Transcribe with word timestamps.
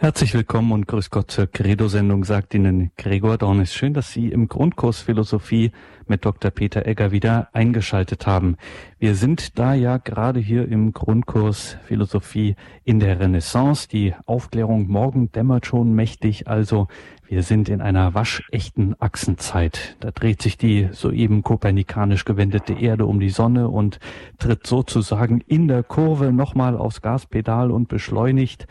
Herzlich 0.00 0.32
willkommen 0.32 0.70
und 0.70 0.86
grüß 0.86 1.10
Gott 1.10 1.32
zur 1.32 1.48
Credo-Sendung, 1.48 2.22
sagt 2.22 2.54
Ihnen 2.54 2.92
Gregor 2.96 3.36
Dornis. 3.36 3.74
Schön, 3.74 3.94
dass 3.94 4.12
Sie 4.12 4.28
im 4.28 4.46
Grundkurs 4.46 5.00
Philosophie 5.00 5.72
mit 6.06 6.24
Dr. 6.24 6.52
Peter 6.52 6.86
Egger 6.86 7.10
wieder 7.10 7.48
eingeschaltet 7.52 8.24
haben. 8.24 8.58
Wir 9.00 9.16
sind 9.16 9.58
da 9.58 9.74
ja 9.74 9.96
gerade 9.96 10.38
hier 10.38 10.68
im 10.68 10.92
Grundkurs 10.92 11.78
Philosophie 11.82 12.54
in 12.84 13.00
der 13.00 13.18
Renaissance. 13.18 13.88
Die 13.88 14.14
Aufklärung 14.24 14.86
morgen 14.86 15.32
dämmert 15.32 15.66
schon 15.66 15.92
mächtig, 15.92 16.46
also 16.46 16.86
wir 17.26 17.42
sind 17.42 17.68
in 17.68 17.80
einer 17.80 18.14
waschechten 18.14 18.94
Achsenzeit. 19.00 19.96
Da 19.98 20.12
dreht 20.12 20.40
sich 20.42 20.56
die 20.56 20.90
soeben 20.92 21.42
kopernikanisch 21.42 22.24
gewendete 22.24 22.74
Erde 22.74 23.04
um 23.04 23.18
die 23.18 23.30
Sonne 23.30 23.68
und 23.68 23.98
tritt 24.38 24.64
sozusagen 24.64 25.40
in 25.48 25.66
der 25.66 25.82
Kurve 25.82 26.32
nochmal 26.32 26.76
aufs 26.76 27.02
Gaspedal 27.02 27.72
und 27.72 27.88
beschleunigt 27.88 28.68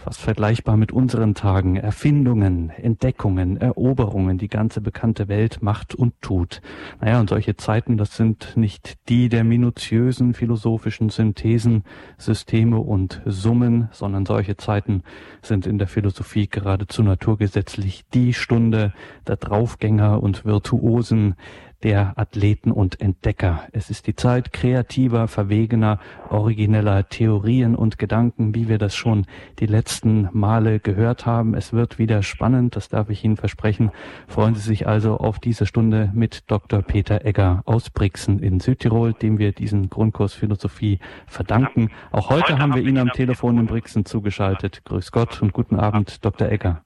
fast 0.00 0.22
vergleichbar 0.22 0.78
mit 0.78 0.92
unseren 0.92 1.34
Tagen, 1.34 1.76
Erfindungen, 1.76 2.70
Entdeckungen, 2.70 3.58
Eroberungen, 3.58 4.38
die 4.38 4.48
ganze 4.48 4.80
bekannte 4.80 5.28
Welt 5.28 5.58
macht 5.60 5.94
und 5.94 6.14
tut. 6.22 6.62
Naja, 7.00 7.20
und 7.20 7.28
solche 7.28 7.56
Zeiten, 7.56 7.98
das 7.98 8.16
sind 8.16 8.56
nicht 8.56 8.96
die 9.10 9.28
der 9.28 9.44
minutiösen 9.44 10.32
philosophischen 10.32 11.10
Synthesen, 11.10 11.84
Systeme 12.16 12.78
und 12.78 13.20
Summen, 13.26 13.88
sondern 13.92 14.24
solche 14.24 14.56
Zeiten 14.56 15.02
sind 15.42 15.66
in 15.66 15.76
der 15.76 15.86
Philosophie 15.86 16.48
geradezu 16.48 17.02
naturgesetzlich 17.02 18.04
die 18.14 18.32
Stunde 18.32 18.94
der 19.26 19.36
Draufgänger 19.36 20.22
und 20.22 20.46
Virtuosen, 20.46 21.34
der 21.82 22.12
Athleten 22.16 22.72
und 22.72 23.00
Entdecker. 23.00 23.66
Es 23.72 23.90
ist 23.90 24.06
die 24.06 24.14
Zeit 24.14 24.52
kreativer, 24.52 25.28
verwegener, 25.28 25.98
origineller 26.28 27.08
Theorien 27.08 27.74
und 27.74 27.98
Gedanken, 27.98 28.54
wie 28.54 28.68
wir 28.68 28.78
das 28.78 28.94
schon 28.94 29.26
die 29.58 29.66
letzten 29.66 30.28
Male 30.32 30.80
gehört 30.80 31.26
haben. 31.26 31.54
Es 31.54 31.72
wird 31.72 31.98
wieder 31.98 32.22
spannend, 32.22 32.76
das 32.76 32.88
darf 32.88 33.08
ich 33.08 33.24
Ihnen 33.24 33.36
versprechen. 33.36 33.90
Freuen 34.28 34.54
Sie 34.54 34.60
sich 34.60 34.86
also 34.86 35.16
auf 35.16 35.38
diese 35.38 35.66
Stunde 35.66 36.10
mit 36.14 36.50
Dr. 36.50 36.82
Peter 36.82 37.24
Egger 37.24 37.62
aus 37.64 37.90
Brixen 37.90 38.40
in 38.40 38.60
Südtirol, 38.60 39.14
dem 39.14 39.38
wir 39.38 39.52
diesen 39.52 39.88
Grundkurs 39.88 40.34
Philosophie 40.34 40.98
verdanken. 41.26 41.90
Auch 42.10 42.30
heute, 42.30 42.52
heute 42.52 42.58
haben 42.58 42.74
wir 42.74 42.82
ihn 42.82 42.98
am 42.98 43.10
Telefon 43.10 43.58
in 43.58 43.66
Brixen 43.66 44.04
zugeschaltet. 44.04 44.84
Grüß 44.84 45.12
Gott 45.12 45.40
und 45.40 45.52
guten 45.52 45.76
Abend, 45.76 46.24
Dr. 46.24 46.50
Egger. 46.50 46.82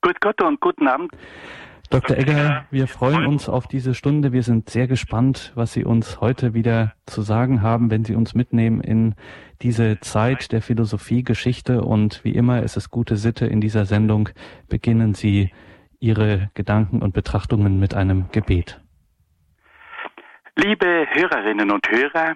Grüß 0.00 0.16
Gott 0.20 0.40
und 0.42 0.60
guten 0.60 0.86
Abend. 0.88 1.12
Dr. 1.90 2.18
Egger, 2.18 2.66
wir 2.70 2.86
freuen 2.86 3.24
uns 3.24 3.48
auf 3.48 3.66
diese 3.66 3.94
Stunde. 3.94 4.32
Wir 4.32 4.42
sind 4.42 4.68
sehr 4.68 4.86
gespannt, 4.86 5.52
was 5.54 5.72
Sie 5.72 5.84
uns 5.84 6.20
heute 6.20 6.52
wieder 6.52 6.92
zu 7.06 7.22
sagen 7.22 7.62
haben, 7.62 7.90
wenn 7.90 8.04
Sie 8.04 8.14
uns 8.14 8.34
mitnehmen 8.34 8.82
in 8.82 9.14
diese 9.62 9.98
Zeit 10.00 10.52
der 10.52 10.60
Philosophiegeschichte. 10.60 11.80
Und 11.80 12.22
wie 12.24 12.34
immer 12.34 12.62
ist 12.62 12.76
es 12.76 12.90
gute 12.90 13.16
Sitte 13.16 13.46
in 13.46 13.62
dieser 13.62 13.86
Sendung, 13.86 14.28
beginnen 14.68 15.14
Sie 15.14 15.50
Ihre 15.98 16.50
Gedanken 16.52 17.00
und 17.00 17.14
Betrachtungen 17.14 17.80
mit 17.80 17.94
einem 17.94 18.30
Gebet. 18.32 18.82
Liebe 20.56 21.06
Hörerinnen 21.10 21.70
und 21.70 21.88
Hörer, 21.88 22.34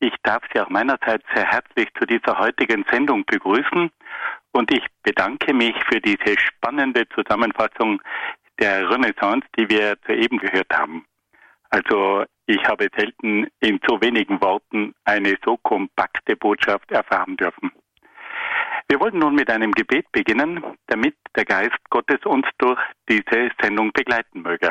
ich 0.00 0.12
darf 0.22 0.42
Sie 0.52 0.60
auch 0.60 0.68
meinerseits 0.68 1.24
sehr 1.34 1.46
herzlich 1.46 1.88
zu 1.98 2.04
dieser 2.04 2.38
heutigen 2.38 2.84
Sendung 2.90 3.24
begrüßen 3.24 3.90
und 4.52 4.70
ich 4.70 4.84
bedanke 5.02 5.54
mich 5.54 5.74
für 5.88 6.00
diese 6.00 6.38
spannende 6.38 7.08
Zusammenfassung 7.08 8.02
der 8.58 8.88
Renaissance, 8.90 9.46
die 9.58 9.68
wir 9.68 9.96
soeben 10.06 10.38
gehört 10.38 10.72
haben. 10.72 11.04
Also 11.70 12.24
ich 12.46 12.62
habe 12.64 12.88
selten 12.96 13.48
in 13.60 13.80
so 13.86 14.00
wenigen 14.00 14.40
Worten 14.42 14.94
eine 15.04 15.36
so 15.44 15.56
kompakte 15.58 16.36
Botschaft 16.36 16.90
erfahren 16.90 17.36
dürfen. 17.36 17.72
Wir 18.88 19.00
wollen 19.00 19.18
nun 19.18 19.34
mit 19.34 19.48
einem 19.50 19.72
Gebet 19.72 20.10
beginnen, 20.12 20.62
damit 20.86 21.16
der 21.34 21.46
Geist 21.46 21.78
Gottes 21.88 22.18
uns 22.24 22.46
durch 22.58 22.78
diese 23.08 23.50
Sendung 23.60 23.92
begleiten 23.92 24.42
möge. 24.42 24.70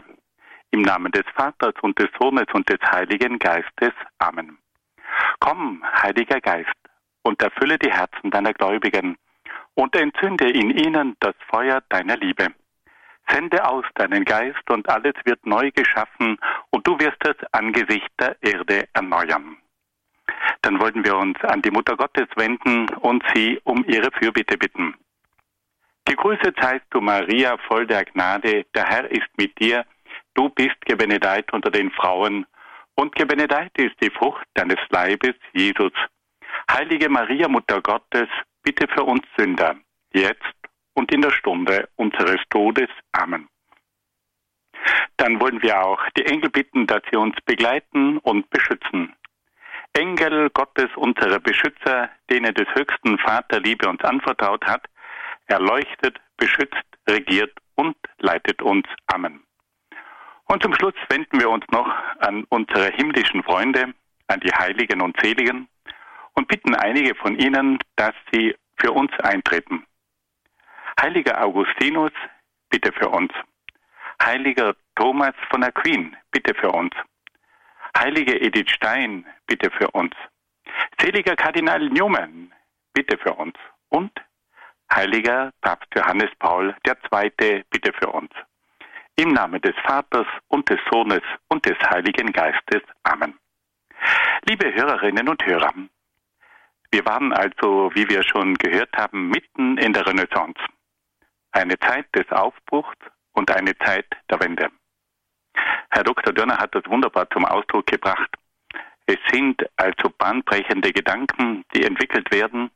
Im 0.69 0.83
Namen 0.83 1.11
des 1.11 1.23
Vaters 1.35 1.73
und 1.81 1.97
des 1.97 2.09
Sohnes 2.19 2.45
und 2.53 2.69
des 2.69 2.79
Heiligen 2.91 3.39
Geistes. 3.39 3.93
Amen. 4.19 4.57
Komm, 5.39 5.83
Heiliger 6.03 6.39
Geist, 6.39 6.69
und 7.23 7.41
erfülle 7.41 7.77
die 7.79 7.91
Herzen 7.91 8.29
deiner 8.29 8.53
Gläubigen 8.53 9.17
und 9.73 9.95
entzünde 9.95 10.49
in 10.49 10.69
ihnen 10.69 11.15
das 11.19 11.35
Feuer 11.49 11.81
deiner 11.89 12.17
Liebe. 12.17 12.47
Sende 13.31 13.65
aus 13.65 13.85
deinen 13.95 14.25
Geist 14.25 14.69
und 14.69 14.89
alles 14.89 15.13
wird 15.25 15.45
neu 15.45 15.71
geschaffen 15.71 16.37
und 16.69 16.85
du 16.85 16.99
wirst 16.99 17.17
das 17.19 17.35
Angesicht 17.51 18.09
der 18.19 18.35
Erde 18.41 18.87
erneuern. 18.93 19.57
Dann 20.61 20.79
wollten 20.79 21.03
wir 21.03 21.17
uns 21.17 21.39
an 21.43 21.61
die 21.61 21.71
Mutter 21.71 21.95
Gottes 21.95 22.27
wenden 22.35 22.89
und 22.99 23.23
sie 23.33 23.59
um 23.63 23.83
ihre 23.87 24.11
Fürbitte 24.11 24.57
bitten. 24.57 24.95
Gegrüßet 26.05 26.55
seist 26.59 26.85
du, 26.89 26.99
Maria, 27.01 27.57
voll 27.67 27.85
der 27.85 28.05
Gnade, 28.05 28.65
der 28.75 28.85
Herr 28.85 29.09
ist 29.11 29.29
mit 29.37 29.57
dir, 29.59 29.85
du 30.33 30.49
bist 30.49 30.79
gebenedeit 30.85 31.51
unter 31.53 31.71
den 31.71 31.91
Frauen, 31.91 32.45
und 32.95 33.15
gebenedeit 33.15 33.71
ist 33.77 33.95
die 34.01 34.09
Frucht 34.09 34.45
deines 34.53 34.79
Leibes, 34.89 35.35
Jesus. 35.53 35.93
Heilige 36.69 37.09
Maria, 37.09 37.47
Mutter 37.47 37.81
Gottes, 37.81 38.27
bitte 38.63 38.87
für 38.87 39.03
uns 39.03 39.23
Sünder, 39.37 39.75
jetzt 40.13 40.60
und 40.93 41.11
in 41.11 41.21
der 41.21 41.31
Stunde 41.31 41.89
unseres 41.95 42.41
Todes. 42.49 42.89
Amen. 43.11 43.47
Dann 45.17 45.39
wollen 45.39 45.61
wir 45.61 45.79
auch 45.83 46.01
die 46.17 46.25
Engel 46.25 46.49
bitten, 46.49 46.87
dass 46.87 47.01
sie 47.11 47.17
uns 47.17 47.35
begleiten 47.45 48.17
und 48.19 48.49
beschützen. 48.49 49.13
Engel 49.93 50.49
Gottes, 50.51 50.89
unsere 50.95 51.39
Beschützer, 51.39 52.09
denen 52.29 52.53
des 52.53 52.67
höchsten 52.73 53.17
Vater 53.19 53.59
Liebe 53.59 53.87
uns 53.87 54.01
anvertraut 54.03 54.65
hat, 54.65 54.85
erleuchtet, 55.47 56.19
beschützt, 56.37 56.85
regiert 57.07 57.51
und 57.75 57.95
leitet 58.19 58.61
uns. 58.61 58.87
Amen. 59.07 59.43
Und 60.45 60.63
zum 60.63 60.73
Schluss 60.75 60.93
wenden 61.09 61.39
wir 61.39 61.49
uns 61.49 61.65
noch 61.71 61.87
an 62.19 62.45
unsere 62.49 62.89
himmlischen 62.91 63.43
Freunde, 63.43 63.93
an 64.27 64.39
die 64.39 64.51
Heiligen 64.51 65.01
und 65.01 65.19
Seligen 65.21 65.67
und 66.33 66.47
bitten 66.47 66.75
einige 66.75 67.15
von 67.15 67.37
ihnen, 67.37 67.79
dass 67.95 68.13
sie 68.31 68.55
für 68.77 68.91
uns 68.91 69.11
eintreten. 69.19 69.85
Heiliger 70.99 71.43
Augustinus, 71.43 72.11
bitte 72.69 72.91
für 72.91 73.09
uns. 73.09 73.31
Heiliger 74.21 74.75
Thomas 74.95 75.33
von 75.49 75.63
Aquin, 75.63 76.15
bitte 76.31 76.53
für 76.53 76.71
uns. 76.71 76.91
Heilige 77.97 78.39
Edith 78.39 78.69
Stein, 78.69 79.25
bitte 79.47 79.69
für 79.71 79.89
uns. 79.91 80.13
Seliger 80.99 81.35
Kardinal 81.35 81.89
Newman, 81.89 82.53
bitte 82.93 83.17
für 83.17 83.33
uns. 83.33 83.55
Und 83.89 84.11
Heiliger 84.93 85.51
Papst 85.61 85.89
Johannes 85.95 86.29
Paul 86.39 86.75
II, 86.85 87.63
bitte 87.69 87.93
für 87.93 88.09
uns. 88.09 88.31
Im 89.15 89.33
Namen 89.33 89.61
des 89.61 89.75
Vaters 89.83 90.27
und 90.47 90.69
des 90.69 90.79
Sohnes 90.91 91.21
und 91.49 91.65
des 91.65 91.77
Heiligen 91.89 92.31
Geistes. 92.31 92.81
Amen. 93.03 93.37
Liebe 94.45 94.73
Hörerinnen 94.73 95.27
und 95.29 95.45
Hörer, 95.45 95.73
wir 96.91 97.05
waren 97.05 97.31
also, 97.33 97.91
wie 97.93 98.09
wir 98.09 98.23
schon 98.23 98.55
gehört 98.55 98.95
haben, 98.97 99.29
mitten 99.29 99.77
in 99.77 99.93
der 99.93 100.05
Renaissance 100.05 100.59
eine 101.51 101.77
Zeit 101.79 102.07
des 102.15 102.29
Aufbruchs 102.31 102.97
und 103.33 103.51
eine 103.51 103.77
Zeit 103.79 104.07
der 104.29 104.39
Wende. 104.39 104.69
Herr 105.89 106.03
Dr. 106.03 106.33
Dörner 106.33 106.57
hat 106.57 106.73
das 106.73 106.85
wunderbar 106.87 107.29
zum 107.29 107.45
Ausdruck 107.45 107.87
gebracht. 107.87 108.29
Es 109.05 109.17
sind 109.31 109.61
also 109.75 110.09
bahnbrechende 110.17 110.91
Gedanken, 110.93 111.65
die 111.75 111.83
entwickelt 111.83 112.31
werden 112.31 112.71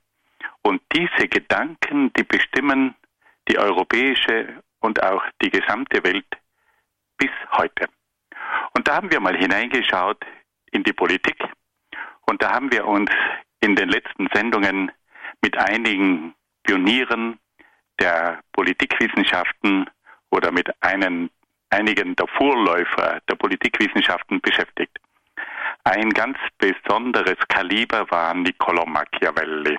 und 0.64 0.82
diese 0.94 1.28
Gedanken, 1.28 2.12
die 2.14 2.24
bestimmen 2.24 2.96
die 3.48 3.58
europäische 3.58 4.62
und 4.80 5.02
auch 5.02 5.24
die 5.42 5.50
gesamte 5.50 6.04
Welt 6.04 6.26
bis 7.18 7.30
heute. 7.52 7.88
Und 8.74 8.88
da 8.88 8.96
haben 8.96 9.12
wir 9.12 9.20
mal 9.20 9.38
hineingeschaut 9.38 10.26
in 10.72 10.84
die 10.84 10.94
Politik 10.94 11.38
und 12.26 12.42
da 12.42 12.52
haben 12.52 12.72
wir 12.72 12.86
uns 12.86 13.12
in 13.62 13.76
den 13.76 13.90
letzten 13.90 14.28
Sendungen 14.34 14.92
mit 15.42 15.58
einigen 15.58 16.34
Pionieren 16.64 17.40
der 18.00 18.40
Politikwissenschaften 18.54 19.90
oder 20.32 20.52
mit 20.52 20.70
einem, 20.84 21.30
einigen 21.70 22.16
der 22.16 22.28
Vorläufer 22.28 23.20
der 23.30 23.36
Politikwissenschaften 23.36 24.42
beschäftigt. 24.42 24.98
Ein 25.84 26.10
ganz 26.10 26.38
besonderes 26.58 27.38
Kaliber 27.48 28.10
war 28.10 28.34
Niccolo 28.34 28.86
Machiavelli. 28.86 29.78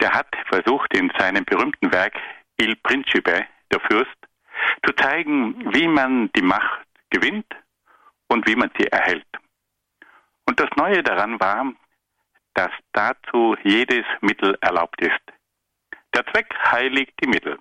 Der 0.00 0.12
hat 0.12 0.28
versucht, 0.46 0.94
in 0.96 1.12
seinem 1.18 1.44
berühmten 1.44 1.92
Werk 1.92 2.14
Il 2.58 2.76
Principe, 2.76 3.46
der 3.72 3.80
Fürst, 3.80 4.16
zu 4.86 4.92
zeigen, 4.94 5.74
wie 5.74 5.88
man 5.88 6.30
die 6.34 6.42
Macht 6.42 6.86
gewinnt 7.10 7.46
und 8.28 8.46
wie 8.48 8.56
man 8.56 8.70
sie 8.78 8.86
erhält. 8.86 9.26
Und 10.46 10.58
das 10.60 10.70
Neue 10.76 11.02
daran 11.02 11.38
war, 11.40 11.72
dass 12.54 12.70
dazu 12.92 13.56
jedes 13.64 14.04
Mittel 14.20 14.56
erlaubt 14.60 15.00
ist. 15.02 15.20
Der 16.16 16.24
Zweck 16.28 16.48
heiligt 16.72 17.12
die 17.22 17.28
Mittel. 17.28 17.58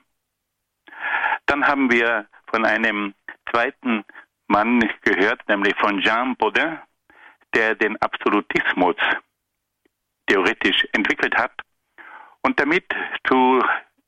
Dann 1.45 1.67
haben 1.67 1.91
wir 1.91 2.25
von 2.49 2.63
einem 2.63 3.13
zweiten 3.51 4.05
Mann 4.47 4.79
gehört, 5.01 5.45
nämlich 5.49 5.75
von 5.75 5.99
Jean 5.99 6.37
Baudin, 6.37 6.79
der 7.53 7.75
den 7.75 8.01
Absolutismus 8.01 8.95
theoretisch 10.27 10.87
entwickelt 10.93 11.35
hat 11.35 11.51
und 12.43 12.57
damit 12.57 12.85
zu 13.27 13.61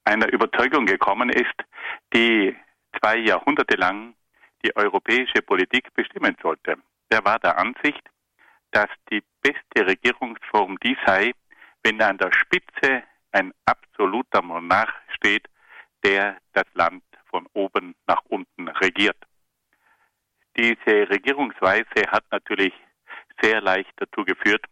einer 0.06 0.32
Überzeugung 0.32 0.86
gekommen 0.86 1.30
ist, 1.30 1.56
die 2.14 2.56
zwei 3.02 3.18
Jahrhunderte 3.18 3.76
lang 3.76 4.16
die 4.64 4.74
europäische 4.78 5.42
Politik 5.42 5.94
bestimmen 5.94 6.38
sollte. 6.42 6.78
Er 7.10 7.26
war 7.26 7.38
der 7.40 7.58
Ansicht, 7.58 8.02
dass 8.72 8.88
die 9.12 9.22
beste 9.42 9.86
Regierungsform 9.86 10.80
die 10.80 10.98
sei, 11.06 11.34
wenn 11.84 12.02
an 12.02 12.18
der 12.18 12.32
Spitze 12.32 13.04
ein 13.32 13.54
absoluter 13.66 14.42
Monarch 14.42 14.94
steht, 15.16 15.48
der 16.04 16.38
das 16.54 16.66
Land 16.74 17.04
von 17.30 17.48
oben 17.54 17.96
nach 18.08 18.24
unten 18.26 18.68
regiert. 18.68 19.18
Diese 20.58 21.10
Regierungsweise 21.10 22.08
hat 22.08 22.24
natürlich 22.32 22.74
sehr 23.42 23.62
leicht 23.62 23.92
dazu 23.98 24.24
geführt, 24.26 24.66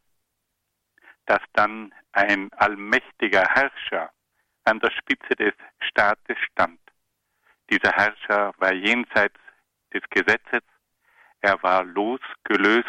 dass 1.26 1.42
dann 1.54 1.94
ein 2.12 2.52
allmächtiger 2.54 3.44
Herrscher 3.48 4.12
an 4.64 4.80
der 4.80 4.92
Spitze 4.92 5.36
des 5.36 5.54
Staates 5.82 6.38
stand. 6.52 6.80
Dieser 7.70 7.92
Herrscher 7.92 8.54
war 8.58 8.74
jenseits 8.74 9.40
des 9.94 10.02
Gesetzes, 10.10 10.62
er 11.42 11.62
war 11.62 11.84
losgelöst 11.84 12.88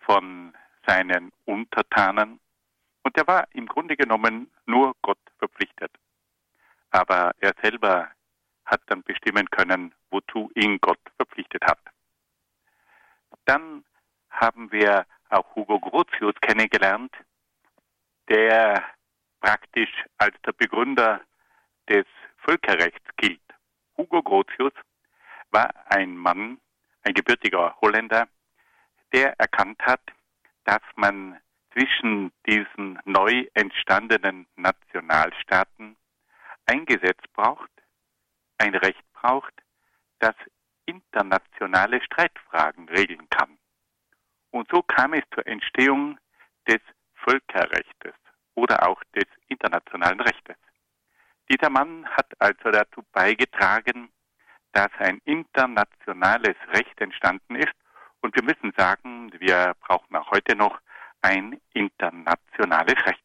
von 0.00 0.54
seinen 0.86 1.32
Untertanen 1.44 2.40
und 3.06 3.16
er 3.16 3.28
war 3.28 3.46
im 3.52 3.66
Grunde 3.66 3.96
genommen 3.96 4.50
nur 4.66 4.96
Gott 5.00 5.20
verpflichtet. 5.38 5.92
Aber 6.90 7.30
er 7.38 7.52
selber 7.62 8.10
hat 8.64 8.82
dann 8.86 9.04
bestimmen 9.04 9.48
können, 9.48 9.94
wozu 10.10 10.50
ihn 10.56 10.80
Gott 10.80 10.98
verpflichtet 11.14 11.64
hat. 11.64 11.78
Dann 13.44 13.84
haben 14.28 14.72
wir 14.72 15.06
auch 15.28 15.54
Hugo 15.54 15.78
Grotius 15.78 16.34
kennengelernt, 16.40 17.14
der 18.28 18.82
praktisch 19.40 20.04
als 20.18 20.34
der 20.44 20.52
Begründer 20.54 21.20
des 21.88 22.06
Völkerrechts 22.38 23.08
gilt. 23.18 23.40
Hugo 23.96 24.20
Grotius 24.20 24.72
war 25.50 25.72
ein 25.90 26.16
Mann, 26.16 26.58
ein 27.04 27.14
gebürtiger 27.14 27.76
Holländer, 27.80 28.26
der 29.12 29.38
erkannt 29.38 29.80
hat, 29.86 30.02
dass 30.64 30.82
man 30.96 31.38
zwischen 31.76 32.32
diesen 32.46 32.98
neu 33.04 33.46
entstandenen 33.52 34.46
Nationalstaaten 34.56 35.96
ein 36.64 36.86
Gesetz 36.86 37.20
braucht, 37.34 37.70
ein 38.58 38.74
Recht 38.74 39.04
braucht, 39.12 39.52
das 40.18 40.34
internationale 40.86 42.02
Streitfragen 42.02 42.88
regeln 42.88 43.28
kann. 43.28 43.58
Und 44.50 44.68
so 44.70 44.82
kam 44.82 45.12
es 45.12 45.24
zur 45.34 45.46
Entstehung 45.46 46.18
des 46.66 46.80
Völkerrechtes 47.14 48.14
oder 48.54 48.88
auch 48.88 49.02
des 49.14 49.26
internationalen 49.48 50.20
Rechtes. 50.20 50.56
Dieser 51.50 51.68
Mann 51.68 52.06
hat 52.08 52.26
also 52.38 52.70
dazu 52.70 53.04
beigetragen, 53.12 54.08
dass 54.72 54.90
ein 54.98 55.20
internationales 55.24 56.56
Recht 56.72 57.00
entstanden 57.00 57.56
ist. 57.56 57.74
Und 58.20 58.34
wir 58.34 58.42
müssen 58.42 58.72
sagen, 58.76 59.30
wir 59.38 59.74
brauchen 59.80 60.16
auch 60.16 60.30
heute 60.30 60.56
noch 60.56 60.80
ein 61.22 61.60
internationales 61.72 62.96
Recht. 63.06 63.22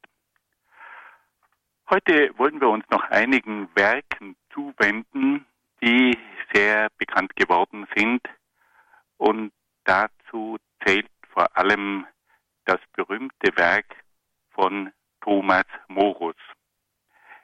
Heute 1.89 2.31
wollen 2.37 2.61
wir 2.61 2.69
uns 2.69 2.85
noch 2.89 3.03
einigen 3.09 3.69
Werken 3.75 4.35
zuwenden, 4.53 5.45
die 5.83 6.17
sehr 6.53 6.89
bekannt 6.97 7.35
geworden 7.35 7.87
sind. 7.95 8.21
Und 9.17 9.51
dazu 9.83 10.57
zählt 10.83 11.09
vor 11.33 11.47
allem 11.57 12.05
das 12.65 12.79
berühmte 12.93 13.55
Werk 13.57 13.95
von 14.51 14.91
Thomas 15.21 15.65
Morus. 15.87 16.35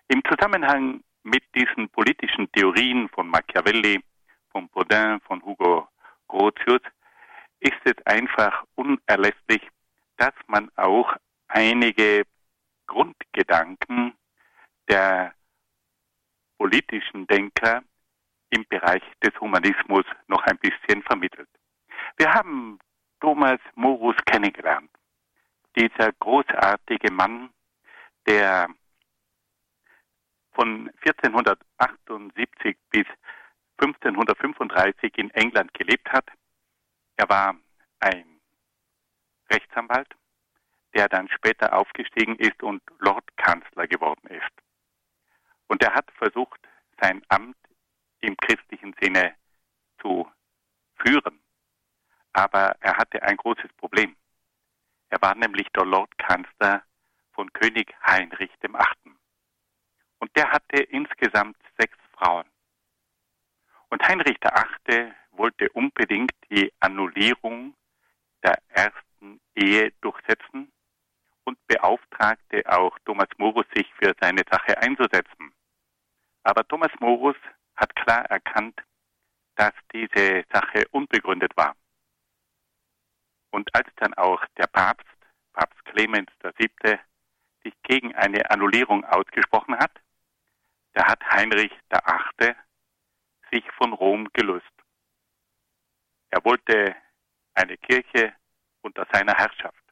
Im 0.08 0.22
Zusammenhang 0.24 1.02
mit 1.24 1.44
diesen 1.54 1.90
politischen 1.90 2.50
Theorien 2.54 3.10
von 3.10 3.28
Machiavelli, 3.28 4.02
von 4.52 4.70
Baudin, 4.70 5.20
von 5.22 5.44
Hugo 5.44 5.88
Grotius 6.28 6.82
ist 7.60 7.82
es 7.84 7.96
einfach 8.06 8.64
unerlässlich, 8.76 9.62
dass 10.18 10.34
man 10.48 10.70
auch 10.76 11.16
einige 11.48 12.24
Grundgedanken 12.88 14.14
der 14.90 15.34
politischen 16.58 17.28
Denker 17.28 17.84
im 18.50 18.66
Bereich 18.68 19.04
des 19.24 19.40
Humanismus 19.40 20.06
noch 20.28 20.44
ein 20.44 20.58
bisschen 20.58 21.04
vermittelt. 21.04 21.50
Wir 22.18 22.34
haben 22.34 22.80
Thomas 23.20 23.60
Morus 23.76 24.16
kennengelernt. 24.26 24.90
Dieser 25.76 26.12
großartige 26.14 27.12
Mann, 27.12 27.50
der 28.26 28.68
von 30.54 30.90
1478 31.06 32.78
bis 32.90 33.06
1535 33.80 35.18
in 35.18 35.30
England 35.32 35.74
gelebt 35.74 36.12
hat. 36.12 36.26
Er 37.18 37.30
war 37.30 37.56
ein 38.00 38.37
Rechtsanwalt, 39.50 40.10
der 40.94 41.08
dann 41.10 41.30
später 41.30 41.74
aufgestiegen 41.74 42.36
ist 42.38 42.62
und 42.64 42.82
Lordkanzler 43.00 43.88
geworden 43.88 44.28
ist. 44.28 44.52
Und 45.68 45.84
er 45.84 45.94
hat 45.94 46.10
versucht, 46.12 46.60
sein 47.02 47.22
Amt 47.30 47.58
im 48.22 48.36
christlichen 48.38 48.96
Sinne 49.00 49.36
zu 50.02 50.30
führen. 50.96 51.40
Aber 52.34 52.76
er 52.80 52.98
hatte 52.98 53.22
ein 53.24 53.38
großes 53.38 53.72
Problem. 53.74 54.16
Er 55.10 55.22
war 55.22 55.36
nämlich 55.36 55.68
der 55.76 55.86
Lordkanzler 55.86 56.84
von 57.34 57.52
König 57.54 57.94
Heinrich 58.06 58.52
VIII. 58.62 59.14
Und 60.20 60.36
der 60.36 60.52
hatte 60.52 60.82
insgesamt 60.82 61.58
sechs 61.78 61.98
Frauen. 62.14 62.46
Und 63.90 64.02
Heinrich 64.08 64.38
VIII. 64.42 65.14
wollte 65.32 65.70
unbedingt 65.70 66.34
die 66.50 66.74
Annullierung 66.80 67.76
der 68.44 68.58
ersten 68.70 69.07
Ehe 69.56 69.92
durchsetzen 70.02 70.72
und 71.46 71.58
beauftragte 71.68 72.64
auch 72.72 72.98
Thomas 73.06 73.30
Morus, 73.38 73.66
sich 73.74 73.88
für 73.96 74.14
seine 74.20 74.44
Sache 74.50 74.78
einzusetzen. 74.78 75.54
Aber 76.44 76.68
Thomas 76.68 76.92
Morus 77.00 77.38
hat 77.76 77.96
klar 77.96 78.26
erkannt, 78.26 78.80
dass 79.56 79.74
diese 79.94 80.44
Sache 80.52 80.86
unbegründet 80.92 81.56
war. 81.56 81.76
Und 83.52 83.74
als 83.74 83.88
dann 83.96 84.14
auch 84.14 84.44
der 84.58 84.68
Papst, 84.68 85.18
Papst 85.54 85.84
Clemens 85.86 86.30
VII., 86.42 87.00
sich 87.64 87.74
gegen 87.84 88.14
eine 88.16 88.50
Annullierung 88.50 89.04
ausgesprochen 89.06 89.78
hat, 89.78 89.92
da 90.94 91.08
hat 91.08 91.24
Heinrich 91.32 91.72
VIII. 91.90 92.56
sich 93.52 93.64
von 93.78 93.94
Rom 93.94 94.28
gelöst. 94.34 94.66
Er 96.30 96.44
wollte 96.44 96.96
eine 97.54 97.78
Kirche 97.78 98.36
unter 98.82 99.06
seiner 99.12 99.34
Herrschaft. 99.34 99.84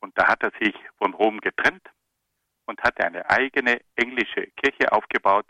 Und 0.00 0.16
da 0.18 0.28
hat 0.28 0.42
er 0.42 0.52
sich 0.60 0.74
von 0.98 1.14
Rom 1.14 1.40
getrennt 1.40 1.86
und 2.66 2.82
hat 2.82 3.00
eine 3.04 3.28
eigene 3.28 3.80
englische 3.96 4.46
Kirche 4.56 4.90
aufgebaut. 4.92 5.46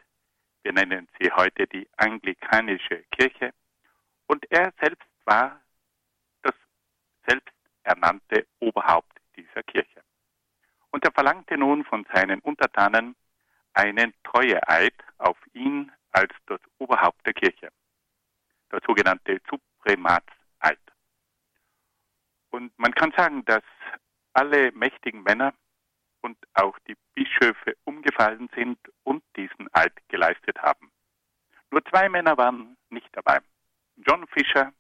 Wir 0.63 0.73
nennen 0.73 1.09
sie 1.19 1.31
heute 1.33 1.67
die 1.67 1.89
anglikanische 1.97 3.05
Kirche. 3.13 3.53
Und 4.27 4.51
er 4.51 4.73
selbst 4.81 5.09
war 5.25 5.61
das 6.43 6.55
selbsternannte 7.27 8.47
Oberhaupt 8.59 9.19
dieser 9.37 9.63
Kirche. 9.63 10.03
Und 10.91 11.05
er 11.05 11.13
verlangte 11.13 11.57
nun 11.57 11.85
von 11.85 12.07
seinen 12.13 12.41
Untertanen, 12.41 13.17
einen 13.73 14.13
Treueeid 14.25 14.95
auf 15.19 15.39
ihn 15.53 15.93
als 16.11 16.33
das 16.47 16.61
Oberhaupt 16.79 17.25
der 17.25 17.35
Kirche, 17.35 17.71
der 18.73 18.81
sogenannte 18.85 19.41
Suprematseid. 19.49 20.40
Und 22.51 22.77
man 22.79 22.93
kann 22.95 23.13
sagen, 23.17 23.45
dass 23.45 23.63
alle 24.33 24.73
mächtigen 24.73 25.23
Männer 25.23 25.55
und 26.23 26.37
auch 26.55 26.79
die 26.81 26.97
Bischöfe 27.15 27.77
umgefallen 27.85 28.49
sind 28.55 28.79
und 29.05 29.23
diesen 29.37 29.73
Eid 29.73 29.93
geleistet 30.09 30.59
haben. 30.59 30.91
Nur 31.71 31.85
zwei 31.85 32.09
Männer 32.09 32.37
waren 32.37 32.77
nicht 32.91 33.09
dabei. 33.13 33.41
John 33.97 34.27
Fisher, 34.29 34.73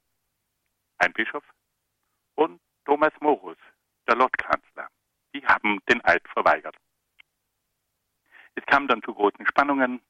ein 0.99 1.12
Bischof, 1.12 1.45
und 2.35 2.61
Thomas 2.85 3.12
Morus, 3.21 3.57
der 4.09 4.17
Lordkanzler. 4.17 4.89
Die 5.35 5.47
haben 5.47 5.81
den 5.89 6.05
Eid 6.05 6.27
verweigert. 6.29 6.77
Es 8.55 8.67
kam 8.67 8.89
dann 8.89 9.03
zu 9.03 9.15
großen 9.15 9.47
Spannungen. 9.47 10.03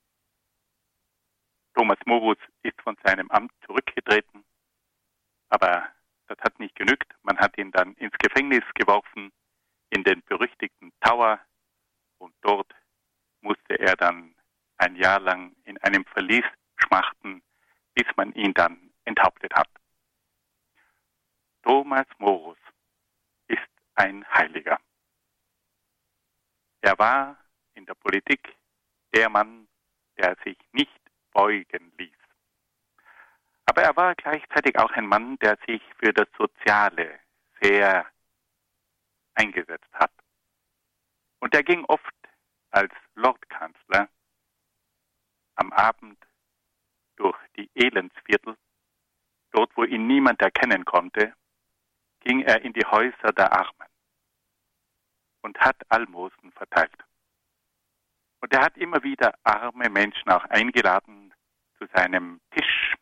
Thomas 1.75 1.99
Morus 2.07 2.39
ist 2.63 2.81
von 2.83 2.97
seinem 3.05 3.31
Amt 3.31 3.53
zurückgetreten, 3.67 4.45
aber 5.51 5.89
das 6.31 6.39
hat 6.45 6.59
nicht 6.61 6.77
genügt. 6.77 7.13
Man 7.23 7.39
hat 7.39 7.59
ihn 7.59 7.73
dann 7.73 7.95
ins 7.95 8.17
Gefängnis 8.19 8.63
geworfen, 8.75 9.33
in 9.91 10.05
den 10.05 10.23
berüchtigten 10.23 10.93
Tower, 11.01 11.41
und 12.19 12.35
dort 12.43 12.73
musste 13.41 13.79
er 13.79 13.97
dann 13.97 14.35
ein 14.77 14.95
Jahr 14.95 15.19
lang 15.19 15.57
in 15.65 15.77
einem 15.79 16.05
Verlies 16.05 16.45
schmachten, 16.77 17.43
bis 17.95 18.07
man 18.17 18.33
ihn 18.35 18.55
dann 18.55 18.93
enthauptet 19.05 19.53
hat. 19.55 19.69
Thomas 21.63 22.07
Morus 22.19 22.59
ist 23.49 23.69
ein 23.95 24.25
Heiliger. 24.33 24.79
Er 26.83 26.99
war 26.99 27.37
in 27.75 27.87
der 27.87 27.95
Politik 27.95 28.57
der 29.13 29.29
Mann, 29.29 29.67
der 30.17 30.37
sich 30.45 30.59
nicht 30.73 31.01
beugen 31.33 31.93
ließ. 31.99 32.20
Aber 33.71 33.83
er 33.83 33.95
war 33.95 34.17
gleichzeitig 34.17 34.77
auch 34.81 34.91
ein 34.91 35.07
Mann, 35.07 35.39
der 35.39 35.57
sich 35.65 35.81
für 36.01 36.13
das 36.13 36.27
Soziale 36.37 37.21
sehr 37.63 38.05
eingesetzt 39.35 39.93
hat. 39.93 40.11
Und 41.39 41.55
er 41.55 41.63
ging 41.63 41.85
oft 41.85 42.17
als 42.73 42.93
Lordkanzler 43.15 44.09
am 45.55 45.73
Abend 45.73 46.19
durch 47.15 47.39
die 47.57 47.71
Elendsviertel, 47.75 48.57
dort 49.53 49.71
wo 49.77 49.85
ihn 49.85 50.09
niemand 50.09 50.43
erkennen 50.43 50.85
konnte, 50.85 51.33
ging 52.19 52.41
er 52.41 52.63
in 52.63 52.73
die 52.73 52.85
Häuser 52.85 53.33
der 53.37 53.53
Armen 53.53 53.89
und 55.43 55.57
hat 55.61 55.77
Almosen 55.89 56.51
verteilt. 56.55 57.05
Und 58.41 58.53
er 58.53 58.63
hat 58.65 58.77
immer 58.77 59.05
wieder 59.05 59.33
arme 59.45 59.89
Menschen 59.91 60.29
auch 60.29 60.45
eingeladen 60.47 61.33
zu 61.79 61.87
seinem 61.95 62.41
Tisch. 62.51 62.97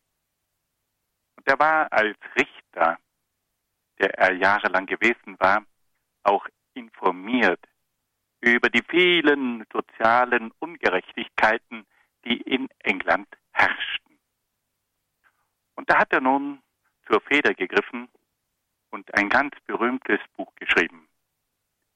Und 1.48 1.54
er 1.54 1.60
war 1.60 1.90
als 1.90 2.18
Richter, 2.36 2.98
der 3.98 4.12
er 4.18 4.34
jahrelang 4.34 4.84
gewesen 4.84 5.40
war, 5.40 5.64
auch 6.22 6.46
informiert 6.74 7.66
über 8.42 8.68
die 8.68 8.82
vielen 8.82 9.64
sozialen 9.72 10.52
Ungerechtigkeiten, 10.58 11.86
die 12.26 12.38
in 12.42 12.68
England 12.80 13.26
herrschten. 13.52 14.18
Und 15.74 15.88
da 15.88 16.00
hat 16.00 16.12
er 16.12 16.20
nun 16.20 16.62
zur 17.06 17.22
Feder 17.22 17.54
gegriffen 17.54 18.10
und 18.90 19.14
ein 19.14 19.30
ganz 19.30 19.54
berühmtes 19.66 20.20
Buch 20.36 20.54
geschrieben, 20.56 21.08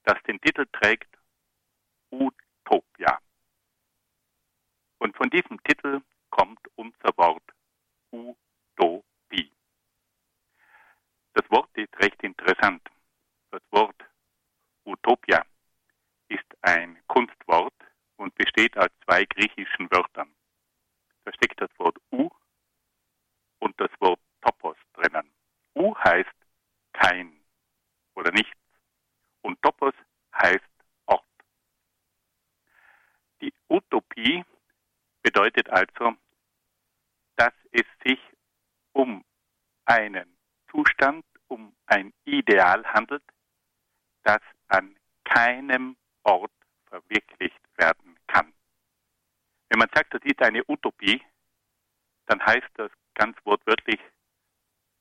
das 0.04 0.16
den 0.22 0.40
Titel 0.40 0.64
trägt 0.72 1.14
Utopia. 2.10 3.18
Und 4.96 5.14
von 5.14 5.28
diesem 5.28 5.62
Titel 5.64 6.00
kommt 6.30 6.66
unser 6.76 7.14
Wort 7.18 7.44
Utopie. 8.12 9.12
Das 11.34 11.50
Wort 11.50 11.70
ist 11.74 11.96
recht 11.98 12.22
interessant. 12.22 12.82
Das 13.50 13.62
Wort 13.70 13.96
Utopia 14.84 15.44
ist 16.28 16.44
ein 16.60 16.98
Kunstwort 17.06 17.74
und 18.16 18.34
besteht 18.62 18.78
aus 18.78 18.90
zwei 19.04 19.24
griechischen 19.24 19.90
Wörtern. 19.90 20.32
Da 21.24 21.32
steckt 21.32 21.60
das 21.60 21.70
Wort 21.78 21.96
U 22.12 22.30
und 23.58 23.80
das 23.80 23.90
Wort 23.98 24.20
Topos 24.40 24.76
drinnen. 24.94 25.28
U 25.74 25.96
heißt 25.96 26.30
kein 26.92 27.40
oder 28.14 28.30
nichts 28.30 28.58
und 29.40 29.60
Topos 29.62 29.94
heißt 30.34 30.62
Ort. 31.06 31.24
Die 33.40 33.52
Utopie 33.68 34.44
bedeutet 35.22 35.68
also, 35.68 36.14
dass 37.36 37.54
es 37.72 37.86
sich 38.04 38.20
um 38.92 39.24
einen 39.86 40.36
Zustand, 40.70 41.24
um 41.48 41.74
ein 41.86 42.12
Ideal 42.24 42.84
handelt, 42.86 43.24
das 44.22 44.40
an 44.68 44.96
keinem 45.24 45.96
Ort 46.22 46.52
verwirklicht 46.86 47.60
werden 47.76 48.16
kann. 48.26 48.52
Wenn 49.68 49.78
man 49.78 49.88
sagt, 49.94 50.12
das 50.12 50.22
ist 50.24 50.42
eine 50.42 50.62
Utopie, 50.68 51.22
dann 52.26 52.44
heißt 52.44 52.68
das 52.74 52.90
ganz 53.14 53.36
wortwörtlich, 53.44 54.00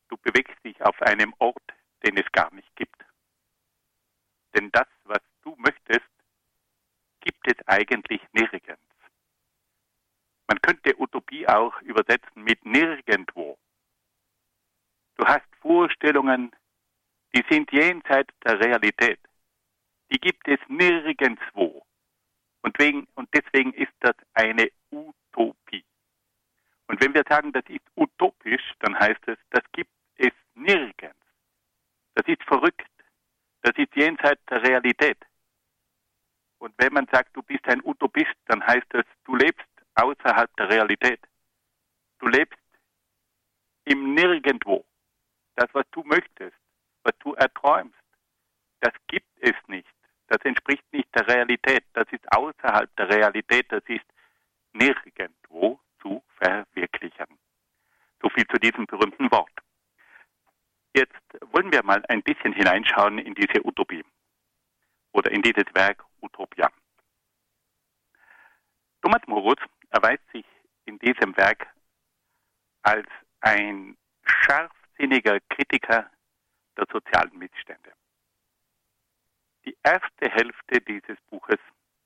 du 0.07 0.15
bewegst 0.17 0.55
dich 0.63 0.81
auf 0.81 1.01
einem 1.01 1.33
Ort, 1.39 1.63
den 2.03 2.15
es 2.15 2.31
gar 2.31 2.53
nicht 2.53 2.73
gibt. 2.77 2.95
Denn 4.55 4.71
das, 4.71 4.87
was 5.03 5.19
du 5.41 5.55
möchtest, 5.57 6.09
gibt 7.19 7.45
es 7.47 7.67
eigentlich 7.67 8.21
nirgends. 8.31 8.81
Man 10.47 10.61
könnte 10.61 10.99
Utopie 10.99 11.45
auch 11.47 11.81
übersetzen 11.81 12.43
mit 12.43 12.65
nirgendwo. 12.65 13.57
Du 15.17 15.25
hast 15.25 15.47
Vorstellungen, 15.59 16.51
die 17.35 17.43
sind 17.49 17.69
jenseits 17.73 18.33
der 18.45 18.57
Realität. 18.59 19.19
Die 20.11 20.19
gibt 20.19 20.47
es 20.47 20.59
nirgendwo. 20.69 21.85
Und, 22.61 22.77
wegen, 22.79 23.07
und 23.15 23.29
deswegen 23.33 23.73
ist 23.73 23.93
das 23.99 24.15
eine 24.33 24.71
Utopie. 24.91 25.83
Und 26.87 27.01
wenn 27.01 27.13
wir 27.13 27.23
sagen, 27.27 27.51
das 27.51 27.63
ist 27.67 27.81
utopisch, 27.95 28.73
dann 28.79 28.97
heißt 28.99 29.27
es, 29.27 29.37
das 29.49 29.63
gibt 29.71 29.91
es 30.17 30.31
nirgends. 30.55 31.15
Das 32.15 32.27
ist 32.27 32.43
verrückt. 32.43 32.87
Das 33.61 33.73
ist 33.77 33.95
jenseits 33.95 34.43
der 34.47 34.61
Realität. 34.63 35.17
Und 36.59 36.73
wenn 36.77 36.93
man 36.93 37.07
sagt, 37.11 37.35
du 37.35 37.41
bist 37.41 37.67
ein 37.67 37.81
Utopist, 37.83 38.35
dann 38.45 38.65
heißt 38.65 38.93
es, 38.93 39.05
du 39.23 39.35
lebst 39.35 39.67
außerhalb 39.95 40.55
der 40.57 40.69
Realität. 40.69 41.21
Du 42.19 42.27
lebst 42.27 42.59
im 43.85 44.13
Nirgendwo. 44.13 44.85
Das, 45.55 45.69
was 45.73 45.85
du 45.91 46.03
möchtest, 46.03 46.55
was 47.03 47.13
du 47.19 47.33
erträumst, 47.33 47.95
das 48.79 48.93
gibt 49.07 49.27
es 49.39 49.55
nicht. 49.67 49.87
Das 50.31 50.39
entspricht 50.45 50.85
nicht 50.93 51.13
der 51.13 51.27
Realität. 51.27 51.83
Das 51.91 52.05
ist 52.09 52.23
außerhalb 52.31 52.95
der 52.95 53.09
Realität. 53.09 53.69
Das 53.69 53.83
ist 53.87 54.05
nirgendwo 54.71 55.77
zu 56.01 56.23
verwirklichen. 56.37 57.37
So 58.21 58.29
viel 58.29 58.47
zu 58.47 58.57
diesem 58.57 58.85
berühmten 58.85 59.29
Wort. 59.29 59.51
Jetzt 60.95 61.19
wollen 61.51 61.69
wir 61.73 61.83
mal 61.83 62.01
ein 62.07 62.23
bisschen 62.23 62.53
hineinschauen 62.53 63.19
in 63.19 63.35
diese 63.35 63.65
Utopie 63.65 64.05
oder 65.21 65.31
in 65.31 65.43
dieses 65.43 65.65
Werk 65.75 66.03
Utopia. 66.19 66.67
Thomas 69.03 69.21
Morus 69.27 69.57
erweist 69.91 70.23
sich 70.33 70.45
in 70.85 70.97
diesem 70.97 71.37
Werk 71.37 71.67
als 72.81 73.07
ein 73.41 73.95
scharfsinniger 74.23 75.39
Kritiker 75.41 76.09
der 76.75 76.85
sozialen 76.91 77.37
Missstände. 77.37 77.91
Die 79.63 79.77
erste 79.83 80.27
Hälfte 80.27 80.81
dieses 80.81 81.17
Buches, 81.29 81.59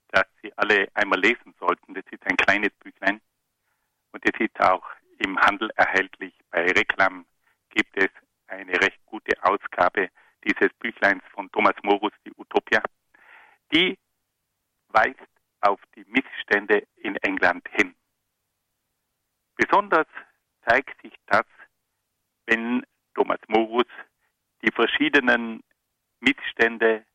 das 0.10 0.26
Sie 0.42 0.52
alle 0.58 0.90
einmal 0.94 1.20
lesen 1.20 1.56
sollten, 1.58 1.94
das 1.94 2.04
ist 2.12 2.26
ein 2.28 2.36
kleines 2.36 2.72
Büchlein 2.84 3.22
und 4.12 4.26
es 4.26 4.38
ist 4.42 4.60
auch 4.60 4.86
im 5.20 5.40
Handel 5.40 5.70
erhältlich. 5.78 6.34
Bei 6.52 6.66
Reklam 6.66 7.26
gibt 7.70 7.96
es 7.96 8.10
eine 8.48 8.74
recht 8.74 9.00
gute 9.06 9.42
Ausgabe 9.42 10.10
dieses 10.44 10.74
Büchleins 10.80 11.24
von 11.34 11.50
Thomas 11.54 11.76
Morus, 11.82 12.12
die 12.26 12.34
Utopia. 12.36 12.82
Die 13.76 14.00
weist 14.88 15.20
auf 15.60 15.82
die 15.96 16.06
Missstände 16.06 16.88
in 16.96 17.18
England 17.18 17.68
hin. 17.74 17.94
Besonders 19.58 20.08
zeigt 20.66 21.02
sich 21.02 21.14
das, 21.26 21.46
wenn 22.46 22.86
Thomas 23.16 23.42
Morus 23.50 23.88
die 24.62 24.72
verschiedenen 24.72 25.62
Missstände 26.22 27.06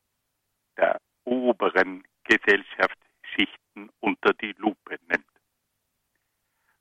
der 0.76 1.00
oberen 1.24 2.04
Gesellschaftsschichten 2.24 3.90
unter 4.00 4.34
die 4.34 4.52
Lupe 4.58 4.98
nimmt. 5.08 5.24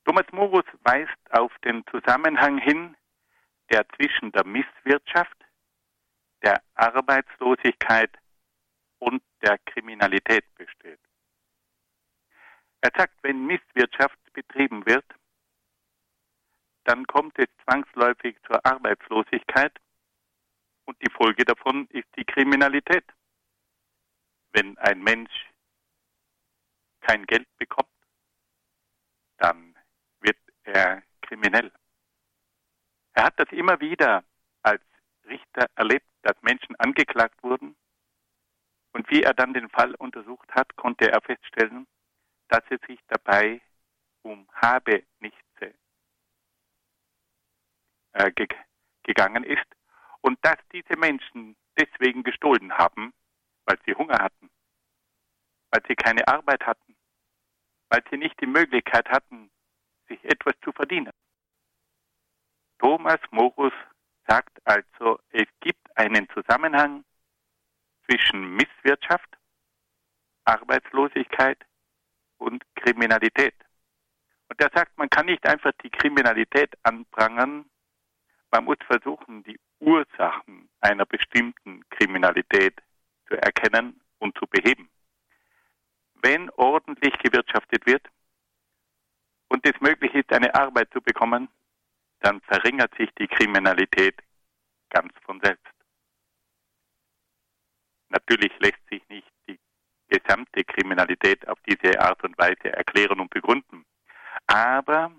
Thomas 0.03 0.29
Morus 0.33 0.65
weist 0.83 1.31
auf 1.31 1.57
den 1.59 1.85
Zusammenhang 1.87 2.57
hin, 2.57 2.97
der 3.71 3.87
zwischen 3.95 4.33
der 4.33 4.45
Misswirtschaft, 4.45 5.37
der 6.43 6.61
Arbeitslosigkeit 6.73 8.11
und 8.97 9.23
der 9.41 9.57
Kriminalität 9.59 10.45
besteht. 10.55 10.99
Er 12.81 12.91
sagt, 12.95 13.15
wenn 13.23 13.45
Misswirtschaft 13.45 14.17
betrieben 14.33 14.85
wird, 14.85 15.05
dann 16.85 17.05
kommt 17.07 17.37
es 17.37 17.47
zwangsläufig 17.63 18.37
zur 18.47 18.65
Arbeitslosigkeit 18.65 19.77
und 20.85 20.97
die 21.01 21.11
Folge 21.11 21.45
davon 21.45 21.87
ist 21.89 22.07
die 22.15 22.25
Kriminalität. 22.25 23.05
Wenn 24.51 24.77
ein 24.79 25.01
Mensch 25.03 25.31
kein 27.01 27.25
Geld 27.25 27.47
bekommt, 27.57 27.89
dann 29.37 29.75
wird 30.21 30.37
er 30.63 31.03
kriminell. 31.21 31.71
Er 33.13 33.25
hat 33.25 33.39
das 33.39 33.51
immer 33.51 33.79
wieder 33.79 34.23
als 34.63 34.81
Richter 35.25 35.67
erlebt, 35.75 36.07
dass 36.23 36.41
Menschen 36.41 36.75
angeklagt 36.77 37.43
wurden. 37.43 37.75
Und 38.91 39.09
wie 39.09 39.23
er 39.23 39.33
dann 39.33 39.53
den 39.53 39.69
Fall 39.69 39.93
untersucht 39.95 40.49
hat, 40.51 40.75
konnte 40.75 41.11
er 41.11 41.21
feststellen, 41.21 41.87
dass 42.47 42.63
es 42.69 42.79
sich 42.87 42.99
dabei 43.07 43.61
um 44.23 44.47
Habenichtse 44.53 45.73
äh, 48.13 48.31
ge 48.31 48.47
gegangen 49.03 49.43
ist 49.43 49.65
und 50.21 50.37
dass 50.43 50.57
diese 50.71 50.97
Menschen 50.97 51.55
deswegen 51.77 52.23
gestohlen 52.23 52.71
haben, 52.77 53.13
weil 53.65 53.79
sie 53.85 53.95
Hunger 53.95 54.19
hatten, 54.19 54.49
weil 55.71 55.81
sie 55.87 55.95
keine 55.95 56.27
Arbeit 56.27 56.65
hatten, 56.65 56.95
weil 57.89 58.03
sie 58.11 58.17
nicht 58.17 58.39
die 58.39 58.45
Möglichkeit 58.45 59.09
hatten, 59.09 59.49
sich 60.07 60.23
etwas 60.25 60.53
zu 60.63 60.71
verdienen. 60.71 61.13
Thomas 62.79 63.19
Morus 63.31 63.73
sagt 64.27 64.59
also, 64.65 65.19
es 65.31 65.47
gibt 65.59 65.97
einen 65.97 66.27
Zusammenhang 66.29 67.03
zwischen 68.09 68.55
Misswirtschaft, 68.55 69.29
Arbeitslosigkeit 70.45 71.59
und 72.37 72.63
Kriminalität. 72.75 73.53
Und 74.49 74.59
er 74.59 74.71
sagt, 74.73 74.97
man 74.97 75.09
kann 75.09 75.27
nicht 75.27 75.45
einfach 75.45 75.71
die 75.83 75.89
Kriminalität 75.89 76.75
anprangern, 76.83 77.69
man 78.51 78.65
muss 78.65 78.77
versuchen, 78.87 79.43
die 79.43 79.59
Ursachen 79.79 80.69
einer 80.81 81.05
bestimmten 81.05 81.87
Kriminalität 81.89 82.81
zu 83.27 83.35
erkennen 83.35 84.01
und 84.17 84.35
zu 84.39 84.47
beheben. 84.47 84.89
Wenn 86.15 86.49
ordentlich 86.51 87.13
gewirtschaftet 87.19 87.85
wird 87.85 88.07
und 89.49 89.63
es 89.67 89.79
möglich 89.79 90.13
ist, 90.15 90.33
eine 90.33 90.53
Arbeit 90.55 90.91
zu 90.91 91.01
bekommen, 91.01 91.47
dann 92.21 92.41
verringert 92.41 92.93
sich 92.95 93.09
die 93.19 93.27
Kriminalität 93.27 94.19
ganz 94.89 95.13
von 95.25 95.39
selbst. 95.41 95.78
Natürlich 98.09 98.51
lässt 98.59 98.85
sich 98.89 99.07
nicht 99.07 99.27
die 99.47 99.59
gesamte 100.07 100.63
Kriminalität 100.63 101.47
auf 101.47 101.59
diese 101.67 101.99
Art 101.99 102.23
und 102.23 102.37
Weise 102.37 102.73
erklären 102.73 103.19
und 103.19 103.29
begründen. 103.29 103.85
Aber 104.47 105.11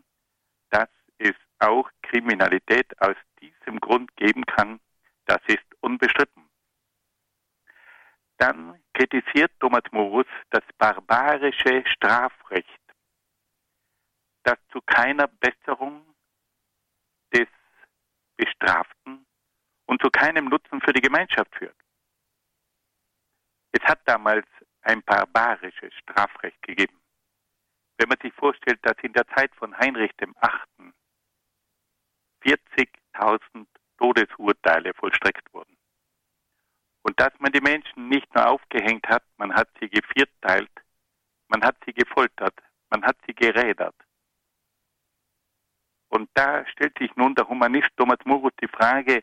dass 0.70 0.88
es 1.18 1.35
auch 1.59 1.88
Kriminalität 2.02 3.00
aus 3.00 3.16
diesem 3.40 3.80
Grund 3.80 4.14
geben 4.16 4.44
kann, 4.47 4.80
das 5.26 5.40
ist 5.47 5.64
unbestritten. 5.80 6.49
Dann 8.38 8.82
kritisiert 8.94 9.52
Thomas 9.61 9.82
Morus 9.92 10.26
das 10.50 10.64
barbarische 10.78 11.85
Strafrecht, 11.87 12.80
das 14.42 14.59
zu 14.73 14.80
keiner 14.80 15.28
Besserung 15.28 16.02
des 17.32 17.47
Bestraften 18.37 19.26
und 19.87 20.00
zu 20.00 20.09
keinem 20.11 20.47
Nutzen 20.47 20.80
für 20.80 20.92
die 20.92 21.02
Gemeinschaft 21.02 21.54
führt. 21.54 21.76
Es 23.72 23.82
hat 23.84 24.00
damals 24.06 24.46
ein 24.82 25.02
barbarisches 25.02 25.92
Strafrecht 25.94 26.60
gegeben. 26.62 27.00
Wenn 27.98 28.08
man 28.08 28.18
sich 28.22 28.32
vorstellt, 28.34 28.80
dass 28.82 28.96
in 29.02 29.12
der 29.12 29.26
Zeit 29.28 29.54
von 29.54 29.76
Heinrich 29.76 30.12
VIII. 30.18 30.92
40.000 32.42 33.66
Todesurteile 33.98 34.94
vollstreckt 34.94 35.52
wurden. 35.52 35.76
Und 37.02 37.18
dass 37.20 37.32
man 37.38 37.52
die 37.52 37.60
Menschen 37.60 38.08
nicht 38.08 38.34
nur 38.34 38.46
aufgehängt 38.46 39.06
hat, 39.08 39.24
man 39.36 39.54
hat 39.54 39.68
sie 39.78 39.88
gevierteilt, 39.88 40.70
man 41.48 41.62
hat 41.62 41.76
sie 41.84 41.92
gefoltert, 41.92 42.54
man 42.88 43.04
hat 43.04 43.16
sie 43.26 43.34
gerädert. 43.34 43.94
Und 46.08 46.28
da 46.34 46.66
stellt 46.66 46.98
sich 46.98 47.14
nun 47.16 47.34
der 47.34 47.48
Humanist 47.48 47.90
Thomas 47.96 48.18
Morus 48.24 48.52
die 48.60 48.68
Frage, 48.68 49.22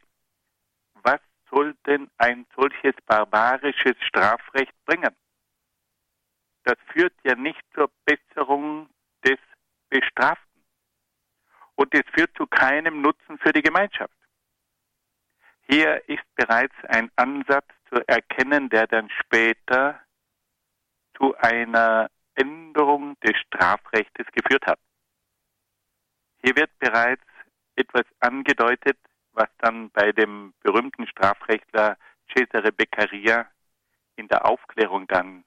was 1.50 1.58
soll 1.58 1.74
denn 1.86 2.10
ein 2.18 2.46
solches 2.56 2.96
barbarisches 3.06 3.96
Strafrecht 4.02 4.74
bringen? 4.86 5.16
Das 6.64 6.78
führt 6.92 7.14
ja 7.24 7.36
nicht 7.36 7.62
zur 7.74 7.90
Besserung 8.06 8.90
des 9.24 9.38
Bestraften. 9.90 10.64
Und 11.76 11.94
es 11.94 12.04
führt 12.14 12.36
zu 12.36 12.48
keinem 12.48 13.02
Nutzen 13.02 13.38
für 13.40 13.54
die 13.54 13.62
Gemeinschaft. 13.62 14.14
Hier 15.70 16.08
ist 16.10 16.24
bereits 16.36 16.76
ein 16.88 17.12
Ansatz 17.16 17.68
zu 17.90 17.96
erkennen, 18.08 18.70
der 18.70 18.88
dann 18.88 19.10
später 19.10 20.02
zu 21.18 21.36
einer 21.38 22.10
Änderung 22.36 23.20
des 23.20 23.38
Strafrechtes 23.38 24.26
geführt 24.32 24.66
hat. 24.66 24.80
Hier 26.42 26.56
wird 26.56 26.78
bereits 26.80 27.24
etwas 27.76 28.06
angedeutet, 28.20 28.98
was 29.38 29.50
dann 29.60 29.92
bei 29.92 30.12
dem 30.12 30.54
berühmten 30.62 31.06
Strafrechtler 31.08 31.98
Cesare 32.34 32.72
Beccaria 32.72 33.46
in 34.16 34.28
der 34.28 34.46
Aufklärung 34.46 35.08
dann 35.08 35.46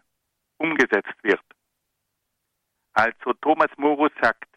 umgesetzt 0.59 1.17
wird. 1.23 1.43
Also 2.93 3.33
Thomas 3.35 3.71
Morus 3.77 4.13
sagt, 4.23 4.49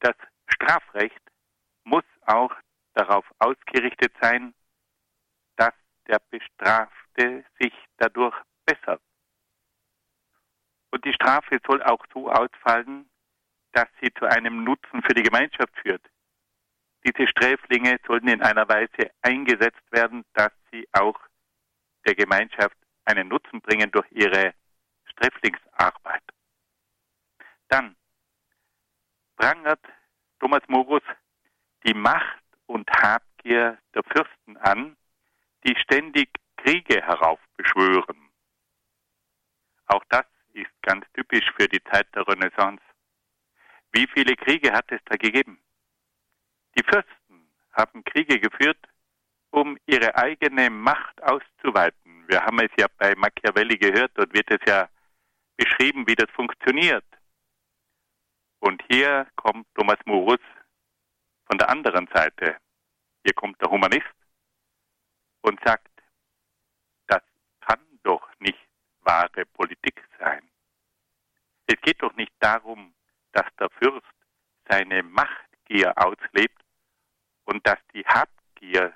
das 0.00 0.14
Strafrecht 0.48 1.20
muss 1.84 2.04
auch 2.22 2.54
darauf 2.94 3.26
ausgerichtet 3.40 4.12
sein, 4.22 4.54
dass 5.56 5.74
der 6.06 6.20
Bestrafte 6.30 7.44
sich 7.60 7.74
dadurch 7.98 8.36
bessert. 8.64 9.02
Und 10.92 11.04
die 11.04 11.12
Strafe 11.12 11.58
soll 11.66 11.82
auch 11.82 12.04
so 12.14 12.30
ausfallen, 12.30 13.10
dass 13.72 13.88
sie 14.00 14.12
zu 14.14 14.24
einem 14.24 14.64
Nutzen 14.64 15.02
für 15.02 15.12
die 15.12 15.22
Gemeinschaft 15.22 15.76
führt. 15.82 16.02
Diese 17.06 17.28
Sträflinge 17.28 18.00
sollen 18.04 18.26
in 18.26 18.42
einer 18.42 18.68
Weise 18.68 19.12
eingesetzt 19.22 19.92
werden, 19.92 20.24
dass 20.34 20.50
sie 20.72 20.88
auch 20.90 21.16
der 22.04 22.16
Gemeinschaft 22.16 22.76
einen 23.04 23.28
Nutzen 23.28 23.60
bringen 23.60 23.92
durch 23.92 24.10
ihre 24.10 24.54
Sträflingsarbeit. 25.12 26.24
Dann 27.68 27.94
prangert 29.36 29.84
Thomas 30.40 30.62
Morus 30.66 31.02
die 31.86 31.94
Macht 31.94 32.42
und 32.66 32.90
Habgier 32.90 33.78
der 33.94 34.02
Fürsten 34.02 34.56
an, 34.56 34.96
die 35.64 35.76
ständig 35.76 36.28
Kriege 36.56 37.00
heraufbeschwören. 37.02 38.30
Auch 39.86 40.02
das 40.08 40.26
ist 40.54 40.72
ganz 40.82 41.06
typisch 41.12 41.48
für 41.56 41.68
die 41.68 41.82
Zeit 41.84 42.12
der 42.16 42.26
Renaissance. 42.26 42.82
Wie 43.92 44.08
viele 44.12 44.34
Kriege 44.34 44.72
hat 44.72 44.90
es 44.90 45.00
da 45.04 45.14
gegeben? 45.14 45.60
Die 46.76 46.82
Fürsten 46.84 47.48
haben 47.72 48.04
Kriege 48.04 48.38
geführt, 48.38 48.78
um 49.50 49.78
ihre 49.86 50.14
eigene 50.14 50.68
Macht 50.68 51.22
auszuweiten. 51.22 52.28
Wir 52.28 52.42
haben 52.44 52.58
es 52.60 52.70
ja 52.78 52.86
bei 52.98 53.14
Machiavelli 53.14 53.78
gehört, 53.78 54.12
dort 54.14 54.32
wird 54.34 54.50
es 54.50 54.60
ja 54.66 54.88
beschrieben, 55.56 56.06
wie 56.06 56.14
das 56.14 56.30
funktioniert. 56.32 57.04
Und 58.60 58.82
hier 58.90 59.26
kommt 59.36 59.66
Thomas 59.74 59.98
Morus 60.04 60.40
von 61.46 61.56
der 61.56 61.70
anderen 61.70 62.08
Seite. 62.12 62.56
Hier 63.24 63.34
kommt 63.34 63.60
der 63.62 63.70
Humanist 63.70 64.04
und 65.42 65.58
sagt, 65.64 65.90
das 67.06 67.22
kann 67.60 67.80
doch 68.02 68.28
nicht 68.40 68.58
wahre 69.00 69.46
Politik 69.46 70.02
sein. 70.18 70.42
Es 71.66 71.80
geht 71.80 72.02
doch 72.02 72.14
nicht 72.16 72.32
darum, 72.40 72.94
dass 73.32 73.46
der 73.58 73.70
Fürst 73.70 74.06
seine 74.68 75.02
Machtgier 75.02 75.92
auslebt 75.96 76.65
und 77.46 77.66
dass 77.66 77.78
die 77.94 78.04
Habgier 78.06 78.92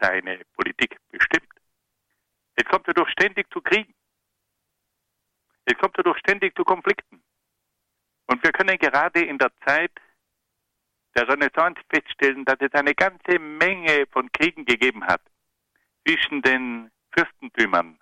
seine 0.00 0.44
Politik 0.56 0.98
bestimmt. 1.10 1.52
Es 2.56 2.64
kommt 2.64 2.88
dadurch 2.88 3.10
ständig 3.10 3.50
zu 3.52 3.60
Kriegen. 3.60 3.94
Es 5.66 5.76
kommt 5.78 5.96
dadurch 5.98 6.18
ständig 6.18 6.56
zu 6.56 6.64
Konflikten. 6.64 7.22
Und 8.26 8.42
wir 8.42 8.52
können 8.52 8.78
gerade 8.78 9.24
in 9.24 9.38
der 9.38 9.52
Zeit 9.66 9.92
der 11.14 11.28
Renaissance 11.28 11.80
feststellen, 11.88 12.44
dass 12.44 12.56
es 12.60 12.72
eine 12.72 12.94
ganze 12.94 13.38
Menge 13.38 14.06
von 14.10 14.30
Kriegen 14.32 14.64
gegeben 14.64 15.04
hat 15.06 15.22
zwischen 16.06 16.42
den 16.42 16.90
Fürstentümern, 17.12 17.98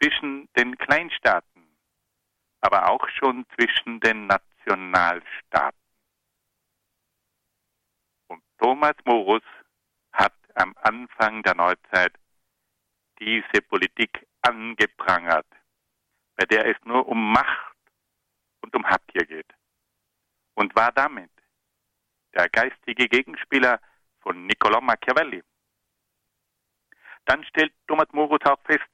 zwischen 0.00 0.48
den 0.56 0.76
Kleinstaaten, 0.76 1.78
aber 2.60 2.90
auch 2.90 3.08
schon 3.08 3.46
zwischen 3.56 4.00
den 4.00 4.26
Nationalstaaten. 4.26 5.81
Thomas 8.62 8.94
Morus 9.04 9.42
hat 10.12 10.34
am 10.54 10.76
Anfang 10.82 11.42
der 11.42 11.56
Neuzeit 11.56 12.16
diese 13.18 13.60
Politik 13.60 14.24
angeprangert, 14.42 15.48
bei 16.36 16.44
der 16.44 16.66
es 16.66 16.76
nur 16.84 17.08
um 17.08 17.32
Macht 17.32 17.76
und 18.60 18.72
um 18.76 18.86
Habgier 18.86 19.26
geht. 19.26 19.52
Und 20.54 20.76
war 20.76 20.92
damit 20.92 21.32
der 22.34 22.48
geistige 22.50 23.08
Gegenspieler 23.08 23.80
von 24.20 24.46
Niccolò 24.46 24.80
Machiavelli. 24.80 25.42
Dann 27.24 27.42
stellt 27.46 27.74
Thomas 27.88 28.12
Morus 28.12 28.42
auch 28.44 28.60
fest, 28.60 28.90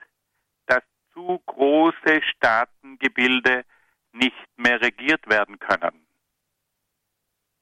dass 0.64 0.83
zu 1.12 1.42
große 1.44 2.22
Staatengebilde 2.22 3.66
nicht 4.12 4.48
mehr 4.57 4.81
regiert 4.81 5.28
werden 5.28 5.59
können. 5.59 6.07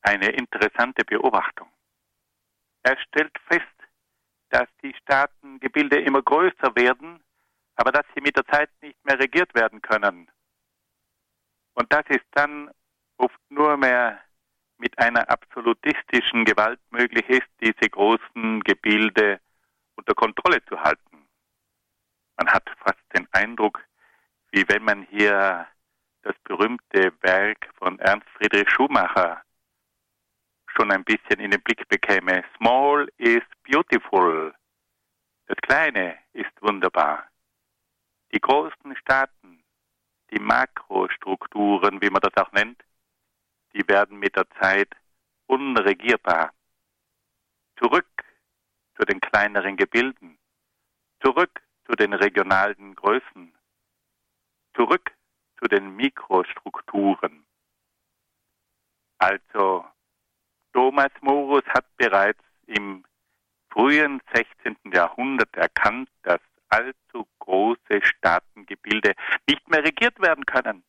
Eine 0.02 0.28
interessante 0.28 1.04
Beobachtung. 1.04 1.68
Er 2.86 2.96
stellt 2.98 3.36
fest, 3.48 3.66
dass 4.50 4.68
die 4.80 4.94
Staatengebilde 5.02 5.98
immer 6.02 6.22
größer 6.22 6.76
werden, 6.76 7.20
aber 7.74 7.90
dass 7.90 8.06
sie 8.14 8.20
mit 8.20 8.36
der 8.36 8.46
Zeit 8.46 8.70
nicht 8.80 9.04
mehr 9.04 9.18
regiert 9.18 9.52
werden 9.56 9.82
können. 9.82 10.30
Und 11.74 11.92
das 11.92 12.04
ist 12.10 12.26
dann 12.30 12.70
oft 13.16 13.40
nur 13.48 13.76
mehr 13.76 14.20
mit 14.78 14.96
einer 15.00 15.28
absolutistischen 15.28 16.44
Gewalt 16.44 16.78
möglich 16.90 17.28
ist, 17.28 17.48
diese 17.60 17.90
großen 17.90 18.60
Gebilde 18.60 19.40
unter 19.96 20.14
Kontrolle 20.14 20.64
zu 20.66 20.80
halten. 20.80 21.26
Man 22.36 22.48
hat 22.52 22.70
fast 22.84 23.02
den 23.16 23.26
Eindruck, 23.32 23.84
wie 24.52 24.64
wenn 24.68 24.84
man 24.84 25.02
hier 25.10 25.66
das 26.22 26.36
berühmte 26.44 27.12
Werk 27.20 27.68
von 27.78 27.98
Ernst 27.98 28.28
Friedrich 28.36 28.70
Schumacher 28.70 29.42
schon 30.76 30.92
ein 30.92 31.04
bisschen 31.04 31.40
in 31.40 31.50
den 31.50 31.62
Blick 31.62 31.88
bekäme. 31.88 32.44
Small 32.56 33.08
is 33.16 33.42
beautiful. 33.64 34.54
Das 35.46 35.56
Kleine 35.62 36.18
ist 36.32 36.50
wunderbar. 36.60 37.28
Die 38.32 38.40
großen 38.40 38.96
Staaten, 38.96 39.62
die 40.30 40.40
Makrostrukturen, 40.40 42.00
wie 42.02 42.10
man 42.10 42.20
das 42.20 42.36
auch 42.36 42.52
nennt, 42.52 42.82
die 43.72 43.86
werden 43.88 44.18
mit 44.18 44.36
der 44.36 44.48
Zeit 44.60 44.92
unregierbar. 45.46 46.52
Zurück 47.78 48.24
zu 48.96 49.04
den 49.04 49.20
kleineren 49.20 49.76
Gebilden, 49.76 50.38
zurück 51.22 51.62
zu 51.86 51.92
den 51.92 52.12
regionalen 52.12 52.94
Größen, 52.96 53.54
zurück 54.74 55.12
zu 55.58 55.68
den 55.68 55.94
Mikrostrukturen. 55.94 57.46
Also 59.18 59.86
Thomas 60.76 61.10
Morus 61.22 61.64
hat 61.68 61.86
bereits 61.96 62.42
im 62.66 63.02
frühen 63.70 64.20
16. 64.34 64.76
Jahrhundert 64.92 65.56
erkannt, 65.56 66.10
dass 66.22 66.40
allzu 66.68 67.26
große 67.38 68.02
Staatengebilde 68.02 69.14
nicht 69.48 69.66
mehr 69.70 69.82
regiert 69.82 70.20
werden 70.20 70.44
können. 70.44 70.84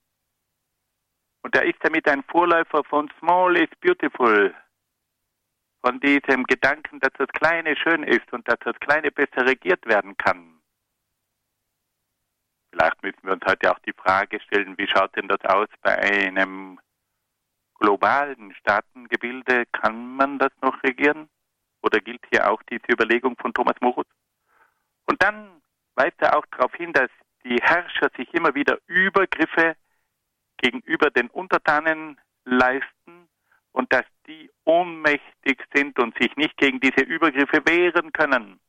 Und 1.42 1.56
er 1.56 1.64
ist 1.64 1.78
damit 1.84 2.06
ein 2.10 2.22
Vorläufer 2.24 2.84
von 2.84 3.10
Small 3.18 3.56
is 3.56 3.70
Beautiful, 3.80 4.54
von 5.80 6.02
diesem 6.02 6.44
Gedanken, 6.44 7.00
dass 7.00 7.14
das 7.18 7.30
Kleine 7.30 7.78
schön 7.78 8.04
ist 8.04 8.34
und 8.34 8.46
dass 8.46 8.60
das 8.66 8.78
Kleine 8.82 9.10
besser 9.10 9.48
regiert 9.48 9.86
werden 9.86 10.18
kann. 10.18 10.60
Vielleicht 12.72 13.02
müssen 13.04 13.24
wir 13.24 13.32
uns 13.32 13.46
heute 13.46 13.72
auch 13.72 13.80
die 13.80 13.94
Frage 13.94 14.42
stellen, 14.42 14.78
wie 14.78 14.88
schaut 14.90 15.16
denn 15.16 15.30
das 15.30 15.40
aus 15.46 15.70
bei 15.82 15.98
einem 15.98 16.78
globalen 17.80 18.54
Staatengebilde? 18.56 19.66
Kann 19.72 20.16
man 20.16 20.40
das 20.40 20.52
noch 20.62 20.82
regieren? 20.84 21.30
Oder 21.82 22.00
gilt 22.00 22.22
hier 22.32 22.50
auch 22.50 22.62
diese 22.64 22.86
Überlegung 22.92 23.36
von 23.38 23.54
Thomas 23.54 23.76
Morus? 23.82 24.06
Und 25.06 25.22
dann 25.24 25.62
weist 25.96 26.20
er 26.20 26.38
auch 26.38 26.46
darauf 26.52 26.74
hin, 26.76 26.94
dass 26.94 27.10
die 27.44 27.58
Herrscher 27.62 28.10
sich 28.18 28.34
immer 28.34 28.54
wieder 28.56 28.78
Übergriffe 28.88 29.76
gegenüber 30.58 31.10
den 31.10 31.30
Untertanen 31.30 32.20
leisten 32.46 33.30
und 33.72 33.94
dass 33.94 34.06
die 34.26 34.50
ohnmächtig 34.66 35.64
sind 35.74 36.00
und 36.00 36.18
sich 36.18 36.36
nicht 36.36 36.58
gegen 36.58 36.80
diese 36.80 37.02
Übergriffe 37.02 37.62
wehren 37.66 38.12
können. 38.12 38.60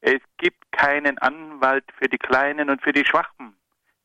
Es 0.00 0.20
gibt 0.36 0.70
keinen 0.70 1.18
Anwalt 1.18 1.84
für 1.98 2.08
die 2.08 2.18
Kleinen 2.18 2.70
und 2.70 2.82
für 2.82 2.92
die 2.92 3.04
Schwachen. 3.04 3.56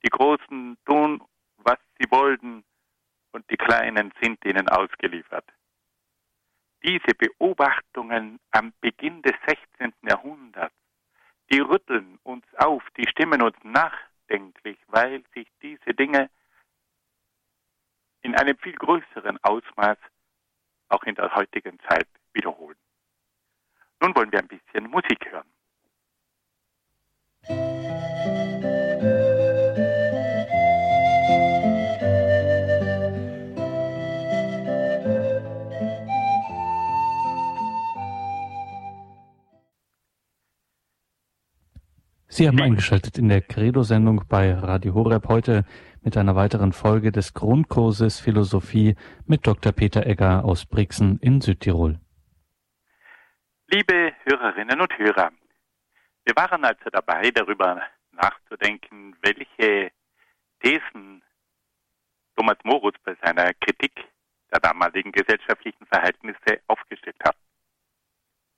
Die 0.04 0.10
Großen 0.10 0.78
tun, 0.86 1.22
was 1.58 1.78
sie 2.00 2.10
wollen, 2.10 2.64
und 3.34 3.50
die 3.50 3.58
Kleinen 3.58 4.13
sind 4.22 4.43
ihnen 4.46 4.69
ausgeliefert. 4.69 5.46
Diese 6.84 7.15
Beobachtungen 7.17 8.39
am 8.52 8.74
Beginn 8.82 9.22
des 9.22 9.34
16. 9.48 9.93
Jahrhunderts, 10.04 10.76
die 11.52 11.60
rütteln 11.60 12.19
uns 12.24 12.46
auf, 12.58 12.84
die 12.98 13.08
stimmen 13.08 13.41
uns 13.41 13.58
nachdenklich, 13.63 14.78
weil 14.88 15.24
sich 15.34 15.48
diese 15.62 15.93
Dinge 15.93 16.30
in 18.22 18.36
einem 18.36 18.58
viel 18.58 18.74
größeren 18.74 19.38
Ausmaß 19.43 19.98
auch 20.89 21.04
in 21.04 21.15
der 21.15 21.34
heutigen 21.36 21.80
Zeit 21.89 22.08
wiederholen. 22.34 22.78
Nun 24.00 24.15
wollen 24.15 24.32
wir 24.32 24.39
ein 24.39 24.48
bisschen 24.48 24.89
Musik 24.89 25.26
hören. 25.32 25.50
Sie 42.36 42.48
haben 42.48 42.60
eingeschaltet 42.60 43.19
in 43.19 43.30
der 43.30 43.41
Credo-Sendung 43.41 44.24
bei 44.28 44.56
Radio 44.56 44.96
Horeb 44.96 45.28
heute 45.28 45.65
mit 46.02 46.17
einer 46.17 46.36
weiteren 46.36 46.74
Folge 46.74 47.12
des 47.12 47.36
Grundkurses 47.36 48.19
Philosophie 48.19 48.96
mit 49.28 49.46
Dr. 49.46 49.72
Peter 49.72 50.08
Egger 50.08 50.43
aus 50.43 50.65
Brixen 50.65 51.19
in 51.19 51.41
Südtirol. 51.41 52.00
Liebe 53.67 54.13
Hörerinnen 54.24 54.82
und 54.82 54.98
Hörer, 54.98 55.30
wir 56.26 56.36
waren 56.36 56.65
also 56.65 56.89
dabei, 56.91 57.30
darüber 57.30 57.84
nachzudenken, 58.13 59.15
welche 59.22 59.91
Thesen 60.60 61.22
Thomas 62.36 62.58
Morus 62.63 62.96
bei 63.04 63.15
seiner 63.24 63.54
Kritik 63.54 63.93
der 64.52 64.60
damaligen 64.60 65.12
gesellschaftlichen 65.12 65.86
Verhältnisse 65.86 66.62
aufgestellt 66.65 67.17
hat. 67.24 67.36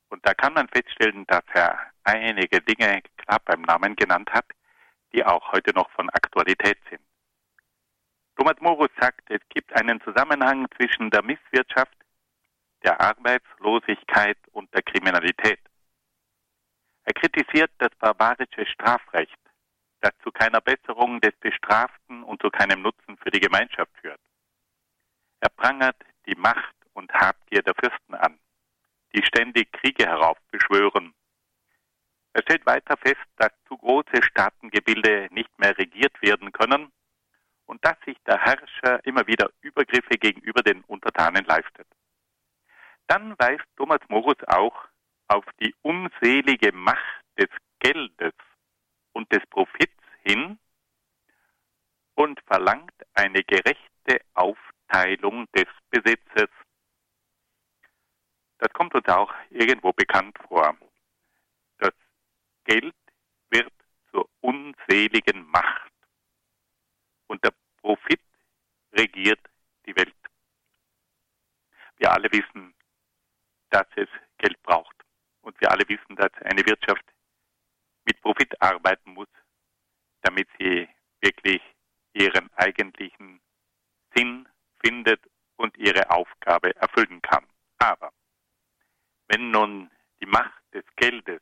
Und 0.08 0.26
da 0.26 0.34
kann 0.34 0.54
man 0.54 0.70
feststellen, 0.70 1.26
dass 1.28 1.44
er 1.54 1.78
einige 2.06 2.62
Dinge 2.62 2.88
knapp 3.26 3.46
beim 3.46 3.62
Namen 3.62 3.96
genannt 3.96 4.32
hat, 4.32 4.46
die 5.14 5.24
auch 5.26 5.52
heute 5.52 5.72
noch 5.74 5.90
von 5.92 6.10
Aktualität 6.10 6.78
sind. 6.90 7.02
Thomas 8.38 8.56
Morus 8.60 8.90
sagt, 9.00 9.30
es 9.30 9.40
gibt 9.50 9.74
einen 9.74 10.02
Zusammenhang 10.02 10.68
zwischen 10.76 11.10
der 11.10 11.24
Misswirtschaft, 11.24 11.96
der 12.84 13.00
Arbeitslosigkeit 13.00 14.38
und 14.52 14.74
der 14.74 14.84
Kriminalität. 14.84 15.60
Er 17.06 17.14
kritisiert 17.14 17.72
das 17.78 17.92
barbarische 18.00 18.66
Strafrecht, 18.66 19.40
das 20.02 20.12
zu 20.24 20.32
keiner 20.32 20.60
Besserung 20.60 21.22
des 21.22 21.36
Bestraften 21.40 22.24
und 22.24 22.42
zu 22.42 22.50
keinem 22.50 22.82
Nutzen 22.82 23.18
für 23.18 23.32
die 23.32 23.40
Gemeinschaft 23.40 23.92
führt. 24.02 24.20
Er 25.40 25.50
prangert 25.50 25.98
die 26.26 26.36
Macht 26.36 26.76
und 26.94 27.14
Habgier 27.14 27.62
der 27.62 27.76
Fürsten 27.76 28.16
an, 28.16 28.40
die 29.14 29.24
ständig 29.24 29.72
Kriege 29.72 30.06
heraufbeschwören. 30.06 31.14
Er 32.36 32.42
stellt 32.42 32.66
weiter 32.66 32.98
fest, 32.98 33.26
dass 33.38 33.54
zu 33.66 33.78
große 33.78 34.22
Staatengebilde 34.22 35.30
nicht 35.32 35.58
mehr 35.58 35.78
regiert 35.78 36.22
werden 36.22 36.52
können 36.52 36.92
und 37.66 37.84
dass 37.86 37.96
sich 38.06 38.18
der 38.28 38.38
Herrscher 38.38 39.00
immer 39.06 39.26
wieder 39.26 39.50
Übergriffe 39.62 40.18
gegenüber 40.18 40.62
den 40.62 40.82
Untertanen 40.82 41.46
leistet. 41.46 41.88
Dann 43.08 43.40
weist 43.40 43.64
Thomas 43.78 44.02
Morus 44.10 44.36
auch 44.48 44.76
auf 45.30 45.46
die 45.62 45.74
unselige 45.82 46.74
Macht 46.74 47.24
des 47.40 47.48
Geldes 47.80 48.34
und 49.14 49.32
des 49.32 49.46
Profits 49.50 50.04
hin 50.24 50.60
und 52.16 52.42
verlangt 52.48 52.96
eine 53.14 53.44
gerechte 53.46 54.20
Aufteilung 54.34 55.46
des 55.54 55.68
Besitzes. 55.90 56.50
Das 58.58 58.74
kommt 58.74 58.94
uns 58.94 59.08
auch 59.08 59.34
irgendwo 59.52 59.94
bekannt 59.94 60.38
vor. 60.50 60.76
Geld 62.66 62.96
wird 63.50 63.74
zur 64.12 64.30
unseligen 64.42 65.48
Macht 65.48 65.94
und 67.28 67.44
der 67.44 67.54
Profit 67.78 68.22
regiert 68.94 69.40
die 69.86 69.96
Welt. 69.96 70.16
Wir 71.98 72.12
alle 72.12 72.32
wissen, 72.32 72.74
dass 73.70 73.88
es 73.96 74.10
Geld 74.38 74.62
braucht. 74.64 74.96
Und 75.42 75.60
wir 75.62 75.72
alle 75.72 75.88
wissen, 75.88 76.16
dass 76.16 76.32
eine 76.44 76.66
Wirtschaft 76.66 77.06
mit 78.04 78.20
Profit 78.22 78.60
arbeiten 78.62 79.14
muss, 79.14 79.28
damit 80.22 80.48
sie 80.60 80.88
wirklich 81.22 81.62
ihren 82.14 82.52
eigentlichen 82.54 83.42
Sinn 84.16 84.48
findet 84.80 85.22
und 85.58 85.78
ihre 85.78 86.10
Aufgabe 86.10 86.76
erfüllen 86.76 87.22
kann. 87.22 87.46
Aber 87.78 88.12
wenn 89.28 89.52
nun 89.52 89.92
die 90.22 90.26
Macht 90.26 90.64
des 90.74 90.86
Geldes 90.96 91.42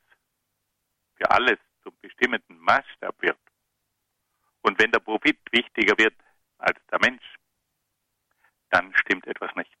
für 1.16 1.30
alles 1.30 1.58
zum 1.82 1.94
bestimmten 2.00 2.58
Maßstab 2.58 3.20
wird 3.22 3.38
und 4.64 4.78
wenn 4.78 4.90
der 4.90 5.00
Profit 5.00 5.38
wichtiger 5.52 5.96
wird 5.98 6.14
als 6.56 6.80
der 6.90 6.98
Mensch, 6.98 7.24
dann 8.70 8.94
stimmt 8.96 9.26
etwas 9.26 9.54
nicht. 9.56 9.76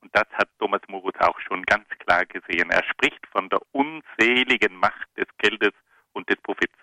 Und 0.00 0.14
das 0.14 0.26
hat 0.32 0.48
Thomas 0.58 0.82
Morus 0.88 1.14
auch 1.20 1.38
schon 1.40 1.62
ganz 1.62 1.88
klar 2.00 2.26
gesehen. 2.26 2.70
Er 2.70 2.82
spricht 2.84 3.24
von 3.28 3.48
der 3.48 3.60
unseligen 3.70 4.74
Macht 4.76 5.08
des 5.16 5.28
Geldes 5.38 5.72
und 6.12 6.28
des 6.28 6.36
Profits. 6.42 6.76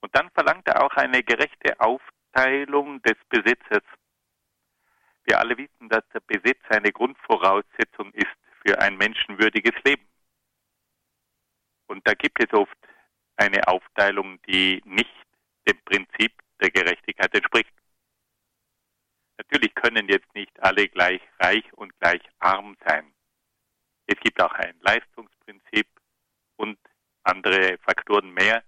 Und 0.00 0.14
dann 0.16 0.28
verlangt 0.32 0.66
er 0.66 0.82
auch 0.82 0.94
eine 0.96 1.22
gerechte 1.22 1.78
Aufteilung 1.78 3.00
des 3.02 3.16
Besitzes. 3.28 3.82
Wir 5.22 5.38
alle 5.38 5.56
wissen, 5.56 5.88
dass 5.88 6.06
der 6.12 6.20
Besitz 6.20 6.60
eine 6.68 6.90
Grundvoraussetzung 6.90 8.12
ist 8.12 8.36
für 8.66 8.78
ein 8.80 8.96
menschenwürdiges 8.96 9.82
Leben. 9.84 10.04
Und 11.86 12.06
da 12.06 12.14
gibt 12.14 12.42
es 12.42 12.52
oft 12.52 12.76
eine 13.36 13.66
Aufteilung, 13.66 14.40
die 14.42 14.82
nicht 14.84 15.10
dem 15.68 15.78
Prinzip 15.84 16.32
der 16.60 16.70
Gerechtigkeit 16.70 17.34
entspricht. 17.34 17.72
Natürlich 19.38 19.74
können 19.74 20.08
jetzt 20.08 20.32
nicht 20.34 20.52
alle 20.62 20.88
gleich 20.88 21.20
reich 21.40 21.64
und 21.74 21.98
gleich 21.98 22.22
arm 22.38 22.76
sein. 22.86 23.12
Es 24.06 24.18
gibt 24.20 24.40
auch 24.40 24.52
ein 24.52 24.78
Leistungsprinzip 24.80 25.88
und 26.56 26.78
andere 27.24 27.78
Faktoren 27.78 28.32
mehr, 28.32 28.62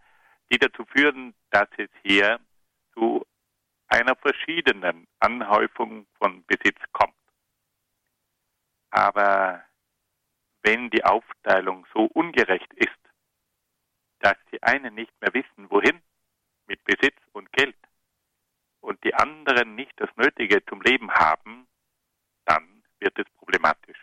die 0.51 0.59
dazu 0.59 0.85
führen, 0.87 1.35
dass 1.51 1.69
es 1.77 1.91
hier 2.03 2.41
zu 2.95 3.25
einer 3.89 4.17
verschiedenen 4.17 5.07
Anhäufung 5.21 6.07
von 6.19 6.45
Besitz 6.47 6.81
kommt. 6.93 7.15
Aber 8.91 9.63
wenn 10.63 10.91
die 10.91 11.05
Aufteilung 11.05 11.87
so 11.95 12.07
ungerecht 12.07 12.73
ist, 12.75 13.06
dass 14.21 14.37
die 14.53 14.63
einen 14.63 14.95
nicht 14.95 15.13
mehr 15.21 15.33
wissen, 15.35 15.71
wohin 15.71 16.01
mit 16.67 16.83
Besitz 16.85 17.17
und 17.33 17.53
Geld, 17.53 17.77
und 18.87 19.03
die 19.03 19.15
anderen 19.15 19.75
nicht 19.75 19.93
das 19.97 20.09
Nötige 20.17 20.65
zum 20.67 20.81
Leben 20.81 21.11
haben, 21.11 21.67
dann 22.45 22.85
wird 23.01 23.19
es 23.19 23.27
problematisch. 23.37 23.99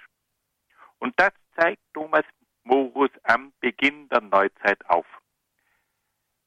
Und 0.99 1.17
das 1.17 1.32
zeigt 1.56 1.82
Thomas 1.93 2.26
Morus 2.63 3.10
am 3.23 3.54
Beginn 3.62 4.10
der 4.10 4.21
Neuzeit 4.21 4.86
auf. 4.89 5.06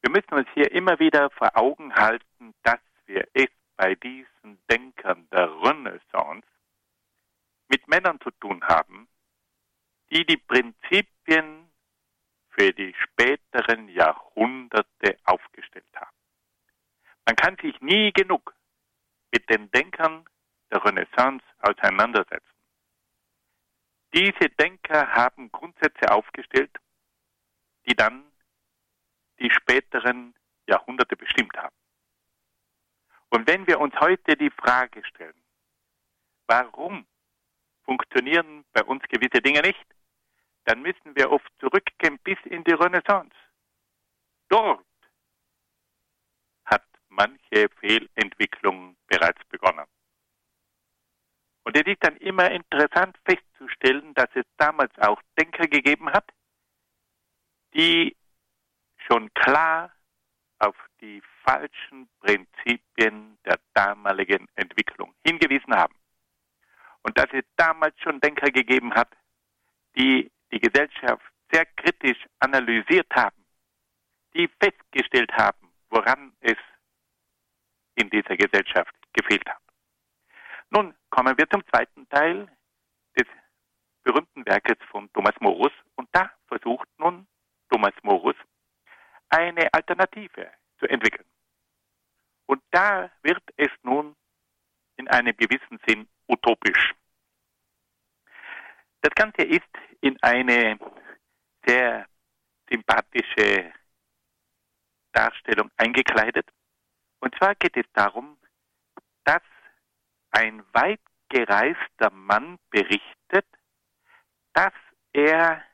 Wir 0.03 0.11
müssen 0.11 0.35
uns 0.35 0.49
hier 0.55 0.71
immer 0.73 0.99
wieder 0.99 1.31
vor 1.31 1.57
Augen 1.57 1.95
halten, 1.95 2.55
dass 2.63 2.81
wir 3.07 3.27
es 3.33 3.49
bei 3.77 3.95
diesen 3.95 4.59
Denkern 4.71 5.29
der 5.31 5.51
Renaissance 5.63 6.47
mit 7.69 7.89
Männern 7.89 8.21
zu 8.21 8.31
tun 8.33 8.63
haben, 8.65 9.09
die 10.11 10.25
die 10.25 10.37
Prinzipien 10.37 11.66
für 12.57 12.73
die 12.73 12.95
späteren 12.95 13.89
Jahrhunderte 13.89 15.19
aufgestellt 15.25 15.85
haben. 15.95 16.17
Man 17.27 17.37
kann 17.37 17.57
sich 17.61 17.81
nie 17.81 18.13
genug 18.13 18.55
mit 19.33 19.49
den 19.51 19.71
Denkern 19.71 20.25
der 20.71 20.85
Renaissance 20.85 21.45
auseinandersetzen. 21.59 22.47
Diese 24.15 24.49
Denker 24.51 25.09
haben 25.13 25.53
Grundsätze 25.53 26.11
aufgestellt, 26.11 26.71
die 27.87 27.95
dann 27.95 28.25
die 29.39 29.51
späteren 29.51 30.35
Jahrhunderte 30.67 31.17
bestimmt 31.17 31.57
haben. 31.57 31.77
Und 33.31 33.47
wenn 33.47 33.67
wir 33.67 33.81
uns 33.81 33.95
heute 34.01 34.37
die 34.37 34.51
Frage 34.51 35.05
stellen, 35.05 35.43
warum 36.47 37.07
funktionieren 37.85 38.65
bei 38.73 38.83
uns 38.85 39.03
gewisse 39.09 39.43
Dinge 39.43 39.61
nicht, 39.61 39.85
dann 40.67 40.83
müssen 40.83 41.15
wir 41.15 41.31
oft 41.31 41.49
zurückgehen 41.61 42.19
bis 42.25 42.39
in 42.45 42.65
die 42.65 42.73
Renaissance. 42.73 43.35
Dort 44.49 44.85
hat 46.65 46.85
manche 47.09 47.69
Fehlentwicklung 47.81 48.97
bereits 49.07 49.43
begonnen. 49.49 49.87
Und 51.65 51.77
es 51.77 51.87
ist 51.87 52.03
dann 52.05 52.17
immer 52.17 52.51
interessant 52.51 53.17
festzustellen, 53.25 54.13
dass 54.15 54.29
es 54.35 54.45
damals 54.57 54.93
auch 54.99 55.21
Denker 55.39 55.67
gegeben 55.67 56.13
hat, 56.13 56.29
die 57.75 58.17
schon 59.07 59.33
klar 59.35 59.93
auf 60.59 60.77
die 61.01 61.23
falschen 61.45 62.09
Prinzipien 62.21 63.39
der 63.45 63.59
damaligen 63.75 64.49
Entwicklung 64.57 65.15
hingewiesen 65.25 65.75
haben. 65.75 65.95
Und 67.03 67.17
dass 67.19 67.29
es 67.33 67.45
damals 67.57 67.95
schon 68.01 68.21
Denker 68.21 68.51
gegeben 68.51 68.95
hat, 68.95 69.13
die 69.97 70.31
die 70.53 70.61
Gesellschaft 70.61 71.25
sehr 71.51 71.67
kritisch 71.67 72.19
analysiert 72.41 73.11
haben, 73.15 73.45
die 74.35 74.49
festgestellt 74.61 75.33
haben, 75.33 75.73
woran 75.91 76.33
es 76.41 76.57
in 77.95 78.11
dieser 78.11 78.37
Gesellschaft 78.37 78.95
gefehlt 79.13 79.49
hat. 79.49 79.63
Nun 80.71 80.95
kommen 81.11 81.37
wir 81.39 81.49
zum 81.49 81.67
zweiten 81.69 82.09
Teil 82.09 82.49
des 83.17 83.27
berühmten 84.03 84.45
Werkes 84.47 84.77
von 84.91 85.11
Thomas 85.13 85.35
Morus 85.41 85.73
und 85.95 86.09
da 86.13 86.31
versucht 86.49 86.89
nun 86.99 87.27
Thomas 87.71 87.95
Morus 88.03 88.37
eine 89.29 89.73
Alternative 89.73 90.51
zu 90.79 90.87
entwickeln. 90.87 91.27
Und 92.47 92.63
da 92.71 93.11
wird 93.23 93.43
es 93.57 93.71
nun 93.83 94.15
in 94.97 95.09
einem 95.09 95.37
gewissen 95.37 95.81
Sinn 95.87 96.09
utopisch. 96.29 96.95
Das 99.03 99.15
Ganze 99.15 99.43
ist 99.43 99.65
in 100.07 100.17
eine 100.23 100.79
sehr 101.67 102.07
sympathische 102.71 103.73
Darstellung 105.13 105.71
eingekleidet. 105.77 106.49
Und 107.19 107.35
zwar 107.37 107.57
geht 107.57 107.77
es 107.77 107.87
darum, 107.93 108.39
dass 109.25 109.43
ein 110.31 110.63
weit 110.73 111.01
gereister 111.29 112.11
Mann 112.11 112.59
berichtet, 112.71 113.47
dass 114.53 114.73
er 115.13 115.65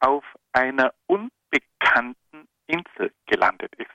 auf 0.00 0.24
einer 0.52 0.94
unbekannten 1.06 2.48
Insel 2.66 3.12
gelandet 3.26 3.74
ist. 3.76 3.90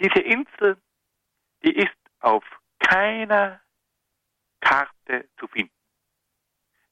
Diese 0.00 0.20
Insel, 0.20 0.80
die 1.62 1.76
ist 1.76 1.96
auf 2.20 2.44
keiner 2.80 3.60
Karte 4.60 5.28
zu 5.38 5.46
finden. 5.46 5.72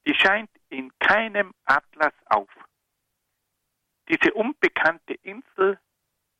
Die 0.07 0.14
scheint 0.14 0.51
in 0.68 0.90
keinem 0.98 1.55
Atlas 1.64 2.14
auf. 2.26 2.50
Diese 4.09 4.33
unbekannte 4.35 5.14
Insel 5.14 5.81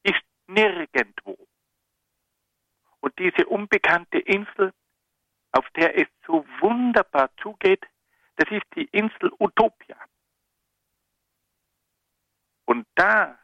ist 0.03 0.23
nirgendwo. 0.47 1.37
Und 3.01 3.19
diese 3.19 3.47
unbekannte 3.47 4.19
Insel, 4.19 4.73
auf 5.53 5.69
der 5.71 5.99
es 5.99 6.09
so 6.27 6.47
wunderbar 6.61 7.31
zugeht, 7.39 7.85
das 8.37 8.51
ist 8.51 8.67
die 8.75 8.87
Insel 8.87 9.33
Utopia. 9.39 9.97
Und 12.67 12.87
da 12.95 13.39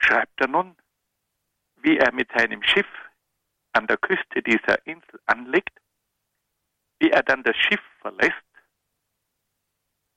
schreibt 0.00 0.40
er 0.40 0.48
nun, 0.48 0.76
wie 1.76 1.98
er 1.98 2.12
mit 2.12 2.30
seinem 2.32 2.62
Schiff 2.62 2.88
an 3.72 3.86
der 3.86 3.98
Küste 3.98 4.42
dieser 4.42 4.84
Insel 4.86 5.20
anlegt, 5.26 5.78
wie 6.98 7.10
er 7.10 7.22
dann 7.22 7.42
das 7.42 7.56
Schiff 7.56 7.82
verlässt 8.00 8.47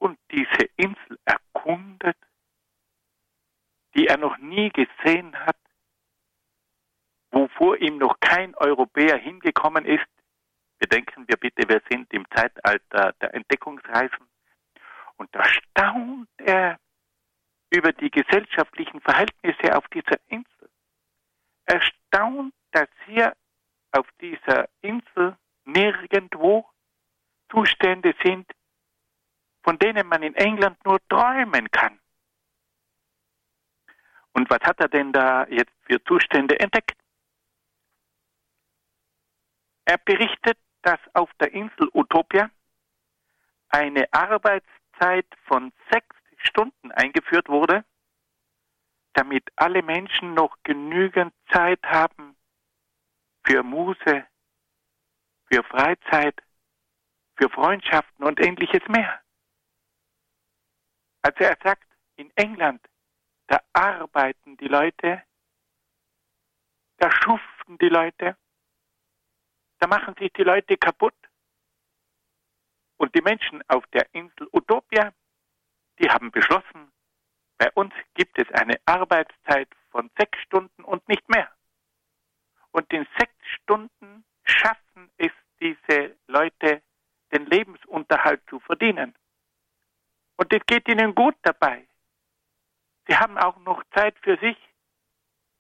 und 0.02 0.18
diese 0.32 0.68
Insel 0.78 1.20
erkundet, 1.26 2.18
die 3.94 4.08
er 4.08 4.18
noch 4.18 4.36
nie 4.40 4.72
gesehen 4.72 5.38
hat, 5.46 5.58
wo 7.30 7.48
vor 7.50 7.78
ihm 7.78 8.00
noch 8.00 8.20
kein 8.20 8.56
Europäer 8.56 9.18
hingekommen 9.18 9.86
ist. 9.86 10.08
Bedenken 10.80 11.28
wir 11.28 11.38
bitte, 11.38 11.70
wir 11.70 11.84
sind 11.88 12.12
im 12.14 12.26
Zeitalter 12.36 13.14
der 13.22 13.36
Entdeckungsreisen. 13.36 14.28
Und 15.18 15.30
da 15.36 15.46
staunt 15.46 16.30
er 16.38 16.80
über 17.70 17.94
die 17.94 18.10
gesellschaftlichen 18.10 19.02
Verhältnisse 19.02 19.78
auf 19.78 19.88
dieser 19.90 20.20
Insel. 20.30 20.70
Erstaunt, 21.66 22.56
dass 22.72 22.90
hier 23.06 23.34
auf 23.92 24.08
dieser 24.20 24.68
Insel 24.82 25.38
nirgendwo 25.66 26.68
Zustände 27.52 28.16
sind, 28.24 28.52
von 29.64 29.78
denen 29.78 30.08
man 30.08 30.24
in 30.24 30.36
England 30.36 30.84
nur 30.86 31.00
träumen 31.08 31.70
kann. 31.72 32.00
Und 34.34 34.50
was 34.50 34.60
hat 34.62 34.80
er 34.80 34.88
denn 34.88 35.12
da 35.12 35.46
jetzt 35.48 35.74
für 35.84 36.04
Zustände 36.04 36.60
entdeckt? 36.60 36.98
Er 39.86 39.98
berichtet, 39.98 40.58
dass 40.84 41.00
auf 41.14 41.30
der 41.40 41.52
Insel 41.54 41.90
Utopia 41.94 42.50
eine 43.70 44.12
Arbeitszeit 44.14 45.28
von 45.46 45.72
60 45.92 46.06
Stunden 46.44 46.92
eingeführt 46.92 47.50
wurde, 47.50 47.84
damit 49.14 49.44
alle 49.56 49.84
Menschen 49.84 50.34
noch 50.34 50.58
genügend 50.64 51.34
Zeit 51.52 51.84
haben 51.84 52.36
für 53.46 53.64
Muße, 53.64 54.26
für 55.52 55.64
Freizeit, 55.64 56.36
für 57.36 57.50
Freundschaften 57.50 58.26
und 58.26 58.40
ähnliches 58.40 58.88
mehr. 58.88 59.22
Also 61.22 61.44
er 61.44 61.58
sagt, 61.64 61.88
in 62.16 62.32
England, 62.36 62.82
da 63.48 63.62
arbeiten 63.74 64.58
die 64.58 64.68
Leute, 64.68 65.24
da 66.98 67.12
schuften 67.12 67.78
die 67.80 67.90
Leute, 67.90 68.38
da 69.80 69.88
machen 69.88 70.16
sich 70.20 70.32
die 70.34 70.44
Leute 70.44 70.78
kaputt. 70.78 71.16
Und 72.98 73.16
die 73.16 73.22
Menschen 73.22 73.64
auf 73.68 73.86
der 73.88 74.08
Insel 74.14 74.48
Utopia, 74.52 75.12
die 76.00 76.10
haben 76.10 76.32
beschlossen, 76.32 76.92
bei 77.58 77.72
uns 77.74 77.94
gibt 78.14 78.38
es 78.40 78.50
eine 78.52 78.80
Arbeitszeit 78.86 79.70
von 79.90 80.10
sechs 80.18 80.40
Stunden 80.40 80.84
und 80.84 81.08
nicht 81.08 81.28
mehr. 81.30 81.52
Und 82.72 82.92
in 82.94 83.08
sechs 83.18 83.36
Stunden 83.62 84.24
schaffen 84.44 85.12
es 85.18 85.32
diese 85.60 86.16
Leute, 86.28 86.82
den 87.32 87.46
Lebensunterhalt 87.46 88.42
zu 88.50 88.60
verdienen. 88.60 89.16
Und 90.42 90.52
es 90.54 90.66
geht 90.66 90.88
ihnen 90.88 91.14
gut 91.14 91.36
dabei. 91.44 91.88
Sie 93.08 93.16
haben 93.16 93.38
auch 93.38 93.58
noch 93.60 93.84
Zeit 93.94 94.18
für 94.24 94.40
sich. 94.40 94.58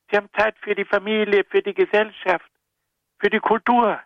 Sie 0.10 0.18
haben 0.18 0.28
Zeit 0.36 0.58
für 0.58 0.74
die 0.74 0.86
Familie, 0.86 1.44
für 1.44 1.62
die 1.62 1.76
Gesellschaft, 1.76 2.52
für 3.20 3.30
die 3.30 3.40
Kultur. 3.40 4.02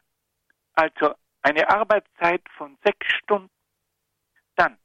Also 0.74 1.16
eine 1.44 1.70
Arbeitszeit 1.70 2.42
von 2.58 2.78
sechs 2.84 3.08
Stunden. 3.08 3.50
Dann 4.58 4.78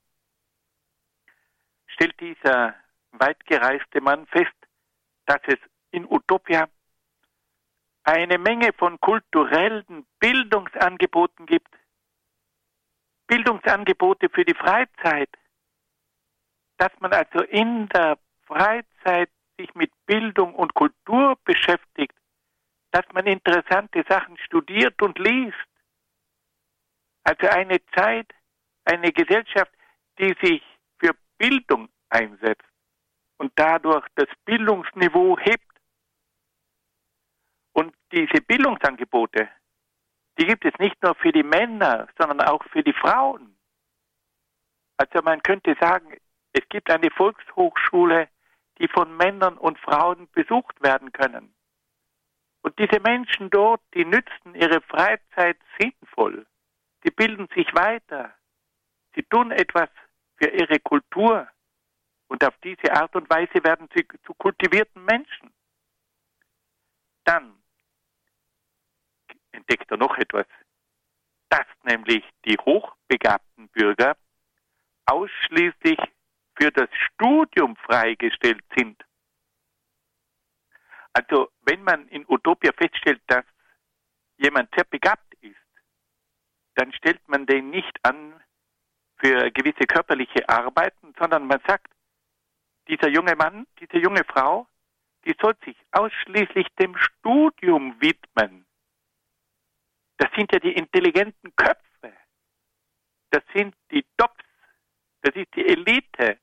stellt 1.89 2.21
dieser 2.21 2.77
weitgereiste 3.11 4.01
Mann 4.01 4.29
fest, 4.29 4.55
dass 5.27 5.41
es 5.49 5.59
in 5.91 6.05
Utopia 6.09 6.69
eine 8.05 8.39
Menge 8.39 8.73
von 8.75 9.01
kulturellen 9.01 10.07
Bildungsangeboten 10.21 11.47
gibt. 11.47 11.75
Bildungsangebote 13.27 14.29
für 14.29 14.45
die 14.45 14.55
Freizeit, 14.55 15.31
dass 16.81 16.93
man 17.01 17.13
also 17.13 17.41
in 17.43 17.91
der 17.91 18.19
Freizeit 18.47 19.29
sich 19.59 19.75
mit 19.75 19.93
Bildung 20.07 20.55
und 20.55 20.73
Kultur 20.73 21.37
beschäftigt, 21.45 22.15
dass 22.91 23.05
man 23.13 23.27
interessante 23.27 24.03
Sachen 24.09 24.39
studiert 24.39 25.01
und 25.03 25.19
liest. 25.19 25.69
Also 27.23 27.49
eine 27.49 27.85
Zeit, 27.95 28.33
eine 28.87 29.13
Gesellschaft, 29.13 29.71
die 30.19 30.35
sich 30.41 30.63
für 30.99 31.15
Bildung 31.37 31.91
einsetzt 32.09 32.65
und 33.37 33.53
dadurch 33.57 34.07
das 34.15 34.29
Bildungsniveau 34.47 35.39
hebt. 35.39 35.71
Und 37.75 37.95
diese 38.11 38.41
Bildungsangebote, 38.41 39.51
die 40.39 40.47
gibt 40.47 40.65
es 40.65 40.73
nicht 40.79 41.01
nur 41.03 41.15
für 41.17 41.31
die 41.31 41.43
Männer, 41.43 42.09
sondern 42.19 42.41
auch 42.41 42.65
für 42.73 42.83
die 42.83 42.95
Frauen. 42.95 43.55
Also 44.97 45.21
man 45.23 45.43
könnte 45.43 45.77
sagen, 45.79 46.17
es 46.53 46.69
gibt 46.69 46.91
eine 46.91 47.11
Volkshochschule, 47.11 48.29
die 48.79 48.89
von 48.89 49.17
Männern 49.17 49.57
und 49.59 49.79
Frauen 49.79 50.29
besucht 50.33 50.81
werden 50.83 51.13
können. 51.13 51.55
Und 52.63 52.79
diese 52.79 53.01
Menschen 53.01 53.51
dort, 53.51 53.81
die 53.95 54.05
nützen 54.05 54.55
ihre 54.55 54.81
Freizeit 54.83 55.59
sinnvoll. 55.79 56.47
Sie 57.03 57.11
bilden 57.11 57.49
sich 57.55 57.73
weiter. 57.75 58.35
Sie 59.15 59.23
tun 59.23 59.51
etwas 59.51 59.89
für 60.37 60.49
ihre 60.51 60.79
Kultur. 60.81 61.49
Und 62.29 62.45
auf 62.45 62.55
diese 62.63 62.93
Art 62.93 63.15
und 63.17 63.29
Weise 63.31 63.65
werden 63.65 63.89
sie 63.95 64.07
zu 64.25 64.35
kultivierten 64.35 65.05
Menschen. 65.05 65.53
Dann 67.25 67.61
entdeckt 69.53 69.91
er 69.91 69.97
noch 69.97 70.17
etwas, 70.17 70.47
dass 71.49 71.67
nämlich 71.83 72.25
die 72.45 72.57
hochbegabten 72.59 73.69
Bürger 73.69 74.17
ausschließlich 75.07 75.99
für 76.61 76.71
das 76.71 76.89
Studium 76.93 77.77
freigestellt 77.77 78.63
sind. 78.77 79.03
Also 81.13 81.51
wenn 81.63 81.83
man 81.83 82.07
in 82.09 82.25
Utopia 82.29 82.73
feststellt, 82.73 83.23
dass 83.27 83.45
jemand 84.37 84.73
sehr 84.75 84.85
begabt 84.85 85.35
ist, 85.41 85.57
dann 86.75 86.93
stellt 86.93 87.27
man 87.29 87.47
den 87.47 87.71
nicht 87.71 87.99
an 88.05 88.41
für 89.17 89.51
gewisse 89.51 89.87
körperliche 89.87 90.49
Arbeiten, 90.49 91.15
sondern 91.19 91.47
man 91.47 91.61
sagt, 91.67 91.93
dieser 92.89 93.09
junge 93.09 93.37
Mann, 93.37 93.67
diese 93.81 93.99
junge 93.99 94.25
Frau, 94.25 94.67
die 95.25 95.37
soll 95.41 95.55
sich 95.65 95.77
ausschließlich 95.93 96.67
dem 96.79 96.97
Studium 96.97 98.01
widmen. 98.01 98.67
Das 100.17 100.31
sind 100.37 100.53
ja 100.53 100.59
die 100.59 100.73
intelligenten 100.73 101.55
Köpfe. 101.57 102.13
Das 103.31 103.43
sind 103.55 103.75
die 103.91 104.05
Tops. 104.17 104.45
Das 105.23 105.35
ist 105.35 105.55
die 105.55 105.67
Elite. 105.67 106.39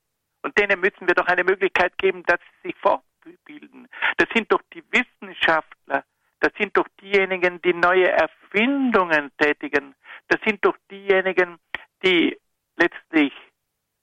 Und 0.47 0.57
denen 0.57 0.79
müssen 0.79 1.05
wir 1.05 1.13
doch 1.13 1.27
eine 1.27 1.43
Möglichkeit 1.43 1.97
geben, 1.97 2.23
dass 2.23 2.39
sie 2.39 2.69
sich 2.69 2.75
fortbilden. 2.77 3.89
Das 4.15 4.29
sind 4.33 4.49
doch 4.49 4.61
die 4.73 4.81
Wissenschaftler. 4.93 6.05
Das 6.39 6.53
sind 6.57 6.77
doch 6.77 6.87
diejenigen, 7.01 7.61
die 7.63 7.73
neue 7.73 8.09
Erfindungen 8.09 9.29
tätigen. 9.37 9.93
Das 10.29 10.39
sind 10.45 10.63
doch 10.63 10.77
diejenigen, 10.89 11.59
die 12.01 12.39
letztlich 12.77 13.33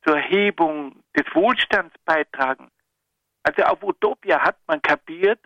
zur 0.05 0.19
Erhebung 0.19 1.03
des 1.17 1.25
Wohlstands 1.35 1.95
beitragen. 2.05 2.71
Also 3.43 3.63
auf 3.63 3.83
Utopia 3.83 4.39
hat 4.39 4.59
man 4.67 4.83
kapiert, 4.83 5.41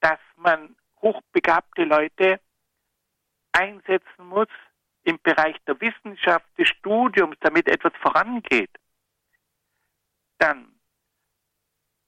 dass 0.00 0.20
man 0.36 0.76
hochbegabte 1.00 1.84
Leute 1.84 2.38
einsetzen 3.52 4.26
muss 4.26 4.48
im 5.04 5.18
Bereich 5.22 5.56
der 5.66 5.80
Wissenschaft, 5.80 6.44
des 6.58 6.68
Studiums, 6.68 7.38
damit 7.40 7.66
etwas 7.66 7.94
vorangeht. 8.02 8.78
Dann 10.38 10.80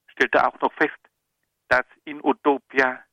stellt 0.08 0.34
er 0.34 0.48
auch 0.48 0.60
noch 0.60 0.72
fest, 0.74 0.98
dass 1.68 1.86
in 2.04 2.22
Utopia 2.24 3.04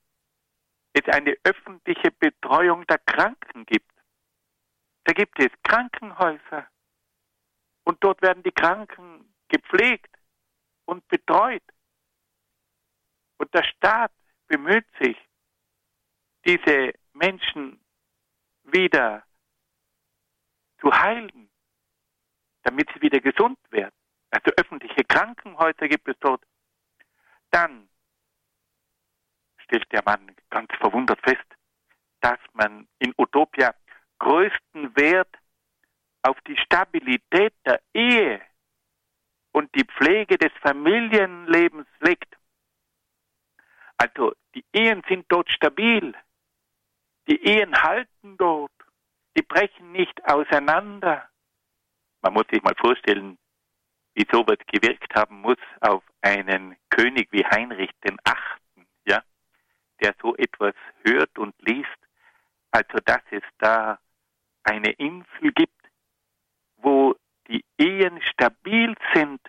es 0.94 1.14
eine 1.14 1.36
öffentliche 1.44 2.12
Betreuung 2.12 2.86
der 2.88 3.00
Kranken 3.00 3.66
gibt. 3.66 3.92
Da 5.04 5.14
gibt 5.14 5.40
es 5.40 5.52
Krankenhäuser 5.64 6.68
und 7.84 8.04
dort 8.04 8.22
werden 8.22 8.44
die 8.44 8.52
Kranken 8.52 9.34
gepflegt 9.48 10.14
und 10.86 11.08
betreut. 11.08 11.64
Und 13.38 13.54
der 13.54 13.64
Staat 13.64 14.12
bemüht 14.48 14.88
sich, 15.00 15.18
diese 16.46 16.94
Menschen 17.14 17.84
wieder 18.64 19.26
zu 20.80 20.92
heilen, 20.92 21.50
damit 22.64 22.90
sie 22.94 23.02
wieder 23.02 23.20
gesund 23.20 23.60
werden. 23.70 23.96
Also 24.32 24.52
öffentliche 24.58 25.04
Krankenhäuser 25.04 25.88
gibt 25.88 26.08
es 26.08 26.16
dort. 26.20 26.44
Dann 27.52 27.90
stellt 29.60 29.92
der 29.92 30.04
Mann 30.04 30.36
ganz 30.50 30.70
verwundert 30.80 31.20
fest, 31.24 31.46
dass 32.22 32.40
man 32.54 32.88
in 33.00 33.14
Utopia 33.18 33.74
größten 34.20 34.96
Wert 34.96 35.34
auf 36.24 36.40
die 36.42 36.58
Stabilität 36.58 37.54
der 37.66 37.82
Ehe 37.94 38.42
und 39.52 39.74
die 39.76 39.86
Pflege 39.86 40.38
des 40.38 40.52
Familienlebens 40.62 41.88
legt. 42.00 42.36
Also 43.98 44.34
die 44.54 44.66
Ehen 44.74 45.04
sind 45.08 45.26
dort 45.30 45.50
stabil, 45.52 46.14
die 47.28 47.44
Ehen 47.44 47.82
halten 47.82 48.38
dort, 48.38 48.72
die 49.36 49.42
brechen 49.42 49.92
nicht 49.92 50.24
auseinander. 50.26 51.30
Man 52.22 52.34
muss 52.34 52.46
sich 52.52 52.62
mal 52.62 52.76
vorstellen, 52.76 53.38
wie 54.18 54.26
sowas 54.32 54.58
gewirkt 54.66 55.14
haben 55.14 55.42
muss 55.42 55.60
auf 55.80 56.04
einen 56.22 56.76
König 56.90 57.28
wie 57.32 57.46
Heinrich 57.46 57.92
den 58.04 58.18
Achten, 58.24 58.88
ja, 59.06 59.22
der 60.02 60.16
so 60.20 60.36
etwas 60.36 60.74
hört 61.06 61.38
und 61.38 61.54
liest. 61.62 61.88
Also 62.72 62.98
dass 63.06 63.22
es 63.30 63.44
da 63.60 64.00
eine 64.64 64.92
Insel 64.94 65.52
gibt, 65.52 65.80
wo 66.78 67.16
die 67.48 67.64
Ehen 67.78 68.20
stabil 68.24 68.96
sind 69.14 69.40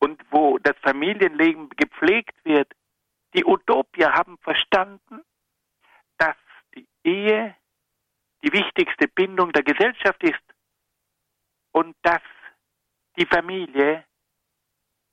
und 0.00 0.20
wo 0.30 0.58
das 0.58 0.76
Familienleben 0.82 1.68
gepflegt 1.70 2.34
wird. 2.44 2.72
Die 3.34 3.44
Utopier 3.44 4.12
haben 4.12 4.36
verstanden, 4.38 5.22
dass 6.18 6.36
die 6.74 6.88
Ehe 7.04 7.54
die 8.42 8.52
wichtigste 8.52 9.06
Bindung 9.06 9.52
der 9.52 9.62
Gesellschaft 9.62 10.22
ist 10.24 10.42
und 11.70 11.96
dass 12.02 12.20
die 13.16 13.26
Familie 13.26 14.04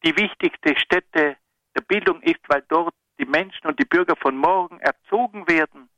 die 0.03 0.15
wichtigste 0.15 0.75
Stätte 0.79 1.37
der 1.75 1.81
Bildung 1.81 2.21
ist, 2.23 2.41
weil 2.47 2.63
dort 2.67 2.95
die 3.19 3.25
Menschen 3.25 3.67
und 3.67 3.79
die 3.79 3.85
Bürger 3.85 4.15
von 4.15 4.35
morgen 4.35 4.79
erzogen 4.79 5.47
werden. 5.47 5.89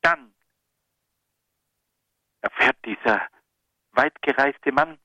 Dann 0.00 0.34
erfährt 2.40 2.76
dieser 2.84 3.26
weitgereiste 3.92 4.72
Mann, 4.72 4.98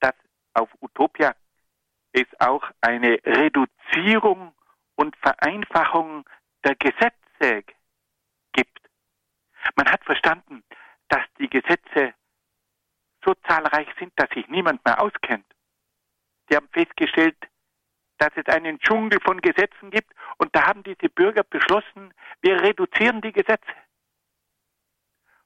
dass 0.00 0.14
auf 0.54 0.70
Utopia 0.80 1.34
es 2.12 2.26
auch 2.40 2.70
eine 2.80 3.18
Reduzierung 3.24 4.54
und 4.96 5.16
Vereinfachung 5.16 6.28
der 6.64 6.74
Gesetze 6.76 7.64
gibt. 8.52 8.80
Man 9.76 9.90
hat 9.90 10.04
verstanden, 10.04 10.62
dass 11.08 11.24
die 11.38 11.48
Gesetze 11.48 12.14
so 13.24 13.34
zahlreich 13.46 13.88
sind, 13.98 14.12
dass 14.16 14.28
sich 14.30 14.46
niemand 14.48 14.84
mehr 14.84 15.00
auskennt. 15.00 15.46
Sie 16.48 16.56
haben 16.56 16.68
festgestellt, 16.72 17.36
dass 18.18 18.30
es 18.36 18.46
einen 18.46 18.78
Dschungel 18.78 19.20
von 19.20 19.40
Gesetzen 19.40 19.90
gibt 19.90 20.12
und 20.38 20.54
da 20.54 20.66
haben 20.66 20.82
diese 20.82 21.08
Bürger 21.08 21.42
beschlossen, 21.42 22.12
wir 22.40 22.60
reduzieren 22.60 23.20
die 23.20 23.32
Gesetze. 23.32 23.72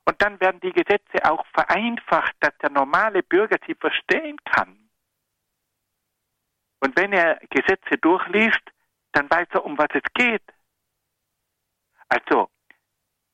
Und 0.05 0.21
dann 0.23 0.39
werden 0.41 0.61
die 0.61 0.73
Gesetze 0.73 1.25
auch 1.25 1.45
vereinfacht, 1.49 2.35
dass 2.41 2.57
der 2.59 2.71
normale 2.71 3.23
Bürger 3.23 3.57
sie 3.67 3.75
verstehen 3.75 4.37
kann. 4.45 4.89
Und 6.81 6.97
wenn 6.97 7.13
er 7.13 7.41
Gesetze 7.51 7.99
durchliest, 8.01 8.63
dann 9.13 9.29
weiß 9.31 9.49
er, 9.53 9.65
um 9.65 9.77
was 9.79 9.89
es 9.95 10.03
geht. 10.15 10.43
Also 12.09 12.51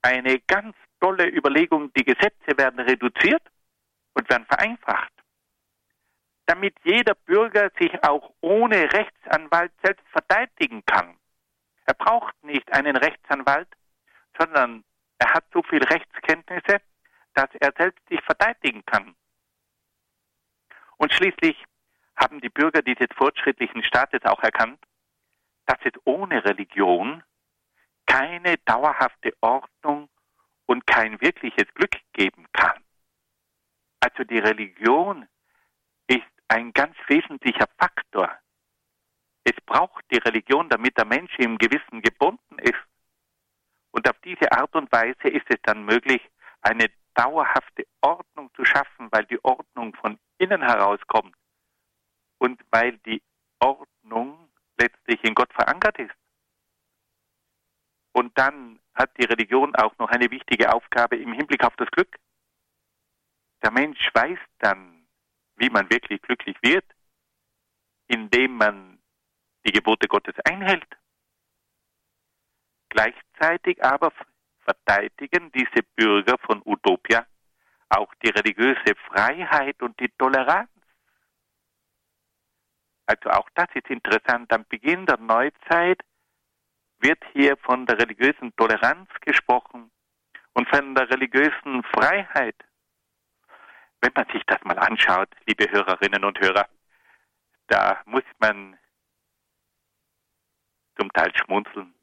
eine 0.02 0.40
ganz 0.40 0.74
tolle 1.00 1.28
Überlegung, 1.28 1.92
die 1.94 2.04
Gesetze 2.04 2.56
werden 2.56 2.80
reduziert 2.80 3.42
und 4.14 4.28
werden 4.28 4.46
vereinfacht, 4.46 5.12
damit 6.46 6.74
jeder 6.84 7.14
Bürger 7.14 7.70
sich 7.78 8.02
auch 8.04 8.32
ohne 8.40 8.92
Rechtsanwalt 8.92 9.72
selbst 9.82 10.06
verteidigen 10.08 10.84
kann. 10.86 11.18
Er 11.86 11.94
braucht 11.94 12.34
nicht 12.42 12.72
einen 12.72 12.96
Rechtsanwalt, 12.96 13.68
sondern 14.38 14.84
er 15.18 15.34
hat 15.34 15.44
so 15.52 15.62
viel 15.62 15.82
Rechtskenntnisse, 15.82 16.80
dass 17.34 17.48
er 17.60 17.72
selbst 17.76 18.06
sich 18.08 18.20
verteidigen 18.22 18.84
kann. 18.84 19.14
Und 20.96 21.12
schließlich 21.12 21.56
haben 22.16 22.40
die 22.40 22.48
Bürger 22.48 22.82
dieses 22.82 23.08
fortschrittlichen 23.16 23.82
Staates 23.82 24.24
auch 24.24 24.42
erkannt, 24.42 24.78
dass 25.66 25.78
es 25.84 25.92
ohne 26.04 26.44
Religion 26.44 27.22
keine 28.06 28.58
dauerhafte 28.58 29.32
Ordnung 29.40 30.08
und 30.66 30.86
kein 30.86 31.20
wirkliches 31.20 31.72
Glück 31.74 31.96
geben 32.12 32.46
kann. 32.52 32.82
Also 34.02 34.24
die 34.24 34.38
Religion 34.38 35.28
ist 36.08 36.26
ein 36.48 36.72
ganz 36.72 36.96
wesentlicher 37.06 37.68
Faktor. 37.78 38.36
Es 39.44 39.54
braucht 39.64 40.04
die 40.10 40.18
Religion, 40.18 40.68
damit 40.68 40.98
der 40.98 41.04
Mensch 41.04 41.32
im 41.38 41.56
Gewissen 41.56 42.02
gebunden 42.02 42.58
ist. 42.58 42.82
Und 43.92 44.08
auf 44.10 44.18
diese 44.24 44.50
Art 44.50 44.74
und 44.74 44.90
Weise 44.90 45.28
ist 45.28 45.46
es 45.48 45.58
dann 45.62 45.84
möglich, 45.84 46.20
eine 46.62 46.90
dauerhafte 47.14 47.86
Ordnung 48.00 48.52
zu 48.54 48.64
schaffen, 48.64 49.08
weil 49.12 49.24
die 49.26 49.42
Ordnung 49.44 49.94
von 49.94 50.18
innen 50.38 50.62
herauskommt 50.62 51.36
und 52.38 52.60
weil 52.72 52.98
die 53.06 53.22
Ordnung 53.60 54.50
letztlich 54.78 55.22
in 55.22 55.34
Gott 55.34 55.52
verankert 55.52 55.98
ist. 56.00 56.14
Und 58.12 58.36
dann 58.36 58.80
hat 58.94 59.16
die 59.16 59.26
Religion 59.26 59.76
auch 59.76 59.96
noch 59.98 60.10
eine 60.10 60.28
wichtige 60.30 60.74
Aufgabe 60.74 61.16
im 61.16 61.32
Hinblick 61.32 61.64
auf 61.64 61.76
das 61.76 61.90
Glück. 61.92 62.18
Der 63.62 63.70
Mensch 63.70 64.10
weiß 64.12 64.38
dann, 64.58 65.06
wie 65.56 65.70
man 65.70 65.90
wirklich 65.90 66.20
glücklich 66.22 66.56
wird, 66.62 66.84
indem 68.08 68.56
man 68.56 68.98
die 69.64 69.72
Gebote 69.72 70.08
Gottes 70.08 70.34
einhält. 70.44 70.86
Gleichzeitig 72.88 73.82
aber 73.82 74.12
verteidigen 74.60 75.50
diese 75.52 75.82
Bürger 75.96 76.36
von 76.38 76.62
Utopia 76.64 77.26
auch 77.92 78.12
die 78.24 78.30
religiöse 78.30 78.94
Freiheit 79.08 79.80
und 79.82 79.98
die 80.00 80.08
Toleranz. 80.18 80.70
Also 83.06 83.30
auch 83.30 83.48
das 83.54 83.68
ist 83.74 83.90
interessant. 83.90 84.52
Am 84.52 84.64
Beginn 84.68 85.06
der 85.06 85.18
Neuzeit 85.18 86.02
wird 87.00 87.22
hier 87.32 87.56
von 87.58 87.84
der 87.86 87.98
religiösen 87.98 88.54
Toleranz 88.56 89.08
gesprochen 89.20 89.90
und 90.54 90.68
von 90.68 90.94
der 90.94 91.10
religiösen 91.10 91.82
Freiheit. 91.92 92.56
Wenn 94.02 94.12
man 94.14 94.26
sich 94.30 94.42
das 94.46 94.62
mal 94.64 94.78
anschaut, 94.78 95.30
liebe 95.46 95.70
Hörerinnen 95.70 96.24
und 96.24 96.38
Hörer, 96.38 96.68
da 97.68 98.02
muss 98.04 98.24
man 98.38 98.78
zum 100.98 101.10
Teil 101.12 101.32
schmunzeln 101.34 101.94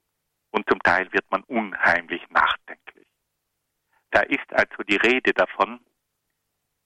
und 0.50 0.68
zum 0.68 0.82
Teil 0.82 1.12
wird 1.14 1.30
man 1.30 1.43
unheimlich 1.43 2.28
nachdenklich. 2.32 3.08
Da 4.10 4.22
ist 4.22 4.52
also 4.52 4.82
die 4.82 4.95
Rede 4.95 5.34
davon, 5.34 5.80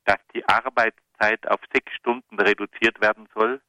dass 0.03 0.19
die 0.35 0.45
Arbeitszeit 0.45 1.47
auf 1.47 1.61
sechs 1.71 1.93
Stunden 1.93 2.37
reduziert 2.37 2.99
werden 2.99 3.29
soll, 3.33 3.61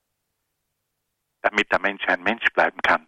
damit 1.43 1.71
der 1.71 1.79
Mensch 1.79 2.05
ein 2.09 2.25
Mensch 2.25 2.47
bleiben 2.53 2.81
kann 2.83 3.07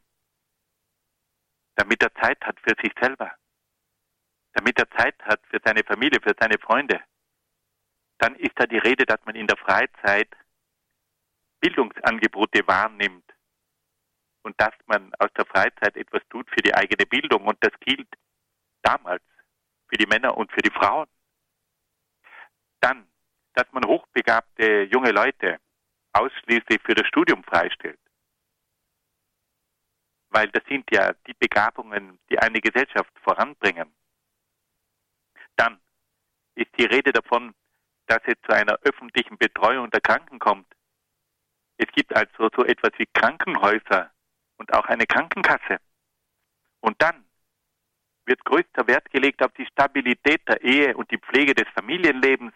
damit 1.76 2.02
er 2.02 2.12
Zeit 2.14 2.42
hat 2.44 2.58
für 2.60 2.74
sich 2.82 2.92
selber, 3.00 3.30
damit 4.54 4.78
er 4.78 4.90
Zeit 4.90 5.22
hat 5.24 5.40
für 5.48 5.60
seine 5.64 5.84
Familie, 5.84 6.20
für 6.20 6.34
seine 6.38 6.58
Freunde. 6.58 7.00
Dann 8.18 8.34
ist 8.36 8.52
da 8.56 8.66
die 8.66 8.78
Rede, 8.78 9.04
dass 9.04 9.24
man 9.24 9.34
in 9.34 9.46
der 9.46 9.56
Freizeit 9.56 10.28
Bildungsangebote 11.60 12.66
wahrnimmt 12.66 13.24
und 14.42 14.58
dass 14.60 14.74
man 14.86 15.12
aus 15.18 15.30
der 15.36 15.46
Freizeit 15.46 15.96
etwas 15.96 16.22
tut 16.30 16.48
für 16.50 16.62
die 16.62 16.74
eigene 16.74 17.06
Bildung. 17.06 17.46
Und 17.46 17.58
das 17.60 17.72
gilt 17.80 18.08
damals 18.82 19.22
für 19.88 19.96
die 19.96 20.06
Männer 20.06 20.36
und 20.36 20.52
für 20.52 20.62
die 20.62 20.70
Frauen. 20.70 21.08
Dann, 22.80 23.06
dass 23.54 23.66
man 23.72 23.84
hochbegabte 23.84 24.82
junge 24.84 25.10
Leute 25.10 25.58
ausschließlich 26.12 26.80
für 26.82 26.94
das 26.94 27.06
Studium 27.08 27.42
freistellt 27.44 27.98
weil 30.36 30.48
das 30.50 30.62
sind 30.68 30.84
ja 30.92 31.14
die 31.26 31.32
Begabungen, 31.32 32.18
die 32.28 32.38
eine 32.38 32.60
Gesellschaft 32.60 33.10
voranbringen. 33.22 33.90
Dann 35.56 35.80
ist 36.54 36.70
die 36.78 36.84
Rede 36.84 37.10
davon, 37.10 37.54
dass 38.06 38.22
es 38.26 38.34
zu 38.42 38.52
einer 38.52 38.78
öffentlichen 38.82 39.36
Betreuung 39.38 39.90
der 39.90 40.00
Kranken 40.00 40.38
kommt. 40.38 40.66
Es 41.78 41.88
gibt 41.92 42.14
also 42.16 42.48
so 42.56 42.64
etwas 42.64 42.92
wie 42.98 43.06
Krankenhäuser 43.12 44.10
und 44.56 44.72
auch 44.72 44.86
eine 44.86 45.06
Krankenkasse. 45.06 45.78
Und 46.80 47.00
dann 47.02 47.26
wird 48.24 48.44
größter 48.44 48.86
Wert 48.86 49.10
gelegt 49.10 49.42
auf 49.42 49.52
die 49.52 49.66
Stabilität 49.66 50.46
der 50.48 50.62
Ehe 50.62 50.96
und 50.96 51.10
die 51.10 51.18
Pflege 51.18 51.54
des 51.54 51.68
Familienlebens. 51.74 52.52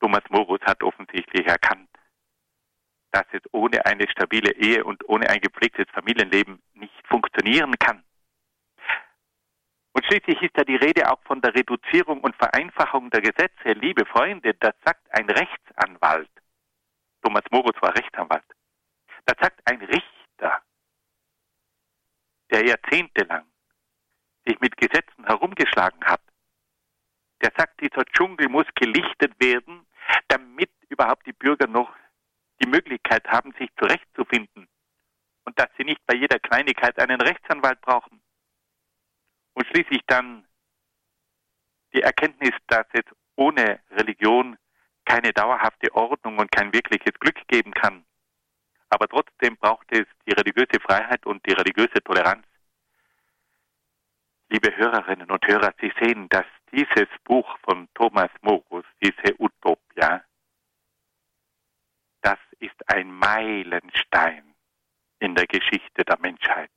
Thomas 0.00 0.22
Morus 0.30 0.60
hat 0.62 0.82
offensichtlich 0.82 1.46
erkannt, 1.46 1.88
dass 3.12 3.26
es 3.32 3.42
ohne 3.52 3.84
eine 3.86 4.08
stabile 4.10 4.52
Ehe 4.52 4.84
und 4.84 5.08
ohne 5.08 5.28
ein 5.30 5.40
gepflegtes 5.40 5.86
Familienleben 5.92 6.60
nicht 6.74 7.06
funktionieren 7.06 7.78
kann. 7.78 8.02
Und 9.94 10.06
schließlich 10.06 10.40
ist 10.42 10.56
da 10.56 10.64
die 10.64 10.76
Rede 10.76 11.10
auch 11.10 11.22
von 11.24 11.40
der 11.42 11.54
Reduzierung 11.54 12.20
und 12.20 12.34
Vereinfachung 12.36 13.10
der 13.10 13.20
Gesetze. 13.20 13.72
Liebe 13.74 14.06
Freunde, 14.06 14.54
das 14.54 14.74
sagt 14.84 15.06
ein 15.10 15.28
Rechtsanwalt. 15.28 16.30
Thomas 17.22 17.44
Morus 17.50 17.80
war 17.80 17.94
Rechtsanwalt. 17.94 18.44
Das 19.26 19.36
sagt 19.40 19.60
ein 19.70 19.82
Richter, 19.82 20.62
der 22.50 22.66
jahrzehntelang 22.66 23.46
sich 24.46 24.58
mit 24.60 24.76
Gesetzen 24.76 25.24
herumgeschlagen 25.26 26.02
hat. 26.04 26.22
Der 27.42 27.52
sagt, 27.56 27.80
dieser 27.80 28.04
Dschungel 28.06 28.48
muss 28.48 28.66
gelichtet 28.74 29.34
werden, 29.40 29.86
damit 30.28 30.70
überhaupt 30.88 31.26
die 31.26 31.32
Bürger 31.32 31.66
noch 31.66 31.94
die 32.62 32.68
Möglichkeit 32.68 33.26
haben, 33.28 33.52
sich 33.58 33.68
zurechtzufinden 33.76 34.68
und 35.44 35.58
dass 35.58 35.68
sie 35.76 35.84
nicht 35.84 36.04
bei 36.06 36.14
jeder 36.14 36.38
Kleinigkeit 36.38 36.98
einen 36.98 37.20
Rechtsanwalt 37.20 37.80
brauchen. 37.80 38.21
Und 39.54 39.66
schließlich 39.66 40.00
dann 40.06 40.46
die 41.92 42.02
Erkenntnis, 42.02 42.52
dass 42.68 42.86
es 42.92 43.04
ohne 43.36 43.80
Religion 43.90 44.56
keine 45.04 45.32
dauerhafte 45.32 45.92
Ordnung 45.94 46.38
und 46.38 46.50
kein 46.50 46.72
wirkliches 46.72 47.12
Glück 47.18 47.40
geben 47.48 47.72
kann. 47.72 48.04
Aber 48.88 49.08
trotzdem 49.08 49.56
braucht 49.56 49.90
es 49.90 50.06
die 50.26 50.32
religiöse 50.32 50.80
Freiheit 50.80 51.26
und 51.26 51.44
die 51.46 51.52
religiöse 51.52 52.02
Toleranz. 52.04 52.46
Liebe 54.48 54.76
Hörerinnen 54.76 55.30
und 55.30 55.46
Hörer, 55.46 55.72
Sie 55.80 55.92
sehen, 56.00 56.28
dass 56.28 56.44
dieses 56.72 57.08
Buch 57.24 57.58
von 57.64 57.88
Thomas 57.94 58.30
Morus, 58.42 58.84
diese 59.02 59.34
Utopia, 59.38 60.22
das 62.20 62.38
ist 62.58 62.76
ein 62.86 63.10
Meilenstein 63.12 64.54
in 65.20 65.34
der 65.34 65.46
Geschichte 65.46 66.04
der 66.04 66.18
Menschheit. 66.20 66.70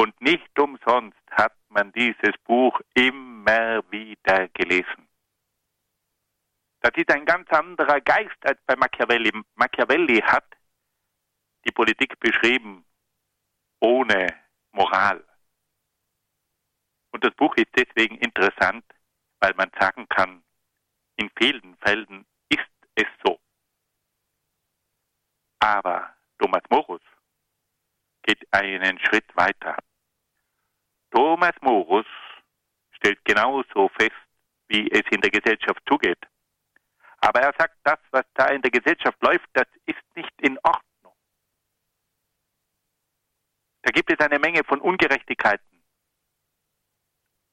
Und 0.00 0.20
nicht 0.20 0.56
umsonst 0.56 1.18
hat 1.32 1.56
man 1.70 1.90
dieses 1.90 2.36
Buch 2.44 2.80
immer 2.94 3.82
wieder 3.90 4.46
gelesen. 4.48 5.08
Das 6.80 6.92
ist 6.94 7.10
ein 7.10 7.24
ganz 7.24 7.50
anderer 7.50 8.00
Geist 8.00 8.38
als 8.42 8.60
bei 8.64 8.76
Machiavelli. 8.76 9.32
Machiavelli 9.56 10.20
hat 10.20 10.46
die 11.64 11.72
Politik 11.72 12.18
beschrieben 12.20 12.84
ohne 13.80 14.28
Moral. 14.70 15.26
Und 17.10 17.24
das 17.24 17.34
Buch 17.34 17.56
ist 17.56 17.70
deswegen 17.76 18.18
interessant, 18.18 18.84
weil 19.40 19.54
man 19.54 19.72
sagen 19.80 20.08
kann, 20.08 20.44
in 21.16 21.28
vielen 21.36 21.76
Fällen 21.78 22.24
ist 22.48 22.70
es 22.94 23.06
so. 23.24 23.40
Aber 25.58 26.16
Thomas 26.38 26.62
Morus 26.70 27.02
geht 28.22 28.46
einen 28.52 29.00
Schritt 29.00 29.26
weiter. 29.34 29.76
Thomas 31.10 31.54
Morus 31.60 32.06
stellt 32.92 33.24
genauso 33.24 33.88
fest, 33.98 34.12
wie 34.68 34.90
es 34.90 35.02
in 35.10 35.20
der 35.20 35.30
Gesellschaft 35.30 35.80
zugeht. 35.88 36.18
Aber 37.20 37.40
er 37.40 37.54
sagt, 37.58 37.76
das, 37.84 37.98
was 38.10 38.24
da 38.34 38.48
in 38.48 38.62
der 38.62 38.70
Gesellschaft 38.70 39.20
läuft, 39.22 39.48
das 39.52 39.66
ist 39.86 40.02
nicht 40.14 40.32
in 40.40 40.58
Ordnung. 40.58 41.16
Da 43.82 43.90
gibt 43.90 44.12
es 44.12 44.18
eine 44.20 44.38
Menge 44.38 44.62
von 44.64 44.80
Ungerechtigkeiten. 44.80 45.84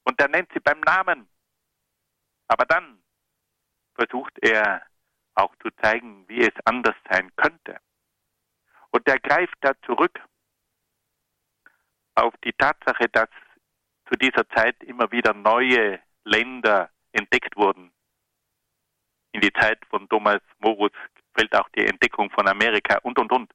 Und 0.04 0.20
er 0.20 0.28
nennt 0.28 0.52
sie 0.52 0.60
beim 0.60 0.80
Namen. 0.80 1.28
Aber 2.48 2.64
dann 2.66 3.02
versucht 3.94 4.38
er 4.40 4.86
auch 5.34 5.54
zu 5.56 5.70
zeigen, 5.82 6.28
wie 6.28 6.42
es 6.42 6.54
anders 6.64 6.96
sein 7.10 7.34
könnte. 7.36 7.80
Und 8.90 9.06
er 9.08 9.18
greift 9.18 9.56
da 9.60 9.72
zurück 9.82 10.20
auf 12.14 12.34
die 12.44 12.52
Tatsache, 12.52 13.08
dass 13.08 13.28
zu 14.08 14.16
dieser 14.16 14.48
Zeit 14.50 14.82
immer 14.82 15.10
wieder 15.10 15.34
neue 15.34 16.00
Länder 16.24 16.90
entdeckt 17.12 17.56
wurden. 17.56 17.92
In 19.32 19.40
die 19.40 19.52
Zeit 19.52 19.84
von 19.90 20.08
Thomas 20.08 20.40
Morus 20.58 20.92
fällt 21.34 21.54
auch 21.54 21.68
die 21.70 21.86
Entdeckung 21.86 22.30
von 22.30 22.48
Amerika 22.48 22.98
und, 23.02 23.18
und, 23.18 23.30
und. 23.32 23.52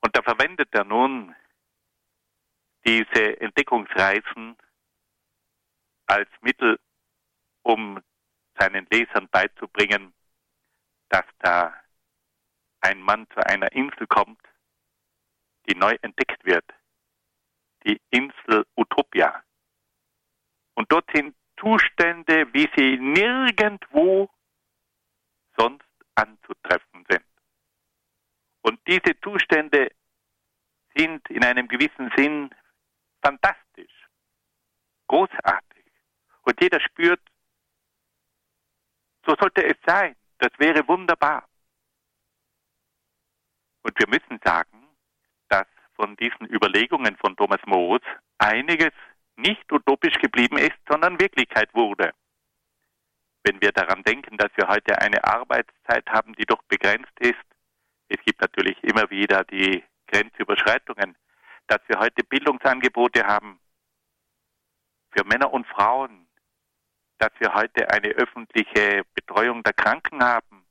Und 0.00 0.16
da 0.16 0.22
verwendet 0.22 0.68
er 0.72 0.84
nun 0.84 1.34
diese 2.86 3.40
Entdeckungsreisen 3.40 4.56
als 6.06 6.28
Mittel, 6.40 6.78
um 7.62 8.00
seinen 8.58 8.86
Lesern 8.90 9.28
beizubringen, 9.28 10.14
dass 11.08 11.26
da 11.40 11.74
ein 12.80 13.00
Mann 13.02 13.26
zu 13.34 13.46
einer 13.46 13.70
Insel 13.72 14.06
kommt, 14.06 14.40
die 15.68 15.76
neu 15.76 15.96
entdeckt 16.00 16.44
wird, 16.44 16.64
die 17.84 18.00
Insel 18.10 18.64
Utopia. 18.76 19.42
Und 20.74 20.90
dort 20.90 21.08
sind 21.14 21.34
Zustände, 21.58 22.52
wie 22.52 22.68
sie 22.76 22.96
nirgendwo 22.96 24.30
sonst 25.56 25.84
anzutreffen 26.14 27.04
sind. 27.08 27.24
Und 28.62 28.80
diese 28.86 29.18
Zustände 29.20 29.90
sind 30.94 31.28
in 31.30 31.44
einem 31.44 31.68
gewissen 31.68 32.10
Sinn 32.16 32.50
fantastisch, 33.22 34.08
großartig. 35.06 35.84
Und 36.42 36.60
jeder 36.60 36.80
spürt, 36.80 37.20
so 39.26 39.34
sollte 39.38 39.64
es 39.64 39.76
sein. 39.86 40.16
Das 40.38 40.50
wäre 40.58 40.86
wunderbar. 40.88 41.46
Und 43.82 43.98
wir 43.98 44.08
müssen 44.08 44.40
sagen, 44.42 44.79
von 46.00 46.16
diesen 46.16 46.46
Überlegungen 46.46 47.14
von 47.18 47.36
Thomas 47.36 47.60
Moos 47.66 48.00
einiges 48.38 48.92
nicht 49.36 49.70
utopisch 49.70 50.14
geblieben 50.14 50.56
ist, 50.56 50.78
sondern 50.88 51.20
Wirklichkeit 51.20 51.74
wurde. 51.74 52.12
Wenn 53.44 53.60
wir 53.60 53.70
daran 53.72 54.02
denken, 54.02 54.38
dass 54.38 54.50
wir 54.56 54.66
heute 54.68 54.98
eine 54.98 55.22
Arbeitszeit 55.24 56.08
haben, 56.08 56.32
die 56.36 56.46
doch 56.46 56.62
begrenzt 56.68 57.12
ist, 57.20 57.44
es 58.08 58.16
gibt 58.24 58.40
natürlich 58.40 58.82
immer 58.82 59.10
wieder 59.10 59.44
die 59.44 59.84
Grenzüberschreitungen, 60.06 61.16
dass 61.66 61.80
wir 61.88 61.98
heute 61.98 62.24
Bildungsangebote 62.24 63.26
haben 63.26 63.60
für 65.10 65.24
Männer 65.26 65.52
und 65.52 65.66
Frauen, 65.66 66.28
dass 67.18 67.30
wir 67.40 67.52
heute 67.52 67.90
eine 67.90 68.08
öffentliche 68.08 69.02
Betreuung 69.14 69.62
der 69.62 69.74
Kranken 69.74 70.24
haben, 70.24 70.64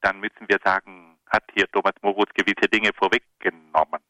dann 0.00 0.18
müssen 0.18 0.48
wir 0.48 0.58
sagen, 0.64 1.13
hat 1.34 1.44
hier 1.52 1.68
Thomas 1.70 1.94
Morus 2.02 2.28
gewisse 2.32 2.68
Dinge 2.68 2.92
vorweggenommen. 2.94 4.00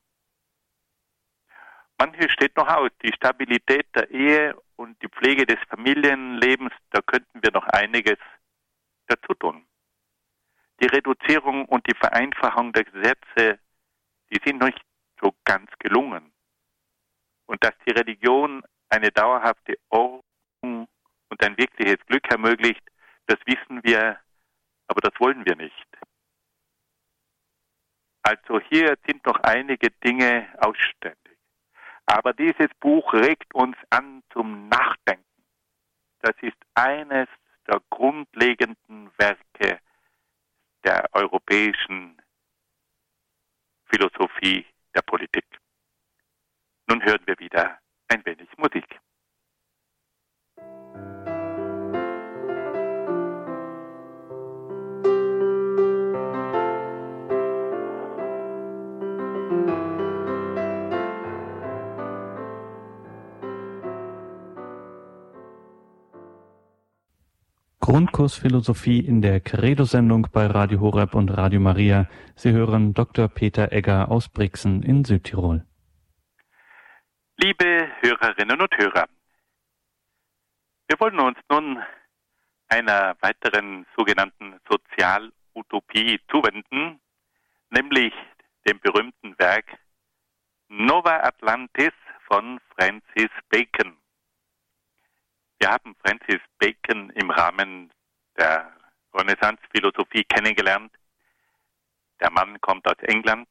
Manches 1.99 2.31
steht 2.33 2.57
noch 2.57 2.69
aus. 2.69 2.91
Die 3.03 3.13
Stabilität 3.13 3.87
der 3.95 4.11
Ehe 4.11 4.55
und 4.77 5.01
die 5.03 5.09
Pflege 5.09 5.47
des 5.47 5.59
Familienlebens, 5.71 6.73
da 6.91 7.01
könnten 7.01 7.43
wir 7.43 7.51
noch 7.53 7.67
einiges 7.69 8.19
dazu 9.07 9.33
tun. 9.35 9.67
Die 10.81 10.87
Reduzierung 10.87 11.65
und 11.67 11.87
die 11.87 11.97
Vereinfachung 11.97 12.73
der 12.73 12.85
Gesetze, 12.85 13.59
die 14.31 14.41
sind 14.45 14.63
nicht 14.63 14.83
so 15.21 15.35
ganz 15.45 15.71
gelungen. 15.79 16.33
Und 17.47 17.63
dass 17.63 17.75
die 17.87 17.93
Religion 17.93 18.65
eine 18.91 19.11
dauerhafte 19.13 19.79
Ordnung 19.89 20.89
und 21.29 21.43
ein 21.43 21.57
wirkliches 21.57 22.05
Glück 22.07 22.29
ermöglicht, 22.31 22.83
das 23.27 23.39
wissen 23.47 23.83
wir, 23.85 24.19
aber 24.89 25.01
das 25.01 25.19
wollen 25.21 25.47
wir 25.47 25.57
nicht. 25.57 25.87
Also 28.25 28.59
hier 28.71 28.97
sind 29.07 29.25
noch 29.27 29.39
einige 29.41 29.91
Dinge 29.91 30.49
ausständig. 30.59 31.37
Aber 32.07 32.33
dieses 32.33 32.69
Buch 32.81 33.13
regt 33.13 33.55
uns 33.55 33.77
an 33.91 34.23
zum 34.33 34.69
Nachdenken. 34.69 35.25
Das 36.21 36.35
ist 36.41 36.57
eines 36.75 37.29
der 37.67 37.81
grundlegenden 37.91 39.11
Werke 39.19 39.79
der 40.85 41.07
europäischen 41.13 42.21
Philosophie 43.87 44.67
der 44.95 45.03
Politik. 45.03 45.45
Nun 46.87 47.03
hören 47.05 47.23
wir 47.27 47.39
wieder 47.39 47.79
ein 48.09 48.25
wenig 48.25 48.49
Musik. 48.57 49.01
Grundkurs 67.95 68.37
Philosophie 68.37 68.99
in 68.99 69.23
der 69.23 69.39
Credo-Sendung 69.39 70.27
bei 70.33 70.47
Radio 70.49 70.81
Horeb 70.81 71.15
und 71.15 71.29
Radio 71.29 71.61
Maria. 71.61 72.09
Sie 72.35 72.51
hören 72.51 72.93
Dr. 72.93 73.29
Peter 73.29 73.71
Egger 73.71 74.11
aus 74.11 74.29
Brixen 74.29 74.83
in 74.83 75.05
Südtirol. 75.05 75.65
Liebe 77.37 77.89
Hörerinnen 78.01 78.61
und 78.61 78.77
Hörer, 78.77 79.07
wir 80.89 80.99
wollen 80.99 81.21
uns 81.21 81.39
nun 81.49 81.79
einer 82.67 83.15
weiteren 83.21 83.87
sogenannten 83.97 84.59
Sozialutopie 84.69 86.19
zuwenden, 86.33 86.99
nämlich 87.71 88.13
dem 88.67 88.81
berühmten 88.81 89.39
Werk 89.39 89.67
Nova 90.67 91.21
Atlantis 91.21 91.93
von 92.27 92.59
Francis 92.75 93.31
Bacon. 93.51 93.97
Wir 95.59 95.71
haben 95.71 95.95
Francis 96.05 96.41
Bacon 96.59 97.11
im 97.11 97.31
Rahmen 97.31 97.93
der 98.37 98.73
Renaissance-Philosophie 99.15 100.25
kennengelernt. 100.25 100.93
Der 102.21 102.31
Mann 102.31 102.61
kommt 102.61 102.87
aus 102.87 102.99
England 103.03 103.49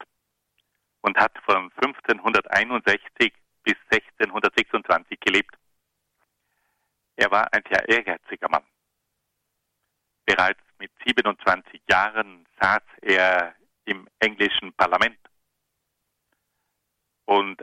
und 1.01 1.17
hat 1.17 1.37
von 1.45 1.71
1561 1.81 3.33
bis 3.63 3.75
1626 3.91 5.19
gelebt. 5.19 5.55
Er 7.15 7.31
war 7.31 7.51
ein 7.53 7.63
sehr 7.69 7.87
ehrgeiziger 7.87 8.49
Mann. 8.49 8.63
Bereits 10.25 10.61
mit 10.79 10.91
27 11.05 11.81
Jahren 11.89 12.45
saß 12.59 12.83
er 13.01 13.55
im 13.85 14.07
englischen 14.19 14.73
Parlament 14.73 15.19
und 17.25 17.61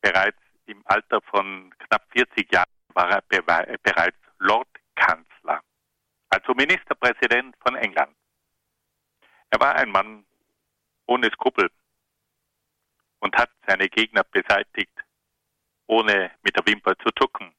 bereits 0.00 0.38
im 0.66 0.82
Alter 0.86 1.20
von 1.22 1.72
knapp 1.78 2.06
40 2.12 2.52
Jahren 2.52 2.70
war 2.94 3.10
er 3.10 3.78
bereits 3.78 4.18
Lordkanzler, 4.38 5.62
also 6.30 6.54
Ministerpräsident 6.54 7.56
von 7.60 7.76
England. 7.76 8.16
Er 9.50 9.60
war 9.60 9.74
ein 9.76 9.90
Mann 9.90 10.24
ohne 11.06 11.30
Skrupel 11.30 11.70
und 13.20 13.36
hat 13.36 13.50
seine 13.66 13.88
Gegner 13.88 14.24
beseitigt, 14.24 14.92
ohne 15.86 16.30
mit 16.42 16.56
der 16.56 16.66
Wimper 16.66 16.96
zu 16.98 17.10
zucken. 17.18 17.54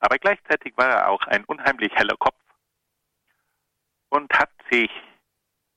Aber 0.00 0.18
gleichzeitig 0.18 0.76
war 0.76 0.88
er 0.88 1.08
auch 1.08 1.22
ein 1.26 1.44
unheimlich 1.44 1.92
heller 1.94 2.16
Kopf 2.16 2.40
und 4.08 4.32
hat 4.34 4.50
sich 4.70 4.90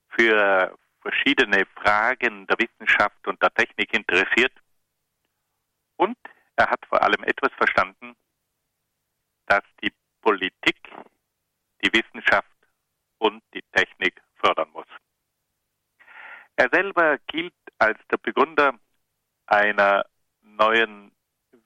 für 0.08 0.76
verschiedene 1.00 1.66
Fragen 1.76 2.46
der 2.46 2.58
Wissenschaft 2.58 3.26
und 3.26 3.40
der 3.42 3.52
Technik 3.54 3.94
interessiert 3.94 4.52
und 5.96 6.18
er 6.56 6.70
hat 6.70 6.84
vor 6.86 7.02
allem 7.02 7.22
etwas 7.24 7.52
verstanden, 7.52 8.16
dass 9.46 9.62
die 9.82 9.92
Politik 10.20 10.76
die 11.84 11.92
Wissenschaft 11.92 12.56
und 13.18 13.42
die 13.54 13.62
Technik 13.72 14.20
fördern 14.36 14.70
muss. 14.70 14.86
Er 16.56 16.68
selber 16.72 17.18
gilt 17.26 17.54
als 17.78 17.98
der 18.10 18.16
Begründer 18.16 18.78
einer 19.46 20.04
neuen 20.40 21.12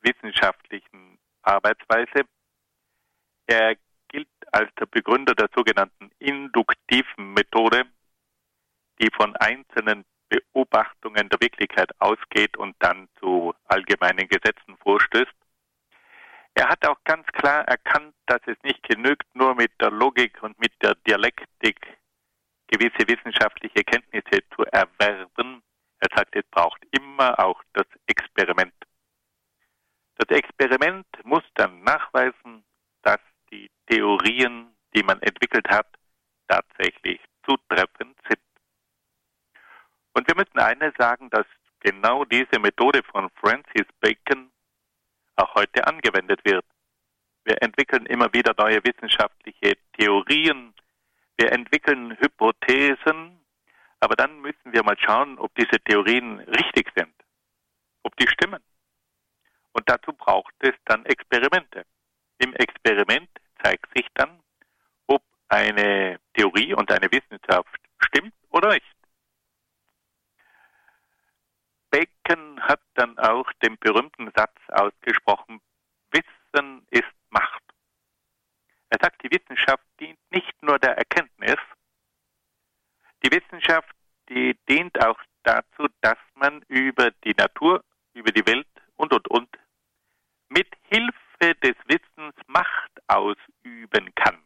wissenschaftlichen 0.03 1.18
Arbeitsweise. 1.43 2.24
Er 3.47 3.76
gilt 4.09 4.28
als 4.53 4.70
der 4.74 4.86
Begründer 4.86 5.34
der 5.34 5.49
sogenannten 5.55 6.11
induktiven 6.18 7.32
Methode, 7.32 7.84
die 9.01 9.11
von 9.14 9.36
einzelnen 9.36 10.05
Beobachtungen 10.31 11.28
der 11.28 11.41
Wirklichkeit 11.41 11.91
ausgeht 12.01 12.57
und 12.57 12.74
dann 12.78 13.09
zu 13.18 13.53
allgemeinen 13.66 14.28
Gesetzen 14.28 14.78
vorstößt. 14.83 15.35
Er 16.55 16.68
hat 16.68 16.87
auch 16.87 16.99
ganz 17.05 17.26
klar 17.28 17.66
erkannt, 17.68 18.14
dass 18.26 18.41
es 18.47 18.57
nicht 18.62 18.83
genügt, 18.83 19.26
nur 19.35 19.55
mit 19.55 19.72
der 19.81 19.91
Logik 19.91 20.43
und 20.43 20.59
mit 20.59 20.72
der 20.83 20.95
Dialektik 21.07 21.78
gewisse 22.68 23.07
wissenschaftliche 23.09 23.85
Kenntnisse 23.85 24.41
zu 24.55 24.64
erwerben. 24.72 25.62
Er 25.99 26.09
sagt, 26.16 26.35
es 26.37 26.45
braucht 26.51 26.83
immer 26.93 27.39
auch 27.39 27.62
das 27.72 27.87
Experiment. 28.07 28.74
Das 30.16 30.37
Experiment 30.37 31.07
muss 31.24 31.45
dann 31.55 31.83
nachweisen, 31.83 32.64
dass 33.03 33.20
die 33.51 33.70
Theorien, 33.89 34.76
die 34.95 35.03
man 35.03 35.20
entwickelt 35.22 35.68
hat, 35.68 35.87
tatsächlich 36.49 37.20
zutreffend 37.45 38.16
sind. 38.28 38.49
Und 40.12 40.26
wir 40.28 40.34
müssen 40.36 40.58
eines 40.58 40.92
sagen, 40.98 41.30
dass 41.30 41.46
genau 41.80 42.24
diese 42.24 42.58
Methode 42.61 43.02
von 43.02 43.30
Francis 43.40 43.86
Bacon 44.00 44.50
auch 45.36 45.54
heute 45.54 45.86
angewendet 45.86 46.40
wird. 46.44 46.64
Wir 47.44 47.62
entwickeln 47.62 48.06
immer 48.06 48.32
wieder 48.32 48.54
neue 48.58 48.84
wissenschaftliche 48.84 49.76
Theorien, 49.98 50.74
wir 51.38 51.52
entwickeln 51.52 52.16
Hypothesen, 52.20 53.40
aber 54.00 54.14
dann 54.14 54.40
müssen 54.40 54.72
wir 54.72 54.82
mal 54.82 54.98
schauen, 54.98 55.38
ob 55.38 55.54
diese 55.54 55.80
Theorien 55.80 56.40
richtig 56.40 56.90
sind, 56.94 57.14
ob 58.02 58.14
die 58.16 58.28
stimmen. 58.28 58.62
Und 59.72 59.88
dazu 59.88 60.12
braucht 60.12 60.54
es 60.58 60.74
dann 60.84 61.06
Experimente. 61.06 61.84
Im 62.38 62.54
Experiment 62.54 63.30
zeigt 63.62 63.86
sich 63.96 64.06
dann, 64.14 64.40
ob 65.06 65.22
eine 65.48 66.18
Theorie 66.34 66.74
und 66.74 66.90
eine 66.90 67.11
Wissenschaft 67.11 67.80
stimmt 68.00 68.34
oder 68.50 68.70
nicht. 68.74 68.86
Bacon 71.91 72.61
hat 72.61 72.80
dann 72.95 73.18
auch 73.18 73.51
den 73.62 73.76
berühmten 73.78 74.30
Satz 74.36 74.57
ausgesprochen, 74.68 75.61
Wissen 76.12 76.86
ist 76.91 77.12
Macht. 77.30 77.62
Er 78.91 78.99
sagt, 79.01 79.22
die 79.22 79.30
Wissenschaft 79.30 79.84
dient 80.01 80.18
nicht 80.30 80.62
nur 80.62 80.78
der 80.78 80.97
Erkenntnis, 80.97 81.59
die 83.22 83.30
Wissenschaft, 83.30 83.95
die 84.28 84.59
dient 84.68 84.99
auch 85.05 85.20
dazu, 85.43 85.86
dass 86.01 86.18
man 86.34 86.62
über 86.68 87.11
die 87.24 87.34
Natur, 87.34 87.84
über 88.14 88.32
Hilfe 90.84 91.55
des 91.62 91.76
Wissens 91.86 92.34
Macht 92.47 92.91
ausüben 93.07 94.14
kann. 94.14 94.43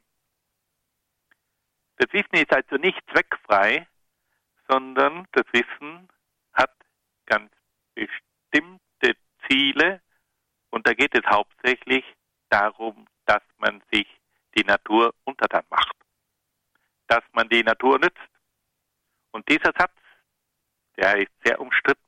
Das 1.97 2.13
Wissen 2.13 2.35
ist 2.35 2.53
also 2.53 2.77
nicht 2.77 3.01
zweckfrei, 3.11 3.87
sondern 4.69 5.27
das 5.33 5.45
Wissen 5.53 6.09
hat 6.53 6.73
ganz 7.27 7.51
bestimmte 7.95 9.17
Ziele 9.47 10.01
und 10.71 10.87
da 10.87 10.95
geht 10.95 11.17
es 11.17 11.25
hauptsächlich 11.27 12.05
darum, 12.49 13.07
dass 13.27 13.43
man 13.59 13.83
sich 13.93 14.07
die 14.57 14.65
Natur 14.65 15.15
untertan 15.25 15.65
macht, 15.71 15.97
dass 17.07 17.23
man 17.33 17.49
die 17.49 17.63
Natur 17.63 17.99
nützt. 17.99 18.19
Und 19.33 19.49
dieser 19.49 19.73
Satz, 19.77 19.97
der 20.97 21.17
ist 21.17 21.33
sehr 21.45 21.61
umstritten. 21.61 22.03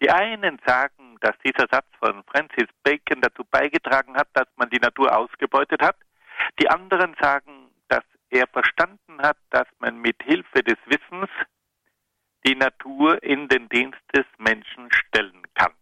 Die 0.00 0.10
einen 0.10 0.58
sagen, 0.66 1.16
dass 1.20 1.36
dieser 1.44 1.66
Satz 1.70 1.86
von 1.98 2.24
Francis 2.24 2.68
Bacon 2.82 3.20
dazu 3.20 3.44
beigetragen 3.44 4.16
hat, 4.16 4.28
dass 4.32 4.48
man 4.56 4.68
die 4.70 4.80
Natur 4.80 5.16
ausgebeutet 5.16 5.80
hat. 5.82 5.96
Die 6.58 6.68
anderen 6.68 7.14
sagen, 7.20 7.70
dass 7.88 8.04
er 8.30 8.46
verstanden 8.48 9.20
hat, 9.22 9.36
dass 9.50 9.68
man 9.78 9.98
mit 9.98 10.22
Hilfe 10.22 10.62
des 10.62 10.78
Wissens 10.86 11.30
die 12.44 12.54
Natur 12.54 13.22
in 13.22 13.48
den 13.48 13.68
Dienst 13.68 14.00
des 14.14 14.26
Menschen 14.38 14.90
stellen 14.92 15.42
kann. 15.54 15.72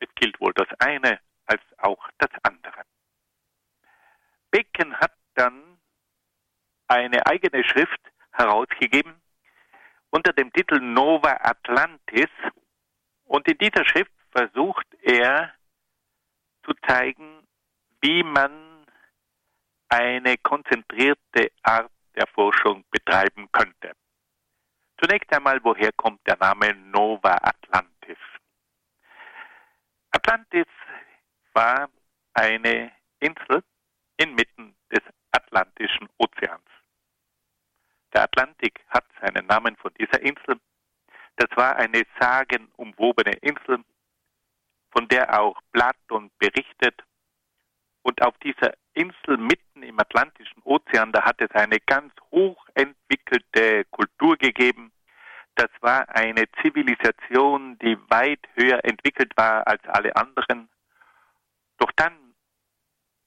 Es 0.00 0.08
gilt 0.16 0.40
wohl 0.40 0.52
das 0.54 0.68
eine 0.78 1.20
als 1.46 1.62
auch 1.78 2.08
das 2.18 2.30
andere. 2.42 2.82
Bacon 4.50 4.94
hat 4.96 5.12
dann 5.34 5.78
eine 6.88 7.24
eigene 7.26 7.64
Schrift 7.64 8.00
herausgegeben 8.32 9.14
unter 10.10 10.32
dem 10.32 10.52
Titel 10.52 10.78
Nova 10.78 11.38
Atlantis 11.40 12.28
und 13.24 13.48
in 13.48 13.56
dieser 13.58 13.84
Schrift 13.84 14.12
versucht 14.30 14.86
er 15.00 15.54
zu 16.64 16.74
zeigen, 16.86 17.46
wie 18.02 18.22
man 18.22 18.86
eine 19.88 20.36
konzentrierte 20.38 21.50
Art 21.62 21.90
der 22.14 22.26
Forschung 22.26 22.84
betreiben 22.90 23.50
könnte. 23.52 23.92
Zunächst 25.12 25.34
einmal, 25.34 25.62
woher 25.62 25.92
kommt 25.92 26.26
der 26.26 26.38
Name 26.38 26.74
Nova 26.74 27.36
Atlantis? 27.42 28.16
Atlantis 30.10 30.64
war 31.52 31.90
eine 32.32 32.90
Insel 33.20 33.62
inmitten 34.16 34.74
des 34.90 35.02
Atlantischen 35.32 36.08
Ozeans. 36.16 36.64
Der 38.14 38.22
Atlantik 38.22 38.80
hat 38.88 39.04
seinen 39.20 39.44
Namen 39.44 39.76
von 39.76 39.92
dieser 40.00 40.18
Insel. 40.22 40.58
Das 41.36 41.54
war 41.56 41.76
eine 41.76 42.04
sagenumwobene 42.18 43.32
Insel, 43.42 43.84
von 44.92 45.08
der 45.08 45.38
auch 45.38 45.60
Platon 45.72 46.30
berichtet. 46.38 46.98
Und 48.00 48.22
auf 48.22 48.38
dieser 48.38 48.72
Insel 48.94 49.36
mitten 49.36 49.82
im 49.82 50.00
Atlantischen 50.00 50.62
Ozean, 50.64 51.12
da 51.12 51.22
hat 51.22 51.38
es 51.42 51.50
eine 51.50 51.80
ganz 51.80 52.14
hochentwickelte 52.30 53.84
Kultur 53.90 54.38
gegeben. 54.38 54.90
Das 55.54 55.70
war 55.80 56.08
eine 56.08 56.50
Zivilisation, 56.62 57.78
die 57.78 57.96
weit 58.08 58.40
höher 58.54 58.84
entwickelt 58.84 59.36
war 59.36 59.66
als 59.66 59.82
alle 59.86 60.14
anderen. 60.16 60.68
Doch 61.78 61.92
dann 61.92 62.34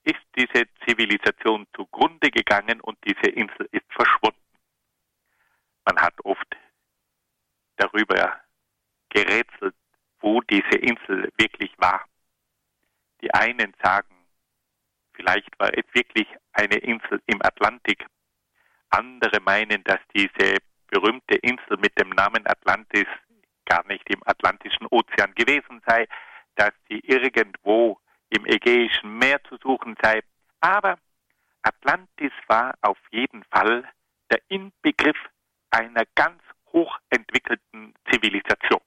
ist 0.03 0.21
diese 0.35 0.65
Zivilisation 0.87 1.67
zugrunde 1.75 2.29
gegangen 2.29 2.81
und 2.81 2.97
diese 3.05 3.29
Insel 3.31 3.67
ist 3.71 3.85
verschwunden. 3.89 4.39
Man 5.85 5.97
hat 5.97 6.13
oft 6.23 6.55
darüber 7.77 8.39
gerätselt, 9.09 9.75
wo 10.19 10.41
diese 10.41 10.77
Insel 10.77 11.31
wirklich 11.37 11.71
war. 11.77 12.05
Die 13.21 13.33
einen 13.33 13.73
sagen, 13.83 14.15
vielleicht 15.13 15.59
war 15.59 15.71
es 15.77 15.85
wirklich 15.93 16.27
eine 16.53 16.77
Insel 16.77 17.21
im 17.25 17.41
Atlantik. 17.41 18.05
Andere 18.89 19.39
meinen, 19.41 19.83
dass 19.83 19.99
diese 20.15 20.57
berühmte 20.87 21.35
Insel 21.35 21.77
mit 21.77 21.99
dem 21.99 22.09
Namen 22.09 22.45
Atlantis 22.47 23.07
gar 23.65 23.85
nicht 23.87 24.07
im 24.09 24.21
Atlantischen 24.25 24.87
Ozean 24.89 25.33
gewesen 25.35 25.81
sei, 25.87 26.07
dass 26.55 26.71
sie 26.87 26.99
irgendwo 26.99 27.99
im 28.29 28.45
Ägäischen 28.45 29.17
Meer 29.17 29.43
zu 29.43 29.57
suchen 29.57 29.95
sei. 30.01 30.21
Aber 30.61 30.97
Atlantis 31.61 32.31
war 32.47 32.75
auf 32.81 32.97
jeden 33.11 33.43
Fall 33.45 33.89
der 34.31 34.39
Inbegriff 34.47 35.17
einer 35.71 36.03
ganz 36.15 36.41
hochentwickelten 36.71 37.93
Zivilisation. 38.11 38.81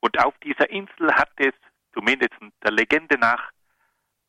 Und 0.00 0.18
auf 0.24 0.36
dieser 0.38 0.70
Insel 0.70 1.12
hat 1.14 1.32
es, 1.36 1.54
zumindest 1.92 2.34
der 2.62 2.72
Legende 2.72 3.18
nach, 3.18 3.50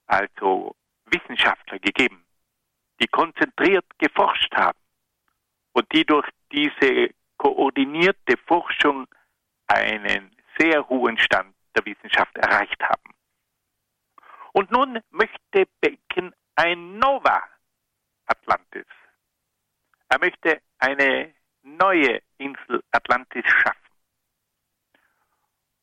also 0.08 0.76
Wissenschaftler 1.06 1.80
gegeben, 1.80 2.26
die 3.00 3.08
konzentriert 3.08 3.86
geforscht 4.00 4.54
haben 4.56 4.80
und 5.80 5.90
die 5.94 6.04
durch 6.04 6.28
diese 6.52 7.10
koordinierte 7.38 8.36
Forschung 8.48 9.08
einen 9.68 10.36
sehr 10.58 10.86
hohen 10.90 11.18
Stand 11.18 11.56
der 11.74 11.86
Wissenschaft 11.86 12.38
erreicht 12.38 12.84
haben. 12.84 13.16
Und 14.52 14.70
nun 14.72 15.00
möchte 15.12 15.70
Bacon 15.80 16.36
ein 16.58 16.98
Nova 16.98 17.42
Atlantis. 18.26 18.88
Er 20.10 20.20
möchte 20.20 20.62
eine 20.80 21.34
neue 21.64 22.22
Insel 22.40 22.84
Atlantis 22.92 23.46
schaffen. 23.46 23.94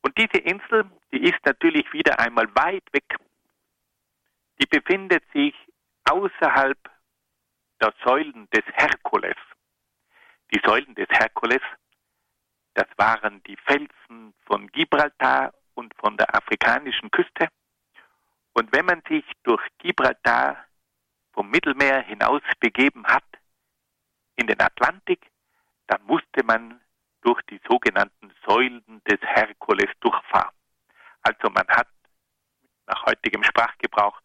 Und 0.03 0.15
diese 0.15 0.43
Insel, 0.43 0.85
die 1.11 1.23
ist 1.23 1.43
natürlich 1.43 1.91
wieder 1.91 2.19
einmal 2.19 2.47
weit 2.55 2.83
weg. 2.91 3.15
Die 4.61 4.67
befindet 4.67 5.23
sich 5.33 5.55
außerhalb 6.07 6.77
der 7.81 7.93
Säulen 8.03 8.47
des 8.51 8.63
Herkules. 8.75 9.35
Die 10.53 10.61
Säulen 10.65 10.95
des 10.95 11.09
Herkules, 11.09 11.61
das 12.73 12.87
waren 12.95 13.43
die 13.43 13.57
Felsen 13.65 14.33
von 14.45 14.67
Gibraltar 14.71 15.53
und 15.73 15.93
von 15.95 16.15
der 16.15 16.33
afrikanischen 16.33 17.11
Küste. 17.11 17.49
Und 18.53 18.71
wenn 18.71 18.85
man 18.85 19.01
sich 19.07 19.25
durch 19.43 19.61
Gibraltar 19.77 20.65
vom 21.33 21.49
Mittelmeer 21.49 22.01
hinaus 22.01 22.41
begeben 22.59 23.05
hat 23.05 23.25
in 24.35 24.47
den 24.47 24.61
Atlantik, 24.61 25.29
dann 25.87 26.03
musste 26.05 26.43
man 26.43 26.81
durch 27.21 27.41
die 27.43 27.59
sogenannten 27.67 28.33
Säulen 28.45 29.01
des 29.03 29.19
Herkules 29.21 29.91
durchfahren. 29.99 30.55
Also 31.23 31.49
man 31.49 31.67
hat 31.67 31.89
nach 32.85 33.05
heutigem 33.05 33.43
Sprachgebrauch 33.43 34.21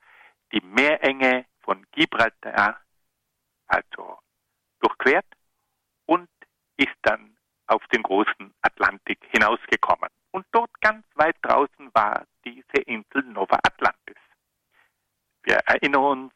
die 0.53 0.61
Meerenge 0.61 1.47
von 1.63 1.85
Gibraltar 1.93 2.81
also 3.67 4.19
durchquert 4.81 5.27
und 6.07 6.29
ist 6.77 6.97
dann 7.03 7.37
auf 7.67 7.87
den 7.89 8.03
großen 8.03 8.55
Atlantik 8.63 9.19
hinausgekommen. 9.31 10.09
Und 10.33 10.47
dort 10.53 10.71
ganz 10.81 11.05
weit 11.15 11.37
draußen 11.43 11.91
war 11.95 12.27
diese 12.45 12.83
Insel 12.87 13.23
Nova 13.25 13.59
Atlantis. 13.63 14.17
Wir 15.45 15.57
erinnern 15.67 16.03
uns, 16.03 16.33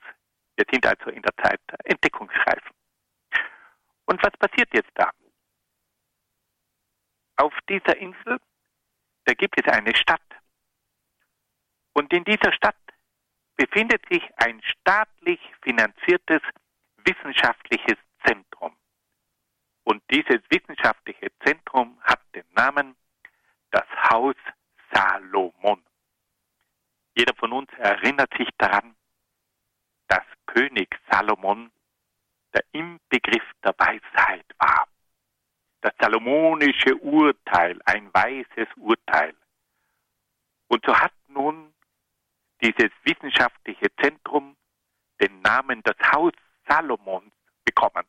wir 0.57 0.65
sind 0.71 0.87
also 0.87 1.11
in 1.11 1.23
der 1.23 1.37
Zeit 1.37 1.61
der 1.71 1.79
Entdeckungsreifen. 1.85 2.75
Und 4.07 4.23
was 4.23 4.33
passiert 4.39 4.73
jetzt 4.73 4.91
da? 4.95 5.11
Auf 7.37 7.53
dieser 7.69 7.97
Insel, 7.97 8.39
da 9.25 9.35
gibt 9.35 9.61
es 9.61 9.73
eine 9.73 9.95
Stadt. 9.95 10.23
Und 11.93 12.13
in 12.13 12.25
dieser 12.25 12.53
Stadt 12.53 12.77
befindet 13.57 14.03
sich 14.11 14.23
ein 14.37 14.63
staatlich 14.63 15.41
finanziertes 15.63 16.43
wissenschaftliches 16.99 17.97
Zentrum. 18.25 18.77
Und 19.87 20.03
dieses 20.11 20.41
wissenschaftliche 20.51 21.31
Zentrum 21.45 21.97
hat 22.03 22.21
den 22.35 22.45
Namen 22.57 22.97
das 23.71 23.87
Haus 24.11 24.35
Salomon. 24.93 25.81
Jeder 27.17 27.33
von 27.37 27.53
uns 27.53 27.71
erinnert 27.79 28.33
sich 28.37 28.49
daran, 28.59 28.97
dass 30.09 30.25
König 30.47 30.89
Salomon 31.09 31.71
der 32.53 32.65
Inbegriff 32.73 33.45
der 33.63 33.77
Weisheit 33.79 34.47
war. 34.59 34.89
Das 35.83 35.93
salomonische 36.01 36.97
Urteil, 36.97 37.81
ein 37.85 38.13
weises 38.13 38.67
Urteil. 38.77 39.37
Und 40.67 40.85
so 40.85 40.99
hat 40.99 41.13
nun 41.29 41.73
dieses 42.61 42.91
wissenschaftliche 43.05 43.95
Zentrum 44.03 44.57
den 45.21 45.41
Namen 45.43 45.81
das 45.85 45.97
Haus 46.11 46.33
Salomons 46.67 47.33
bekommen. 47.65 48.05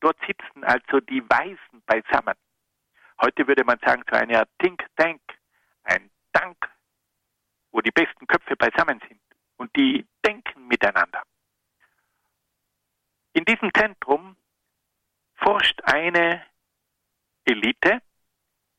Dort 0.00 0.18
sitzen 0.26 0.64
also 0.64 1.00
die 1.00 1.22
Weisen 1.28 1.82
beisammen. 1.86 2.34
Heute 3.20 3.46
würde 3.46 3.64
man 3.64 3.78
sagen, 3.80 4.02
so 4.10 4.16
eine 4.16 4.38
Art 4.38 4.48
Think 4.58 4.84
Tank, 4.96 5.20
ein 5.84 6.10
Dank, 6.32 6.56
wo 7.70 7.80
die 7.80 7.90
besten 7.90 8.26
Köpfe 8.26 8.56
beisammen 8.56 9.00
sind 9.06 9.20
und 9.56 9.74
die 9.76 10.06
denken 10.26 10.66
miteinander. 10.68 11.22
In 13.34 13.44
diesem 13.44 13.72
Zentrum 13.74 14.36
forscht 15.36 15.80
eine 15.84 16.44
Elite, 17.44 18.00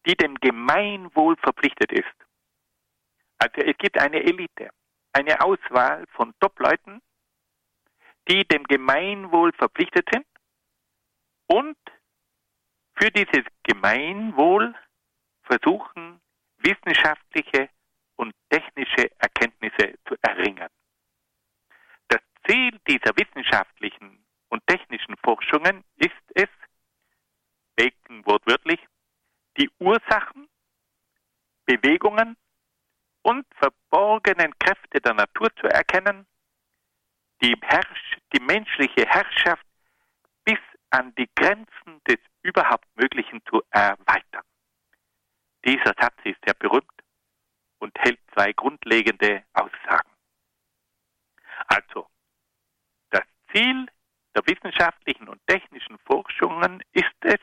die 0.05 0.15
dem 0.15 0.35
Gemeinwohl 0.35 1.37
verpflichtet 1.37 1.91
ist. 1.91 2.15
Also 3.37 3.61
es 3.61 3.77
gibt 3.77 3.97
eine 3.99 4.21
Elite, 4.21 4.69
eine 5.13 5.39
Auswahl 5.41 6.05
von 6.13 6.33
Top-Leuten, 6.39 7.01
die 8.27 8.43
dem 8.47 8.63
Gemeinwohl 8.63 9.51
verpflichtet 9.53 10.07
sind 10.11 10.25
und 11.51 11.77
für 12.95 13.11
dieses 13.11 13.43
Gemeinwohl 13.63 14.73
versuchen, 15.43 16.21
wissenschaftliche 16.59 17.69
und 18.15 18.33
technische 18.49 19.11
Erkenntnisse 19.19 19.95
zu 20.07 20.15
erringen. 20.21 20.69
Das 22.07 22.21
Ziel 22.47 22.79
dieser 22.87 23.11
wissenschaftlichen 23.17 24.25
und 24.49 24.65
technischen 24.65 25.17
Forschungen 25.17 25.83
ist 25.97 26.23
es, 26.35 26.47
Bacon 27.75 28.25
wortwörtlich, 28.25 28.79
die 29.57 29.69
Ursachen, 29.79 30.47
Bewegungen 31.65 32.37
und 33.23 33.45
verborgenen 33.55 34.57
Kräfte 34.57 35.01
der 35.01 35.15
Natur 35.15 35.53
zu 35.57 35.67
erkennen, 35.67 36.25
die, 37.41 37.59
die 38.33 38.39
menschliche 38.39 39.05
Herrschaft 39.05 39.65
an 40.91 41.13
die 41.15 41.29
Grenzen 41.35 42.01
des 42.07 42.19
überhaupt 42.43 42.87
Möglichen 42.95 43.41
zu 43.49 43.61
erweitern. 43.71 44.43
Dieser 45.65 45.93
Satz 45.99 46.15
ist 46.23 46.39
sehr 46.45 46.53
berühmt 46.55 46.85
und 47.79 47.97
hält 47.99 48.19
zwei 48.33 48.51
grundlegende 48.53 49.43
Aussagen. 49.53 50.11
Also, 51.67 52.07
das 53.09 53.23
Ziel 53.51 53.87
der 54.35 54.45
wissenschaftlichen 54.47 55.27
und 55.27 55.45
technischen 55.47 55.97
Forschungen 55.99 56.81
ist 56.93 57.15
es, 57.21 57.39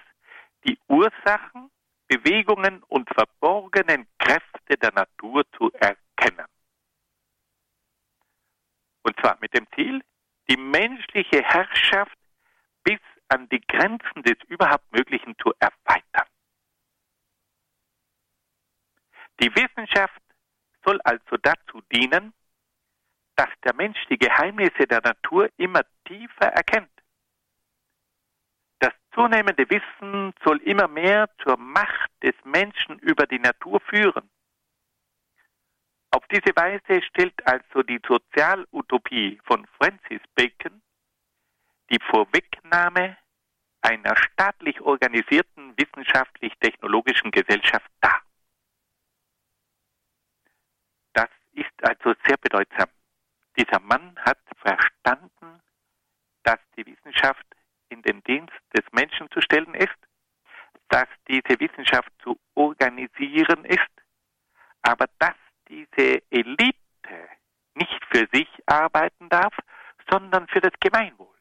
die 0.67 0.79
Ursachen, 0.89 1.71
Bewegungen 2.09 2.83
und 2.85 3.09
verborgenen 3.11 4.07
Kräfte 4.19 4.77
der 4.77 4.93
Natur 4.93 5.45
zu 5.57 5.71
erkennen. 5.75 6.47
Und 9.03 9.19
zwar 9.21 9.39
mit 9.41 9.55
dem 9.55 9.67
Ziel, 9.75 10.03
die 10.51 10.57
menschliche 10.57 11.43
Herrschaft 11.43 12.19
an 13.29 13.49
die 13.49 13.61
Grenzen 13.61 14.22
des 14.22 14.37
überhaupt 14.49 14.91
Möglichen 14.93 15.37
zu 15.39 15.53
erweitern. 15.59 16.29
Die 19.41 19.55
Wissenschaft 19.55 20.20
soll 20.85 21.01
also 21.03 21.37
dazu 21.43 21.81
dienen, 21.93 22.33
dass 23.37 23.51
der 23.64 23.74
Mensch 23.74 23.99
die 24.11 24.18
Geheimnisse 24.18 24.87
der 24.89 25.01
Natur 25.01 25.49
immer 25.57 25.83
tiefer 26.07 26.47
erkennt. 26.47 26.91
Das 28.81 28.93
zunehmende 29.14 29.68
Wissen 29.70 30.35
soll 30.45 30.59
immer 30.62 30.89
mehr 30.89 31.29
zur 31.43 31.57
Macht 31.57 32.11
des 32.22 32.35
Menschen 32.45 32.99
über 32.99 33.26
die 33.26 33.39
Natur 33.39 33.81
führen. 33.81 34.29
Auf 36.11 36.26
diese 36.29 36.57
Weise 36.57 37.03
stellt 37.03 37.47
also 37.47 37.83
die 37.83 38.01
Sozialutopie 38.07 39.41
von 39.45 39.66
Francis 39.76 40.22
Bacon 40.35 40.83
die 41.91 41.99
Vorwegnahme 42.11 43.16
einer 43.80 44.16
staatlich 44.16 44.80
organisierten 44.80 45.74
wissenschaftlich-technologischen 45.76 47.30
Gesellschaft 47.30 47.91
dar. 48.01 48.22
Das 51.12 51.28
ist 51.53 51.72
also 51.82 52.14
sehr 52.26 52.36
bedeutsam. 52.36 52.89
Dieser 53.57 53.80
Mann 53.80 54.16
hat 54.20 54.39
verstanden, 54.57 55.62
dass 56.43 56.59
die 56.76 56.86
Wissenschaft 56.86 57.47
in 57.89 58.03
den 58.03 58.22
Dienst 58.24 58.55
des 58.76 58.84
Menschen 58.93 59.30
zu 59.30 59.41
stellen 59.41 59.74
ist, 59.74 59.97
dass 60.89 61.09
diese 61.28 61.59
Wissenschaft 61.61 62.11
zu 62.22 62.39
organisieren 62.55 63.64
ist, 63.64 63.91
aber 64.82 65.07
dass 65.18 65.34
diese 65.68 66.22
Elite 66.30 66.74
nicht 67.74 68.05
für 68.11 68.26
sich 68.32 68.49
arbeiten 68.66 69.28
darf, 69.28 69.55
sondern 70.11 70.49
für 70.49 70.61
das 70.61 70.72
Gemeinwohl. 70.80 71.38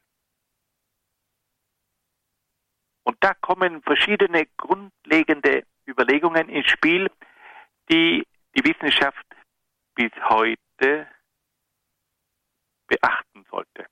Und 3.08 3.16
da 3.24 3.32
kommen 3.32 3.80
verschiedene 3.84 4.44
grundlegende 4.58 5.66
Überlegungen 5.88 6.50
ins 6.50 6.68
Spiel, 6.68 7.10
die 7.90 8.22
die 8.54 8.64
Wissenschaft 8.66 9.24
bis 9.94 10.12
heute 10.28 11.08
beachten 12.86 13.46
sollte. 13.50 13.86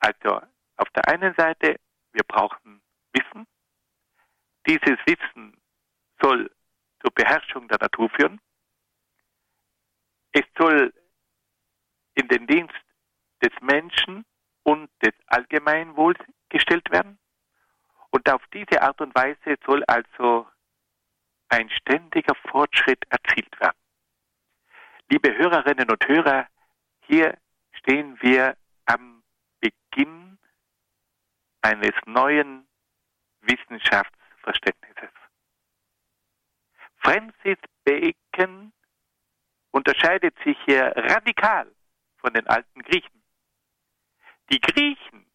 Also 0.00 0.42
auf 0.76 0.88
der 0.96 1.06
einen 1.06 1.32
Seite, 1.36 1.76
wir 2.10 2.24
brauchen 2.24 2.82
Wissen. 3.12 3.46
Dieses 4.66 4.98
Wissen 5.06 5.56
soll 6.20 6.50
zur 7.00 7.12
Beherrschung 7.12 7.68
der 7.68 7.78
Natur 7.78 8.10
führen. 8.10 8.40
Es 10.32 10.44
soll 10.58 10.92
in 12.14 12.26
den 12.26 12.48
Dienst 12.48 12.74
des 13.40 13.52
Menschen 13.60 14.24
und 14.68 14.90
des 15.02 15.14
Allgemeinwohls 15.28 16.18
gestellt 16.50 16.90
werden. 16.90 17.18
Und 18.10 18.30
auf 18.30 18.42
diese 18.52 18.82
Art 18.82 19.00
und 19.00 19.14
Weise 19.14 19.56
soll 19.64 19.82
also 19.84 20.46
ein 21.48 21.70
ständiger 21.70 22.34
Fortschritt 22.50 23.02
erzielt 23.08 23.58
werden. 23.60 23.78
Liebe 25.08 25.34
Hörerinnen 25.38 25.90
und 25.90 26.06
Hörer, 26.06 26.48
hier 27.06 27.38
stehen 27.72 28.20
wir 28.20 28.58
am 28.84 29.22
Beginn 29.60 30.38
eines 31.62 31.94
neuen 32.04 32.68
Wissenschaftsverständnisses. 33.40 35.14
Francis 36.98 37.56
Bacon 37.84 38.74
unterscheidet 39.70 40.36
sich 40.44 40.58
hier 40.66 40.92
radikal 40.94 41.74
von 42.18 42.34
den 42.34 42.46
alten 42.48 42.82
Griechen. 42.82 43.17
Die 44.50 44.60
Griechen 44.60 45.30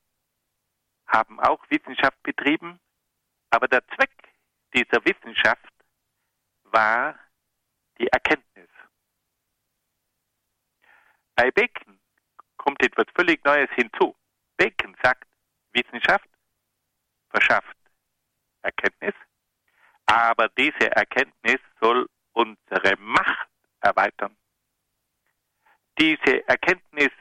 haben 1.07 1.39
auch 1.39 1.64
Wissenschaft 1.70 2.22
betrieben, 2.24 2.80
aber 3.51 3.68
der 3.68 3.86
Zweck 3.89 4.11
dieser 4.74 5.05
Wissenschaft 5.05 5.72
war 6.64 7.20
die 7.99 8.07
Erkenntnis. 8.07 8.70
Bei 11.36 11.51
Bacon 11.51 11.99
kommt 12.57 12.82
etwas 12.84 13.05
völlig 13.16 13.43
Neues 13.43 13.70
hinzu. 13.76 14.16
Bacon 14.57 14.95
sagt, 15.03 15.28
Wissenschaft 15.74 16.28
verschafft 17.30 17.78
Erkenntnis, 18.64 19.14
aber 20.07 20.49
diese 20.49 20.91
Erkenntnis 20.91 21.59
soll 21.80 22.09
unsere 22.32 22.97
Macht 22.97 23.49
erweitern. 23.82 24.36
Diese 25.99 26.47
Erkenntnis 26.47 27.11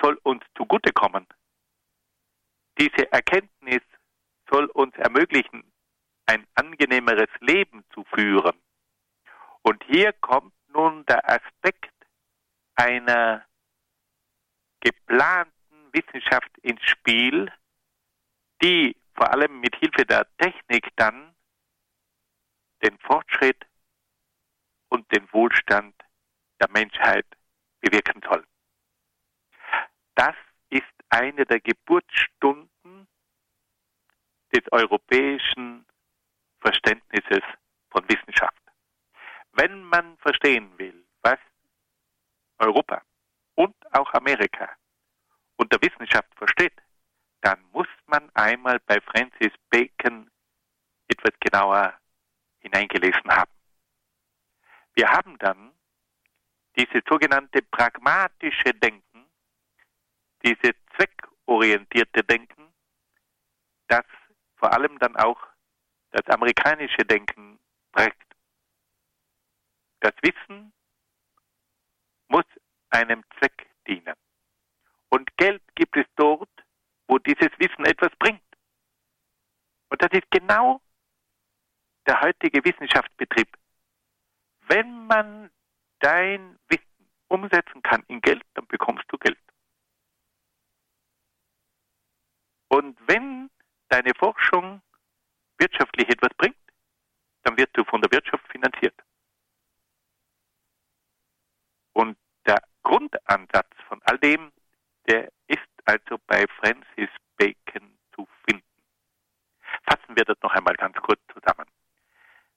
soll 0.00 0.18
uns 0.22 0.42
zugutekommen. 0.56 1.26
Diese 2.78 3.10
Erkenntnis 3.12 3.82
soll 4.50 4.66
uns 4.66 4.94
ermöglichen, 4.96 5.72
ein 6.26 6.46
angenehmeres 6.54 7.30
Leben 7.40 7.84
zu 7.92 8.04
führen. 8.14 8.60
Und 9.62 9.82
hier 9.84 10.12
kommt 10.12 10.54
nun 10.68 11.04
der 11.06 11.28
Aspekt 11.28 11.92
einer 12.74 13.44
geplanten 14.80 15.92
Wissenschaft 15.92 16.56
ins 16.58 16.82
Spiel, 16.82 17.50
die 18.62 18.96
vor 19.14 19.30
allem 19.32 19.60
mit 19.60 19.74
Hilfe 19.76 20.04
der 20.04 20.26
Technik 20.36 20.88
dann 20.96 21.34
den 22.82 22.98
Fortschritt 22.98 23.66
und 24.88 25.10
den 25.12 25.30
Wohlstand 25.32 25.94
der 26.60 26.70
Menschheit 26.70 27.26
bewirken 27.80 28.20
soll. 28.22 28.46
Das 30.16 30.34
ist 30.70 30.82
eine 31.10 31.44
der 31.44 31.60
Geburtsstunden 31.60 33.06
des 34.52 34.62
europäischen 34.72 35.86
Verständnisses 36.60 37.42
von 37.90 38.08
Wissenschaft. 38.08 38.62
Wenn 39.52 39.84
man 39.84 40.16
verstehen 40.18 40.76
will, 40.78 41.06
was 41.22 41.38
Europa 42.58 43.02
und 43.54 43.74
auch 43.94 44.12
Amerika 44.14 44.70
unter 45.56 45.80
Wissenschaft 45.82 46.34
versteht, 46.34 46.74
dann 47.42 47.62
muss 47.72 47.88
man 48.06 48.30
einmal 48.34 48.80
bei 48.86 48.98
Francis 49.02 49.52
Bacon 49.70 50.30
etwas 51.08 51.32
genauer 51.40 51.94
hineingelesen 52.60 53.30
haben. 53.30 53.52
Wir 54.94 55.10
haben 55.10 55.38
dann 55.38 55.72
diese 56.76 57.02
sogenannte 57.08 57.62
pragmatische 57.62 58.72
Denken, 58.74 59.05
diese 60.46 60.76
zweckorientierte 60.94 62.22
Denken, 62.22 62.72
das 63.88 64.04
vor 64.56 64.72
allem 64.72 64.96
dann 65.00 65.16
auch 65.16 65.40
das 66.12 66.24
amerikanische 66.28 67.04
Denken 67.04 67.58
prägt. 67.90 68.22
Das 70.00 70.12
Wissen 70.22 70.72
muss 72.28 72.44
einem 72.90 73.24
Zweck 73.38 73.68
dienen. 73.88 74.14
Und 75.08 75.36
Geld 75.36 75.62
gibt 75.74 75.96
es 75.96 76.06
dort, 76.14 76.50
wo 77.08 77.18
dieses 77.18 77.50
Wissen 77.58 77.84
etwas 77.84 78.14
bringt. 78.18 78.42
Und 79.90 80.00
das 80.00 80.10
ist 80.12 80.30
genau 80.30 80.80
der 82.06 82.20
heutige 82.20 82.64
Wissenschaftsbetrieb. 82.64 83.48
Wenn 84.68 85.06
man 85.06 85.50
dein 85.98 86.58
Wissen 86.68 87.10
umsetzen 87.28 87.82
kann 87.82 88.04
in 88.08 88.20
Geld, 88.20 88.44
dann 88.54 88.66
bekommst 88.68 89.04
du 89.08 89.18
Geld. 89.18 89.38
Und 92.68 92.98
wenn 93.06 93.50
deine 93.88 94.12
Forschung 94.18 94.82
wirtschaftlich 95.58 96.08
etwas 96.08 96.30
bringt, 96.36 96.56
dann 97.42 97.56
wirst 97.56 97.76
du 97.76 97.84
von 97.84 98.00
der 98.00 98.10
Wirtschaft 98.10 98.44
finanziert. 98.50 98.94
Und 101.92 102.18
der 102.44 102.62
Grundansatz 102.82 103.70
von 103.88 104.00
all 104.04 104.18
dem, 104.18 104.52
der 105.08 105.30
ist 105.46 105.60
also 105.84 106.18
bei 106.26 106.44
Francis 106.58 107.10
Bacon 107.36 107.96
zu 108.14 108.26
finden. 108.44 108.64
Fassen 109.84 110.16
wir 110.16 110.24
das 110.24 110.36
noch 110.42 110.52
einmal 110.52 110.74
ganz 110.74 110.96
kurz 110.96 111.20
zusammen. 111.32 111.66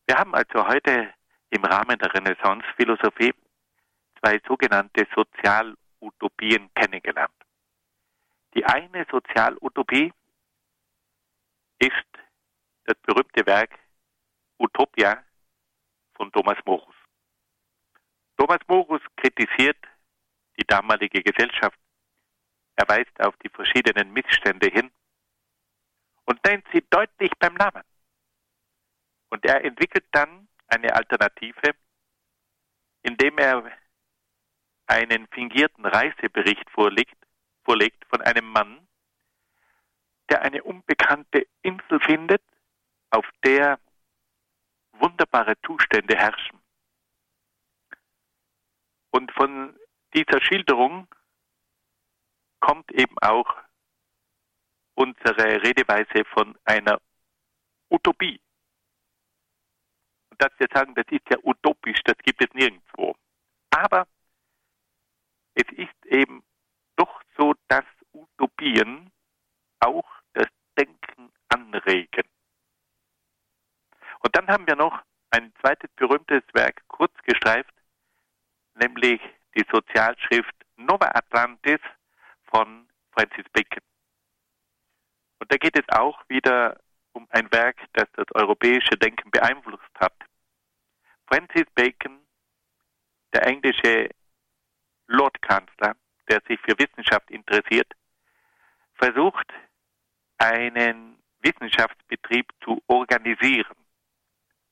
Wir 0.08 0.18
haben 0.18 0.34
also 0.34 0.68
heute 0.68 1.14
im 1.52 1.64
Rahmen 1.64 1.98
der 2.00 2.14
Renaissance-Philosophie 2.14 3.34
zwei 4.20 4.40
sogenannte 4.48 5.08
Sozialutopien 5.16 6.70
kennengelernt. 6.74 7.39
Die 8.60 8.66
eine 8.66 9.06
Sozialutopie 9.10 10.12
ist 11.80 12.08
das 12.84 12.98
berühmte 13.04 13.46
Werk 13.46 13.72
Utopia 14.58 15.24
von 16.16 16.30
Thomas 16.34 16.58
Morus. 16.66 16.96
Thomas 18.36 18.60
Morus 18.68 19.02
kritisiert 19.16 19.78
die 20.58 20.66
damalige 20.68 21.24
Gesellschaft. 21.24 21.80
Er 22.76 22.90
weist 22.90 23.18
auf 23.22 23.34
die 23.38 23.48
verschiedenen 23.48 24.12
Missstände 24.12 24.68
hin 24.70 24.92
und 26.26 26.44
nennt 26.44 26.68
sie 26.74 26.86
deutlich 26.90 27.32
beim 27.40 27.54
Namen. 27.54 27.84
Und 29.30 29.46
er 29.46 29.64
entwickelt 29.64 30.08
dann 30.12 30.50
eine 30.68 30.94
Alternative, 30.94 31.76
indem 33.04 33.38
er 33.38 33.72
einen 34.88 35.28
fingierten 35.28 35.86
Reisebericht 35.86 36.70
vorlegt, 36.72 37.16
vorlegt 37.70 38.04
von 38.06 38.20
einem 38.24 38.46
Mann, 38.46 38.88
der 40.28 40.42
eine 40.42 40.64
unbekannte 40.64 41.46
Insel 41.62 42.00
findet, 42.00 42.42
auf 43.12 43.30
der 43.46 43.80
wunderbare 44.94 45.54
Zustände 45.62 46.18
herrschen. 46.18 46.60
Und 49.12 49.32
von 49.34 49.78
dieser 50.16 50.42
Schilderung 50.42 51.08
kommt 52.60 52.92
eben 52.92 53.16
auch 53.20 53.56
unsere 54.96 55.62
Redeweise 55.62 56.26
von 56.34 56.58
einer 56.66 57.00
Utopie. 57.92 58.42
Dass 60.40 60.52
wir 60.58 60.68
sagen, 60.74 60.96
das 60.96 61.06
ist 61.12 61.30
ja 61.30 61.38
utopisch, 61.44 62.00
das 62.04 62.18
gibt 62.18 62.44
es 62.44 62.52
nirgendwo. 62.56 63.16
Aber 63.70 64.08
es 65.54 65.68
ist 65.78 66.06
eben 66.08 66.44
so, 67.40 67.54
dass 67.70 67.86
Utopien 68.14 69.12
auch 69.80 70.06
das 70.34 70.48
Denken 70.78 71.32
anregen. 71.48 72.24
Und 74.20 74.36
dann 74.36 74.48
haben 74.48 74.68
wir 74.68 74.76
noch 74.76 75.02
ein 75.32 75.54
zweites 75.62 75.90
berühmtes 75.96 76.44
Werk 76.54 76.82
kurz 76.88 77.14
gestreift, 77.24 77.74
nämlich 78.76 79.22
die 79.56 79.66
Sozialschrift 79.72 80.54
Nova 80.76 81.12
Atlantis 81.14 81.80
von 82.52 82.88
Francis 83.12 83.46
Bacon. 83.54 83.84
Und 85.40 85.52
da 85.52 85.58
geht 85.58 85.78
es 85.78 85.88
auch 85.90 86.22
wieder 86.28 86.80
um 87.14 87.28
ein 87.32 87.52
Werk, 87.52 87.78
das 87.94 88.08
das 88.14 88.26
europäische 88.36 88.98
Denken 88.98 89.32
beeinflusst 89.32 89.84
hat. 90.00 90.14
Francis 91.28 91.66
Bacon, 91.76 92.20
der 93.34 93.48
englische 93.48 94.10
Lordkanzler, 95.08 95.96
der 96.30 96.42
sich 96.48 96.60
für 96.62 96.78
Wissenschaft 96.78 97.30
interessiert, 97.32 97.92
versucht, 98.96 99.48
einen 100.38 101.22
Wissenschaftsbetrieb 101.42 102.52
zu 102.64 102.82
organisieren, 102.88 103.76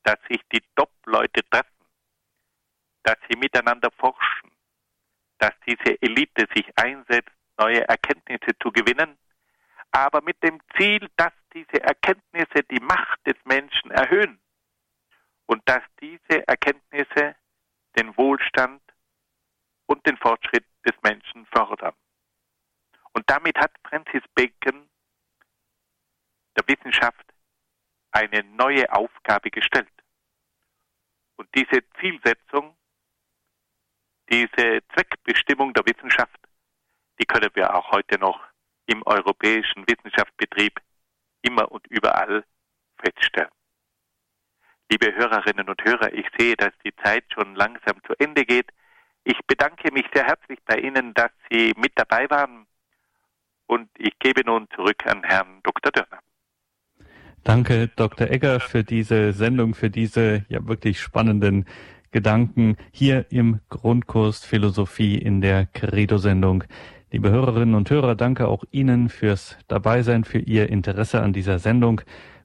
dass 0.04 0.18
sich 0.30 0.42
die 0.54 0.64
Top-Leute 0.76 1.42
treffen, 1.50 1.86
dass 3.04 3.18
sie 3.30 3.38
miteinander 3.38 3.90
forschen, 3.92 4.52
dass 5.40 5.54
diese 5.66 6.02
Elite 6.02 6.48
sich 6.54 6.66
einsetzt, 6.78 7.32
neue 7.58 7.88
Erkenntnisse 7.88 8.58
zu 8.62 8.72
gewinnen, 8.72 9.18
aber 9.92 10.22
mit 10.22 10.42
dem 10.44 10.60
Ziel, 10.78 11.10
dass 11.16 11.34
diese 11.54 11.82
Erkenntnisse 11.82 12.64
die 12.70 12.80
Macht 12.80 13.26
des 13.26 13.36
Menschen 13.46 13.92
erhöhen 13.92 14.40
und 15.48 15.62
dass 15.66 15.82
diese 16.00 16.48
Erkenntnisse 16.48 17.36
den 17.98 18.16
Wohlstand 18.16 18.82
und 19.88 20.06
den 20.06 20.18
Fortschritt 20.18 20.66
des 20.88 20.96
Menschen 21.04 21.46
fördern. 21.48 21.94
Und 23.14 23.30
damit 23.30 23.58
hat 23.58 23.72
Francis 23.88 24.24
Bacon 24.34 24.90
der 26.56 26.68
Wissenschaft 26.68 27.26
eine 28.12 28.44
neue 28.44 28.92
Aufgabe 28.92 29.52
gestellt. 29.52 29.92
Und 31.36 31.50
diese 31.54 31.84
Zielsetzung, 32.00 32.76
diese 34.30 34.82
Zweckbestimmung 34.94 35.74
der 35.74 35.86
Wissenschaft, 35.86 36.40
die 37.20 37.26
können 37.26 37.50
wir 37.54 37.76
auch 37.76 37.92
heute 37.92 38.18
noch 38.18 38.40
im 38.88 39.04
europäischen 39.06 39.88
Wissenschaftsbetrieb 39.88 40.80
immer 41.42 41.72
und 41.72 41.86
überall 41.88 42.46
feststellen. 42.98 43.52
Liebe 44.90 45.14
Hörerinnen 45.14 45.68
und 45.70 45.84
Hörer, 45.84 46.14
ich 46.14 46.28
sehe, 46.38 46.56
dass 46.56 46.74
die 46.84 46.96
Zeit 46.96 47.26
schon 47.34 47.56
langsam 47.56 48.02
zu 48.06 48.14
Ende 48.20 48.46
geht. 48.46 48.72
Ich 49.30 49.40
bedanke 49.46 49.92
mich 49.92 50.06
sehr 50.14 50.24
herzlich 50.24 50.58
bei 50.66 50.78
Ihnen, 50.78 51.14
dass 51.14 51.32
Sie 51.52 51.74
mit 51.76 51.92
dabei 51.96 52.30
waren 52.30 52.66
und 53.66 53.90
ich 53.98 54.18
gebe 54.20 54.40
nun 54.46 54.70
zurück 54.74 55.06
an 55.06 55.22
Herrn 55.24 55.60
Dr. 55.64 55.92
Dörner. 55.92 56.20
Danke, 57.44 57.90
Dr. 57.94 58.30
Egger, 58.30 58.62
für 58.62 58.86
diese 58.86 59.34
Sendung, 59.34 59.76
für 59.76 59.90
diese 59.90 60.46
ja 60.48 60.66
wirklich 60.66 61.02
spannenden 61.02 61.66
Gedanken 62.12 62.78
hier 62.94 63.26
im 63.30 63.60
Grundkurs 63.68 64.46
Philosophie 64.46 65.18
in 65.18 65.42
der 65.42 65.66
Credo-Sendung. 65.66 66.64
Liebe 67.12 67.30
Hörerinnen 67.30 67.76
und 67.76 67.90
Hörer, 67.90 68.16
danke 68.16 68.48
auch 68.48 68.64
Ihnen 68.72 69.10
fürs 69.10 69.58
Dabeisein, 69.68 70.24
für 70.24 70.40
Ihr 70.40 70.70
Interesse 70.70 71.22
an 71.22 71.34
dieser 71.34 71.60
Sendung. 71.60 72.00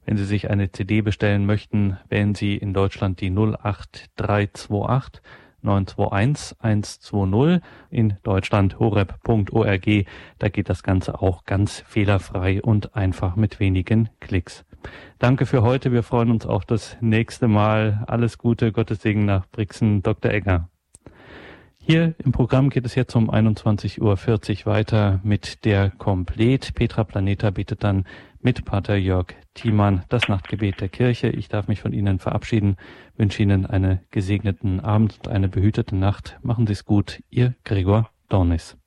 Wenn 0.05 0.17
Sie 0.17 0.25
sich 0.25 0.49
eine 0.49 0.69
CD 0.73 0.99
bestellen 0.99 1.45
möchten, 1.45 1.97
wählen 2.09 2.35
Sie 2.35 2.57
in 2.57 2.73
Deutschland 2.73 3.21
die 3.21 3.29
08328 3.29 5.23
921 5.63 6.57
120 6.59 7.61
in 7.89 8.17
Deutschland 8.23 8.79
horeb.org. 8.79 10.05
Da 10.39 10.49
geht 10.49 10.69
das 10.69 10.83
Ganze 10.83 11.21
auch 11.21 11.45
ganz 11.45 11.83
fehlerfrei 11.87 12.61
und 12.61 12.95
einfach 12.95 13.35
mit 13.35 13.59
wenigen 13.59 14.09
Klicks. 14.19 14.65
Danke 15.19 15.45
für 15.45 15.63
heute. 15.63 15.91
Wir 15.91 16.03
freuen 16.03 16.31
uns 16.31 16.45
auch 16.45 16.63
das 16.63 16.97
nächste 16.99 17.47
Mal. 17.47 18.03
Alles 18.07 18.37
Gute, 18.37 18.71
Gottes 18.71 19.01
Segen 19.01 19.25
nach 19.25 19.47
Brixen, 19.49 20.03
Dr. 20.03 20.31
Egger. 20.31 20.69
Hier 21.85 22.15
im 22.23 22.31
Programm 22.31 22.69
geht 22.69 22.85
es 22.85 22.95
jetzt 22.95 23.13
um 23.13 23.29
21.40 23.29 23.99
Uhr 24.01 24.71
weiter 24.71 25.19
mit 25.21 25.65
der 25.65 25.89
Komplet. 25.89 26.73
Petra 26.75 27.03
Planeta 27.03 27.49
betet 27.49 27.83
dann 27.83 28.05
mit 28.39 28.63
Pater 28.63 28.95
Jörg 28.95 29.33
Thiemann 29.53 30.03
das 30.07 30.29
Nachtgebet 30.29 30.79
der 30.79 30.87
Kirche. 30.87 31.27
Ich 31.27 31.49
darf 31.49 31.67
mich 31.67 31.81
von 31.81 31.91
Ihnen 31.91 32.19
verabschieden, 32.19 32.77
wünsche 33.17 33.43
Ihnen 33.43 33.65
einen 33.65 33.99
gesegneten 34.11 34.79
Abend 34.79 35.19
und 35.25 35.27
eine 35.27 35.49
behütete 35.49 35.97
Nacht. 35.97 36.39
Machen 36.41 36.67
Sie 36.67 36.73
es 36.73 36.85
gut, 36.85 37.21
Ihr 37.29 37.53
Gregor 37.65 38.09
Dornis. 38.29 38.77